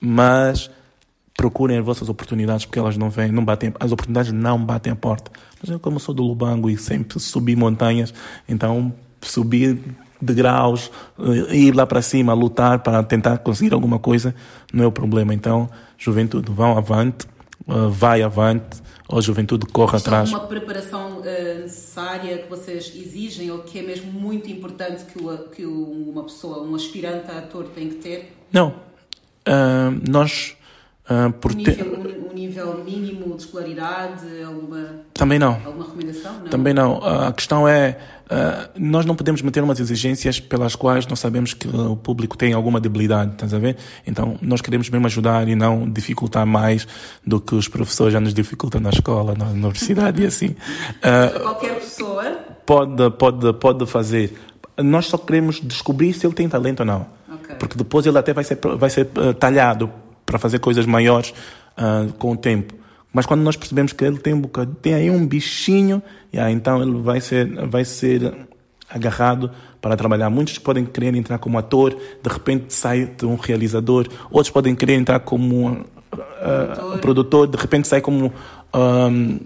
mas 0.00 0.70
procurem 1.36 1.78
as 1.78 1.84
vossas 1.84 2.08
oportunidades 2.08 2.64
porque 2.64 2.78
elas 2.78 2.96
não 2.96 3.10
vêm, 3.10 3.32
não 3.32 3.44
batem, 3.44 3.72
as 3.80 3.90
oportunidades 3.90 4.30
não 4.30 4.62
batem 4.62 4.92
a 4.92 4.96
porta. 4.96 5.32
Mas 5.60 5.68
eu 5.68 5.80
como 5.80 5.98
sou 5.98 6.14
do 6.14 6.22
Lubango 6.22 6.70
e 6.70 6.76
sempre 6.76 7.18
subi 7.18 7.56
montanhas, 7.56 8.14
então 8.48 8.92
subi 9.20 9.82
degraus, 10.20 10.90
ir 11.50 11.74
lá 11.74 11.86
para 11.86 12.02
cima, 12.02 12.32
lutar 12.34 12.80
para 12.80 13.02
tentar 13.02 13.38
conseguir 13.38 13.72
alguma 13.72 13.98
coisa, 13.98 14.34
não 14.72 14.84
é 14.84 14.86
o 14.86 14.92
problema. 14.92 15.32
Então, 15.34 15.68
juventude, 15.96 16.50
vão 16.50 16.76
avante, 16.76 17.26
vai 17.90 18.22
avante, 18.22 18.82
ou 19.10 19.20
juventude 19.20 19.66
corre 19.66 19.96
Isto 19.96 20.08
atrás. 20.08 20.30
Uma 20.30 20.40
preparação 20.40 21.18
uh, 21.18 21.60
necessária 21.62 22.38
que 22.38 22.48
vocês 22.48 22.92
exigem 22.94 23.50
ou 23.50 23.58
que 23.58 23.78
é 23.80 23.82
mesmo 23.82 24.12
muito 24.12 24.48
importante 24.48 25.04
que, 25.04 25.22
o, 25.22 25.38
que 25.48 25.66
uma 25.66 26.22
pessoa, 26.22 26.62
um 26.62 26.74
aspirante 26.74 27.30
a 27.30 27.38
ator 27.38 27.64
tem 27.74 27.88
que 27.88 27.96
ter? 27.96 28.36
Não. 28.52 28.68
Uh, 29.48 30.00
nós 30.08 30.56
Uh, 31.10 31.32
por 31.32 31.50
um, 31.50 31.56
nível, 31.56 31.86
um, 31.86 32.30
um, 32.30 32.32
nível, 32.32 32.84
mínimo 32.84 33.36
de 33.36 33.42
escolaridade, 33.42 34.24
alguma, 34.46 35.00
Também 35.12 35.40
não. 35.40 35.54
alguma 35.54 35.84
recomendação? 35.84 36.34
Não? 36.34 36.44
Também 36.44 36.72
não. 36.72 36.98
Uh, 36.98 37.22
a 37.26 37.32
questão 37.32 37.66
é, 37.66 37.98
uh, 38.26 38.70
nós 38.78 39.04
não 39.04 39.16
podemos 39.16 39.42
meter 39.42 39.60
umas 39.60 39.80
exigências 39.80 40.38
pelas 40.38 40.76
quais 40.76 41.08
nós 41.08 41.18
sabemos 41.18 41.52
que 41.52 41.66
o 41.66 41.96
público 41.96 42.36
tem 42.36 42.52
alguma 42.52 42.80
debilidade, 42.80 43.32
estás 43.32 43.52
a 43.52 43.58
ver? 43.58 43.76
Então, 44.06 44.38
nós 44.40 44.60
queremos 44.60 44.88
mesmo 44.88 45.04
ajudar 45.06 45.48
e 45.48 45.56
não 45.56 45.90
dificultar 45.90 46.46
mais 46.46 46.86
do 47.26 47.40
que 47.40 47.56
os 47.56 47.66
professores 47.66 48.12
já 48.12 48.20
nos 48.20 48.32
dificultam 48.32 48.80
na 48.80 48.90
escola, 48.90 49.34
na 49.34 49.46
universidade 49.46 50.22
e 50.22 50.26
assim. 50.26 50.54
Qualquer 51.42 51.74
pessoa? 51.74 52.38
Pode, 52.64 53.10
pode, 53.18 53.52
pode 53.54 53.84
fazer. 53.86 54.38
Nós 54.78 55.06
só 55.06 55.18
queremos 55.18 55.60
descobrir 55.60 56.12
se 56.12 56.24
ele 56.24 56.34
tem 56.34 56.48
talento 56.48 56.80
ou 56.80 56.86
não. 56.86 57.06
Okay. 57.34 57.56
Porque 57.56 57.76
depois 57.76 58.06
ele 58.06 58.16
até 58.16 58.32
vai 58.32 58.44
ser, 58.44 58.60
vai 58.78 58.88
ser 58.88 59.06
talhado 59.40 59.90
para 60.30 60.38
fazer 60.38 60.60
coisas 60.60 60.86
maiores 60.86 61.34
uh, 61.76 62.12
com 62.14 62.32
o 62.32 62.36
tempo. 62.36 62.74
Mas 63.12 63.26
quando 63.26 63.40
nós 63.40 63.56
percebemos 63.56 63.92
que 63.92 64.04
ele 64.04 64.18
tem 64.18 64.32
um 64.32 64.40
bocado, 64.40 64.76
tem 64.80 64.94
aí 64.94 65.10
um 65.10 65.26
bichinho, 65.26 66.00
yeah, 66.32 66.52
então 66.52 66.80
ele 66.80 67.02
vai 67.02 67.20
ser, 67.20 67.66
vai 67.66 67.84
ser 67.84 68.32
agarrado 68.88 69.50
para 69.80 69.96
trabalhar. 69.96 70.30
Muitos 70.30 70.56
podem 70.58 70.84
querer 70.84 71.16
entrar 71.16 71.38
como 71.38 71.58
ator, 71.58 71.90
de 71.90 72.30
repente 72.30 72.72
sai 72.72 73.06
de 73.06 73.26
um 73.26 73.34
realizador. 73.34 74.06
Outros 74.30 74.50
podem 74.50 74.76
querer 74.76 74.94
entrar 74.94 75.18
como 75.18 75.70
uh, 75.70 75.84
produtor. 76.12 76.98
produtor, 77.00 77.46
de 77.48 77.56
repente 77.56 77.88
sai 77.88 78.00
como 78.00 78.32
um, 78.72 79.40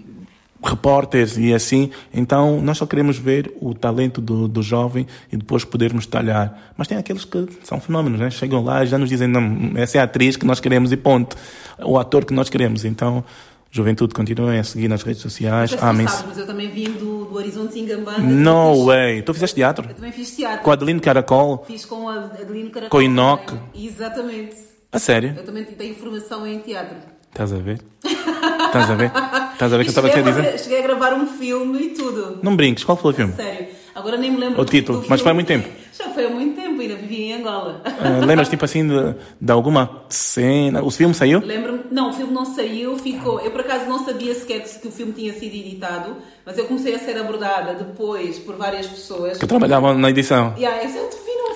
repórteres 0.65 1.37
e 1.37 1.53
assim. 1.53 1.91
Então, 2.13 2.61
nós 2.61 2.77
só 2.77 2.85
queremos 2.85 3.17
ver 3.17 3.53
o 3.61 3.73
talento 3.73 4.19
do, 4.19 4.47
do 4.47 4.61
jovem 4.61 5.05
e 5.31 5.37
depois 5.37 5.63
podermos 5.63 6.05
talhar. 6.05 6.73
Mas 6.77 6.87
tem 6.87 6.97
aqueles 6.97 7.23
que 7.23 7.47
são 7.63 7.79
fenómenos, 7.79 8.19
né? 8.19 8.29
Chegam 8.29 8.63
lá 8.63 8.83
e 8.83 8.87
já 8.87 8.97
nos 8.97 9.09
dizem, 9.09 9.27
não, 9.27 9.71
essa 9.75 9.97
é 9.97 10.01
a 10.01 10.03
atriz 10.03 10.35
que 10.35 10.45
nós 10.45 10.59
queremos 10.59 10.91
e 10.91 10.97
ponto. 10.97 11.35
O 11.83 11.97
ator 11.97 12.25
que 12.25 12.33
nós 12.33 12.49
queremos. 12.49 12.83
Então, 12.83 13.23
juventude, 13.69 14.13
continuem 14.13 14.59
a 14.59 14.63
seguir 14.63 14.87
nas 14.87 15.03
redes 15.03 15.21
sociais. 15.21 15.71
Se 15.71 15.77
tu 15.77 15.81
sabes, 15.81 16.23
mas 16.27 16.37
eu 16.37 16.47
também 16.47 16.69
vim 16.69 16.91
do, 16.91 17.25
do 17.25 17.35
Horizonte 17.35 17.79
Ingambanda. 17.79 18.19
No 18.19 18.73
fiz, 18.73 18.85
way! 18.85 19.21
Tu 19.21 19.33
fizeste 19.33 19.55
teatro? 19.55 19.87
Eu 19.89 19.95
também 19.95 20.11
fiz 20.11 20.35
teatro. 20.35 20.63
Com 20.63 20.71
a 20.71 20.73
Adeline 20.73 20.99
Caracol? 20.99 21.63
Fiz 21.67 21.85
com 21.85 22.09
a 22.09 22.15
Adeline 22.15 22.69
Caracol. 22.69 22.89
Com 22.89 22.97
o 22.97 23.01
Inoc? 23.01 23.53
Exatamente. 23.75 24.55
A 24.91 24.99
sério? 24.99 25.33
Eu 25.35 25.43
também 25.43 25.65
tenho 25.65 25.93
formação 25.95 26.47
em 26.47 26.59
teatro. 26.59 26.95
Estás 27.35 27.51
a 27.51 27.57
ver? 27.57 27.81
Estás 28.01 28.89
a 28.89 28.95
ver? 28.95 29.11
Estás 29.51 29.73
a 29.73 29.77
ver 29.77 29.83
que 29.83 29.89
eu 29.89 29.91
estava 29.91 30.07
a 30.07 30.21
dizer? 30.21 30.57
Cheguei 30.57 30.79
a 30.79 30.81
gravar 30.83 31.13
um 31.13 31.27
filme 31.27 31.79
e 31.87 31.89
tudo. 31.89 32.39
Não 32.41 32.55
brinques, 32.55 32.85
qual 32.85 32.95
foi 32.95 33.11
o 33.11 33.13
filme? 33.13 33.33
Sério. 33.33 33.67
Agora 33.93 34.15
nem 34.15 34.31
me 34.31 34.37
lembro 34.37 34.61
O 34.61 34.63
título, 34.63 35.03
mas 35.09 35.19
foi 35.19 35.31
há 35.31 35.33
muito 35.33 35.47
tempo. 35.47 35.67
Já 35.91 36.05
foi 36.11 36.27
há 36.27 36.29
muito 36.29 36.55
tempo, 36.55 36.79
ainda 36.79 36.95
vivia 36.95 37.35
em 37.35 37.41
Angola. 37.41 37.81
Ah, 37.83 38.25
lembras 38.25 38.47
tipo 38.47 38.63
assim 38.63 38.87
de, 38.87 39.15
de 39.41 39.51
alguma 39.51 40.03
cena? 40.07 40.81
O 40.81 40.89
filme 40.89 41.13
saiu? 41.13 41.41
Lembro-me, 41.41 41.81
não, 41.91 42.11
o 42.11 42.13
filme 42.13 42.31
não 42.33 42.45
saiu, 42.45 42.97
ficou. 42.97 43.41
Eu 43.41 43.51
por 43.51 43.59
acaso 43.59 43.83
não 43.85 44.05
sabia 44.05 44.33
sequer 44.33 44.61
que 44.61 44.87
o 44.87 44.91
filme 44.91 45.11
tinha 45.11 45.33
sido 45.33 45.53
editado, 45.55 46.15
mas 46.45 46.57
eu 46.57 46.63
comecei 46.67 46.95
a 46.95 46.99
ser 46.99 47.17
abordada 47.17 47.73
depois 47.73 48.39
por 48.39 48.55
várias 48.55 48.87
pessoas. 48.87 49.37
Que 49.37 49.45
trabalhavam 49.45 49.93
na 49.97 50.09
edição. 50.09 50.53
E 50.57 50.65
aí, 50.65 50.85
eu 50.85 51.09
te 51.09 51.17
vi 51.17 51.31
num 51.35 51.55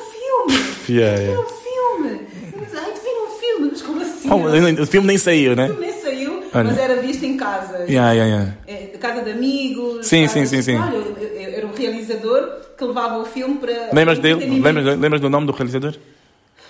filme! 0.57 0.69
Yeah, 0.89 1.21
Eu 1.21 1.23
yeah. 1.23 1.31
vi 1.31 1.37
num 1.37 2.03
filme! 2.09 2.27
Eu 2.57 2.65
disse, 2.65 2.77
Ai, 2.77 2.91
te 2.91 2.99
vi 2.99 3.13
num 3.13 3.39
filme! 3.39 3.69
Mas 3.71 3.81
como 3.81 4.01
assim? 4.01 4.18
Oh, 4.31 4.81
o 4.83 4.85
filme 4.85 5.07
nem 5.07 5.17
saiu, 5.17 5.55
né? 5.55 5.65
O 5.65 5.73
filme 5.73 5.81
nem 5.87 5.93
saiu, 6.01 6.43
Olha. 6.53 6.63
mas 6.65 6.77
era 6.77 7.01
visto 7.01 7.23
em 7.23 7.35
casa. 7.37 7.85
Yeah, 7.89 8.11
yeah, 8.13 8.25
yeah. 8.25 8.53
É, 8.67 8.97
casa 8.97 9.21
de 9.23 9.31
amigos. 9.31 10.05
Sim, 10.05 10.21
casa- 10.27 10.33
sim, 10.33 10.45
sim, 10.45 10.61
sim. 10.61 10.75
Olha, 10.75 11.55
era 11.55 11.67
o 11.67 11.73
realizador 11.75 12.61
que 12.77 12.83
levava 12.83 13.17
o 13.19 13.25
filme 13.25 13.57
para. 13.57 13.89
Lembras 13.93 14.19
dele? 14.19 14.59
Lembras, 14.61 14.97
lembras 14.99 15.21
do 15.21 15.29
nome 15.29 15.47
do 15.47 15.53
realizador? 15.53 15.95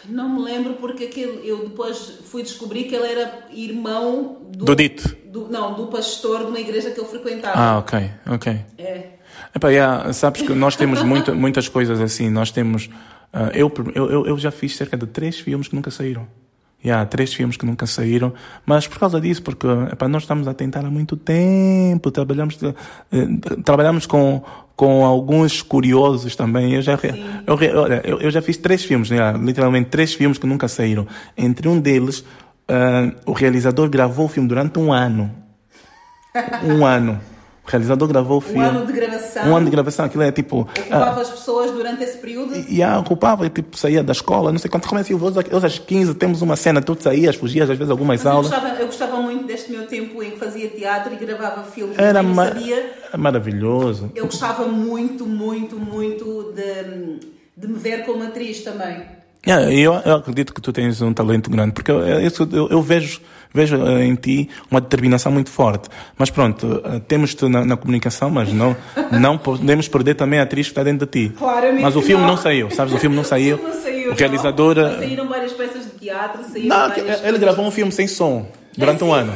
Não 0.05 0.29
me 0.29 0.41
lembro 0.41 0.73
porque 0.75 1.03
aquele, 1.05 1.41
eu 1.47 1.67
depois 1.69 2.19
fui 2.25 2.41
descobrir 2.41 2.85
que 2.85 2.95
ele 2.95 3.07
era 3.07 3.45
irmão 3.51 4.37
do. 4.49 4.65
Do 4.65 4.75
Dito. 4.75 5.15
do- 5.25 5.47
não, 5.49 5.75
do 5.75 5.87
pastor 5.87 6.39
de 6.39 6.45
uma 6.45 6.59
igreja 6.59 6.89
que 6.91 6.99
ele 6.99 7.07
frequentava. 7.07 7.53
Ah, 7.59 7.77
ok, 7.79 8.09
ok. 8.31 8.57
É. 8.77 9.03
Epá, 9.55 9.69
yeah, 9.69 10.11
sabes 10.13 10.41
que 10.41 10.53
nós 10.53 10.75
temos 10.75 11.01
muita, 11.03 11.33
muitas 11.33 11.67
coisas 11.67 11.99
assim. 12.01 12.29
Nós 12.29 12.51
temos. 12.51 12.89
eu, 13.53 13.71
eu, 13.93 14.09
eu- 14.11 14.25
eu 14.27 14.37
já 14.39 14.49
fiz 14.51 14.75
cerca 14.75 14.95
de 14.97 15.05
três 15.05 15.39
filmes 15.39 15.67
que 15.67 15.75
nunca 15.75 15.91
saíram. 15.91 16.27
Yeah, 16.83 17.05
três 17.05 17.33
filmes 17.33 17.57
que 17.57 17.65
nunca 17.65 17.85
saíram, 17.85 18.33
mas 18.65 18.87
por 18.87 18.97
causa 18.99 19.19
disso, 19.19 19.43
porque 19.43 19.67
epá, 19.91 20.07
nós 20.07 20.23
estamos 20.23 20.47
a 20.47 20.53
tentar 20.53 20.79
há 20.85 20.89
muito 20.89 21.17
tempo, 21.17 22.09
trabalhamos, 22.09 22.57
eh, 22.63 23.27
trabalhamos 23.65 24.05
com, 24.05 24.41
com 24.77 25.05
alguns 25.05 25.61
curiosos 25.61 26.37
também. 26.37 26.75
Eu 26.75 26.81
já, 26.81 26.97
eu, 27.45 27.59
eu, 28.05 28.19
eu 28.21 28.31
já 28.31 28.41
fiz 28.41 28.55
três 28.55 28.85
filmes, 28.85 29.09
yeah, 29.09 29.37
literalmente 29.37 29.89
três 29.89 30.13
filmes 30.13 30.37
que 30.37 30.47
nunca 30.47 30.69
saíram. 30.69 31.05
Entre 31.37 31.67
um 31.67 31.81
deles, 31.81 32.23
ah, 32.69 33.11
o 33.25 33.33
realizador 33.33 33.89
gravou 33.89 34.27
o 34.27 34.29
filme 34.29 34.47
durante 34.47 34.77
um 34.77 34.93
ano. 34.93 35.31
Um 36.63 36.85
ano. 36.85 37.19
O 37.69 37.71
realizador 37.71 38.07
gravou 38.07 38.39
o 38.39 38.41
filme. 38.41 38.65
Um 38.65 38.69
ano 38.71 38.85
de 38.87 38.93
gravação. 38.93 39.45
Um 39.47 39.55
ano 39.55 39.65
de 39.65 39.71
gravação, 39.71 40.05
aquilo 40.05 40.23
é 40.23 40.31
tipo. 40.31 40.61
Ocupava 40.61 41.21
as 41.21 41.29
pessoas 41.29 41.69
durante 41.69 42.03
esse 42.03 42.17
período. 42.17 42.55
E 42.67 42.81
a 42.81 42.97
ocupava, 42.97 43.45
eu, 43.45 43.49
tipo, 43.51 43.77
saía 43.77 44.01
da 44.03 44.11
escola, 44.11 44.51
não 44.51 44.57
sei 44.57 44.71
quanto. 44.71 44.87
Como 44.87 44.97
é 44.97 45.01
assim, 45.03 45.13
eu 45.13 45.19
vou- 45.19 45.31
às 45.63 45.77
15 45.77 46.15
temos 46.15 46.41
uma 46.41 46.55
cena, 46.55 46.81
tu 46.81 46.97
saías, 46.99 47.35
fugias, 47.35 47.69
às 47.69 47.77
vezes 47.77 47.91
algumas 47.91 48.23
Mas 48.23 48.25
eu 48.25 48.31
aulas. 48.31 48.49
gostava, 48.49 48.79
eu 48.79 48.85
gostava 48.87 49.17
muito 49.21 49.45
deste 49.45 49.71
meu 49.71 49.85
tempo 49.85 50.23
em 50.23 50.31
que 50.31 50.39
fazia 50.39 50.67
teatro 50.69 51.13
e 51.13 51.17
gravava 51.23 51.63
filmes. 51.63 51.95
Era 51.99 52.19
eu 52.21 52.23
ma- 52.23 52.47
sabia. 52.47 52.91
maravilhoso. 53.15 54.11
Eu 54.15 54.25
gostava 54.25 54.65
muito, 54.67 55.27
muito, 55.27 55.75
muito 55.79 56.51
de, 56.55 57.19
de 57.55 57.67
me 57.67 57.77
ver 57.77 58.03
como 58.03 58.23
atriz 58.23 58.61
também. 58.63 59.03
Yeah, 59.47 59.71
eu, 59.71 59.93
eu 59.93 60.15
acredito 60.15 60.53
que 60.53 60.59
tu 60.61 60.73
tens 60.73 61.01
um 61.01 61.13
talento 61.13 61.49
grande, 61.49 61.71
porque 61.71 61.91
eu, 61.91 61.99
eu, 61.99 62.31
eu- 62.51 62.67
eu 62.69 62.81
vejo, 62.81 63.21
vejo 63.53 63.75
eh, 63.85 64.05
em 64.05 64.15
ti 64.15 64.49
uma 64.69 64.79
determinação 64.81 65.31
muito 65.31 65.49
forte. 65.49 65.89
Mas 66.17 66.29
pronto, 66.29 66.81
eh, 66.83 67.01
temos-te 67.07 67.47
na, 67.47 67.65
na 67.65 67.77
comunicação, 67.77 68.29
mas 68.29 68.51
não, 68.53 68.75
não 69.11 69.37
podemos 69.37 69.87
perder 69.87 70.15
também 70.15 70.39
a 70.39 70.43
atriz 70.43 70.67
que 70.67 70.71
está 70.71 70.83
dentro 70.83 71.05
de 71.05 71.11
ti. 71.29 71.35
Claramente 71.37 71.81
mas 71.81 71.95
o 71.95 72.01
filme 72.01 72.23
não. 72.23 72.31
não 72.31 72.37
saiu, 72.37 72.69
sabes? 72.71 72.93
O 72.93 72.97
filme 72.97 73.15
não 73.15 73.23
saiu. 73.23 73.59
Não 73.69 73.73
saiu, 73.73 74.11
o 74.11 74.15
realizador. 74.15 74.75
Saíram 74.75 75.27
várias 75.27 75.51
peças 75.53 75.83
de 75.83 75.91
teatro, 75.91 76.43
saíram 76.43 76.67
Não, 76.67 76.89
várias 76.89 77.23
ele 77.23 77.37
gravou 77.37 77.65
um 77.65 77.71
filme 77.71 77.91
sem 77.91 78.07
som 78.07 78.47
durante 78.77 79.03
um 79.03 79.13
ano. 79.13 79.33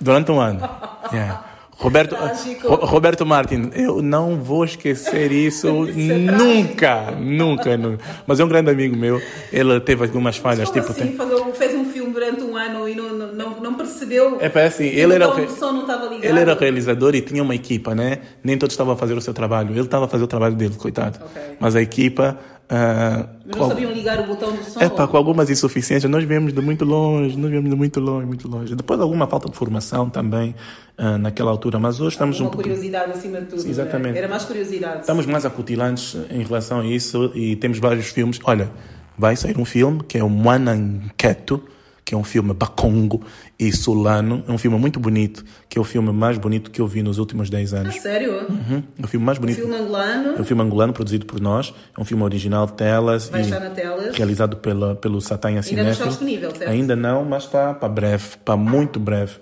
Durante 0.00 0.30
um 0.30 0.40
ano. 0.40 0.68
Yeah. 1.12 1.44
Roberto, 1.78 2.16
Roberto 2.64 3.26
Martin, 3.26 3.70
eu 3.74 4.00
não 4.00 4.36
vou 4.42 4.64
esquecer 4.64 5.30
isso 5.30 5.68
nunca, 5.94 7.10
nunca, 7.12 7.76
nunca. 7.76 8.04
Mas 8.26 8.40
é 8.40 8.44
um 8.44 8.48
grande 8.48 8.70
amigo 8.70 8.96
meu. 8.96 9.20
Ele 9.52 9.78
teve 9.80 10.02
algumas 10.04 10.38
falhas, 10.38 10.70
Como 10.70 10.80
tipo. 10.80 10.92
assim? 10.92 11.14
tem- 11.16 11.52
fez 11.52 11.74
um 11.74 11.84
filme 11.84 12.12
durante 12.12 12.42
um 12.42 12.56
ano 12.56 12.88
e 12.88 12.94
não, 12.94 13.10
não, 13.32 13.60
não, 13.60 13.74
percebeu. 13.74 14.38
É 14.40 14.48
para 14.48 14.64
assim, 14.66 14.88
que 14.90 14.98
ele 14.98 15.14
era, 15.14 15.28
o 15.28 15.32
o 15.32 15.34
re- 15.34 15.42
botão 15.46 15.54
do 15.54 15.58
som 15.60 15.72
não 15.72 15.80
estava 15.82 16.04
ligado. 16.06 16.24
ele 16.24 16.38
era 16.40 16.54
realizador 16.54 17.14
e 17.14 17.20
tinha 17.20 17.42
uma 17.42 17.54
equipa, 17.54 17.94
né? 17.94 18.18
Nem 18.42 18.56
todos 18.58 18.72
estavam 18.74 18.92
a 18.94 18.96
fazer 18.96 19.14
o 19.14 19.20
seu 19.20 19.32
trabalho. 19.34 19.70
Ele 19.72 19.80
estava 19.80 20.06
a 20.06 20.08
fazer 20.08 20.24
o 20.24 20.26
trabalho 20.26 20.54
dele, 20.54 20.74
coitado. 20.76 21.18
Ok. 21.24 21.42
Mas 21.60 21.76
a 21.76 21.82
equipa. 21.82 22.38
Mas 22.68 23.54
com- 23.54 23.60
não 23.60 23.68
sabiam 23.68 23.92
ligar 23.92 24.18
o 24.20 24.26
botão 24.26 24.50
do 24.54 24.62
som. 24.64 24.80
É 24.80 24.88
pá, 24.88 25.06
com 25.06 25.16
algumas 25.16 25.48
insuficiências, 25.48 26.10
nós 26.10 26.24
viemos 26.24 26.52
de 26.52 26.60
muito 26.60 26.84
longe, 26.84 27.36
nós 27.38 27.50
viemos 27.50 27.70
de 27.70 27.76
muito 27.76 28.00
longe, 28.00 28.26
muito 28.26 28.48
longe. 28.48 28.74
Depois 28.74 29.00
alguma 29.00 29.26
falta 29.26 29.48
de 29.48 29.56
formação 29.56 30.10
também 30.10 30.54
ah, 30.98 31.16
naquela 31.16 31.50
altura, 31.50 31.78
mas 31.78 32.00
hoje 32.00 32.14
estamos 32.16 32.40
um 32.40 32.44
Uma 32.44 32.50
pouco, 32.50 32.64
curiosidade 32.64 33.12
acima 33.12 33.40
de 33.40 33.46
tudo. 33.46 33.62
Sim, 33.62 33.70
exatamente. 33.70 34.12
né? 34.14 34.18
Era 34.18 34.28
mais 34.28 34.44
curiosidade. 34.44 35.00
estamos 35.00 35.26
mais 35.26 35.44
acutilantes 35.46 36.16
em 36.30 36.42
relação 36.42 36.80
a 36.80 36.86
isso 36.86 37.30
e 37.34 37.54
temos 37.56 37.78
vários 37.78 38.06
filmes. 38.08 38.40
Olha, 38.44 38.70
vai 39.16 39.36
sair 39.36 39.56
um 39.58 39.64
filme 39.64 40.02
que 40.02 40.18
é 40.18 40.24
o 40.24 40.28
Mananketo, 40.30 41.62
que 42.06 42.14
é 42.14 42.16
um 42.16 42.22
filme 42.22 42.54
bacongo 42.54 43.20
e 43.58 43.72
solano, 43.72 44.44
é 44.46 44.52
um 44.52 44.56
filme 44.56 44.78
muito 44.78 45.00
bonito, 45.00 45.44
que 45.68 45.76
é 45.76 45.80
o 45.80 45.84
filme 45.84 46.12
mais 46.12 46.38
bonito 46.38 46.70
que 46.70 46.80
eu 46.80 46.86
vi 46.86 47.02
nos 47.02 47.18
últimos 47.18 47.50
10 47.50 47.74
Ah, 47.74 47.78
anos. 47.80 47.96
sério? 47.96 48.46
Uhum, 48.48 48.80
é 48.96 49.04
o 49.04 49.08
filme 49.08 49.26
mais 49.26 49.38
bonito. 49.38 49.56
Filme 49.56 49.74
angolano. 49.74 50.36
É 50.38 50.40
um 50.40 50.44
filme 50.44 50.62
angolano 50.62 50.92
produzido 50.92 51.26
por 51.26 51.40
nós, 51.40 51.74
é 51.98 52.00
um 52.00 52.04
filme 52.04 52.22
original 52.22 52.64
de 52.66 52.74
telas 52.74 53.28
Vai 53.28 53.40
estar 53.40 53.58
na 53.58 53.70
telas. 53.70 54.16
realizado 54.16 54.56
pela, 54.58 54.94
pelo 54.94 55.20
Satã 55.20 55.48
Ainda 55.48 55.82
não 55.82 55.90
está 55.90 56.06
disponível, 56.06 56.54
certo? 56.54 56.70
Ainda 56.70 56.94
não, 56.94 57.24
mas 57.24 57.42
está 57.42 57.74
para 57.74 57.88
breve, 57.88 58.36
para 58.44 58.56
muito 58.56 59.00
breve. 59.00 59.32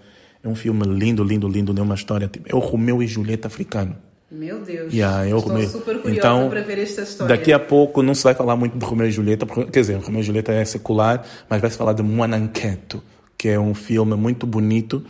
É 0.43 0.49
um 0.49 0.55
filme 0.55 0.87
lindo, 0.87 1.23
lindo, 1.23 1.47
lindo, 1.47 1.79
é 1.79 1.83
uma 1.83 1.95
história, 1.95 2.29
tipo, 2.29 2.49
é 2.51 2.55
o 2.55 2.59
Romeu 2.59 3.03
e 3.03 3.07
Julieta 3.07 3.47
africano. 3.49 3.95
Meu 4.35 4.61
Deus. 4.63 4.93
Yeah, 4.93 5.23
o 5.35 5.39
Estou 5.39 5.53
Romeu. 5.53 5.69
super 5.69 5.99
curiosa 6.01 6.19
Então, 6.19 6.49
para 6.51 6.61
ver 6.63 6.79
esta 6.79 7.03
história. 7.03 7.37
Daqui 7.37 7.53
a 7.53 7.59
pouco 7.59 8.03
não 8.03 8.15
se 8.15 8.25
vai 8.25 8.35
falar 8.35 8.57
muito 8.57 8.77
de 8.77 8.85
Romeu 8.85 9.07
e 9.07 9.11
Julieta, 9.11 9.47
porque, 9.47 9.71
quer 9.71 9.81
dizer, 9.81 9.97
Romeu 9.99 10.21
e 10.21 10.25
Julieta 10.25 10.53
é 10.53 10.65
secular, 10.65 11.25
mas 11.49 11.61
vai 11.61 11.71
se 11.71 11.77
falar 11.77 11.93
de 11.93 12.03
Moananketo, 12.03 13.03
que 13.39 13.49
é 13.49 13.59
um 13.61 13.75
filme 13.75 14.15
muito 14.17 14.47
bonito, 14.47 15.05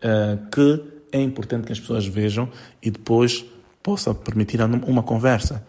eh, 0.00 0.38
que 0.52 0.82
é 1.12 1.20
importante 1.20 1.66
que 1.66 1.72
as 1.72 1.80
pessoas 1.80 2.06
vejam 2.06 2.48
e 2.82 2.90
depois 2.90 3.44
possa 3.82 4.14
permitir 4.14 4.60
uma 4.62 5.02
conversa. 5.02 5.64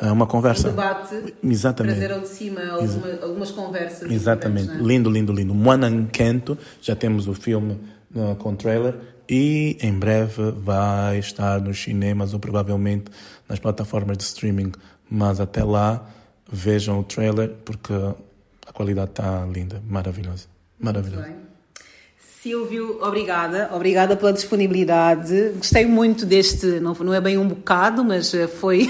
Eh, 0.00 0.10
uma 0.10 0.24
Um 0.24 0.28
conversa. 0.28 0.70
debate. 0.70 1.34
Exatamente. 1.42 1.98
Trazer 1.98 2.14
ao 2.14 2.20
de 2.20 2.28
cima 2.28 2.60
alguma- 2.70 3.22
algumas 3.22 3.50
conversas. 3.50 4.10
Exatamente. 4.10 4.68
né? 4.68 4.78
Lindo, 4.80 5.10
lindo, 5.10 5.32
lindo. 5.32 5.54
Moanankento, 5.54 6.56
já 6.80 6.96
temos 6.96 7.28
o 7.28 7.34
filme 7.34 7.78
uh, 8.14 8.34
com 8.36 8.54
trailer 8.56 8.94
e 9.28 9.76
em 9.80 9.92
breve 9.92 10.50
vai 10.50 11.18
estar 11.18 11.60
nos 11.60 11.82
cinemas 11.82 12.32
ou 12.32 12.40
provavelmente 12.40 13.10
nas 13.48 13.58
plataformas 13.58 14.16
de 14.16 14.24
streaming. 14.24 14.72
Mas 15.10 15.40
até 15.40 15.62
lá, 15.62 16.06
vejam 16.50 17.00
o 17.00 17.04
trailer 17.04 17.50
porque 17.64 17.92
a 18.66 18.72
qualidade 18.72 19.10
está 19.10 19.46
linda, 19.46 19.82
maravilhosa. 19.86 20.46
Maravilhosa. 20.78 21.44
Silvio, 22.44 22.98
obrigada. 23.00 23.70
Obrigada 23.72 24.14
pela 24.16 24.30
disponibilidade. 24.30 25.52
Gostei 25.56 25.86
muito 25.86 26.26
deste, 26.26 26.78
não, 26.78 26.92
não 26.92 27.14
é 27.14 27.18
bem 27.18 27.38
um 27.38 27.48
bocado, 27.48 28.04
mas 28.04 28.34
eh, 28.34 28.46
foi, 28.46 28.86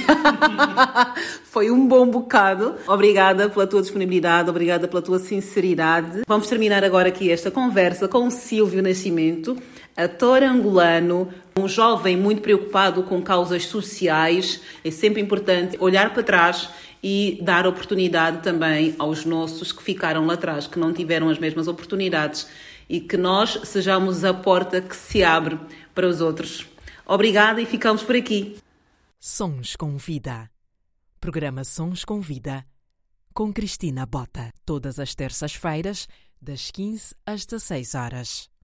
foi 1.52 1.70
um 1.70 1.86
bom 1.86 2.04
bocado. 2.10 2.74
Obrigada 2.88 3.48
pela 3.48 3.64
tua 3.64 3.80
disponibilidade, 3.80 4.50
obrigada 4.50 4.88
pela 4.88 5.00
tua 5.00 5.20
sinceridade. 5.20 6.22
Vamos 6.26 6.48
terminar 6.48 6.82
agora 6.82 7.10
aqui 7.10 7.30
esta 7.30 7.48
conversa 7.48 8.08
com 8.08 8.28
Silvio 8.28 8.82
Nascimento, 8.82 9.56
ator 9.96 10.42
angolano, 10.42 11.32
um 11.56 11.68
jovem 11.68 12.16
muito 12.16 12.42
preocupado 12.42 13.02
com 13.04 13.22
causas 13.22 13.66
sociais. 13.66 14.60
É 14.84 14.90
sempre 14.90 15.20
importante 15.20 15.76
olhar 15.80 16.12
para 16.12 16.22
trás 16.22 16.68
e 17.02 17.38
dar 17.42 17.66
oportunidade 17.66 18.42
também 18.42 18.94
aos 18.98 19.24
nossos 19.24 19.72
que 19.72 19.82
ficaram 19.82 20.26
lá 20.26 20.34
atrás, 20.34 20.66
que 20.66 20.78
não 20.78 20.92
tiveram 20.92 21.28
as 21.28 21.38
mesmas 21.38 21.68
oportunidades 21.68 22.48
e 22.88 23.00
que 23.00 23.16
nós 23.16 23.60
sejamos 23.64 24.24
a 24.24 24.34
porta 24.34 24.80
que 24.80 24.96
se 24.96 25.22
abre 25.22 25.58
para 25.94 26.08
os 26.08 26.20
outros. 26.20 26.66
Obrigada 27.06 27.60
e 27.60 27.66
ficamos 27.66 28.02
por 28.02 28.16
aqui. 28.16 28.56
Sons 29.20 29.76
com 29.76 29.96
Vida. 29.96 30.50
Programa 31.20 31.64
Sons 31.64 32.04
com 32.04 32.20
Vida. 32.20 32.64
Com 33.32 33.52
Cristina 33.52 34.06
Bota. 34.06 34.50
Todas 34.64 34.98
as 34.98 35.14
terças-feiras, 35.14 36.08
das 36.40 36.70
15 36.70 37.14
às 37.26 37.44
16 37.44 37.94
horas. 37.94 38.50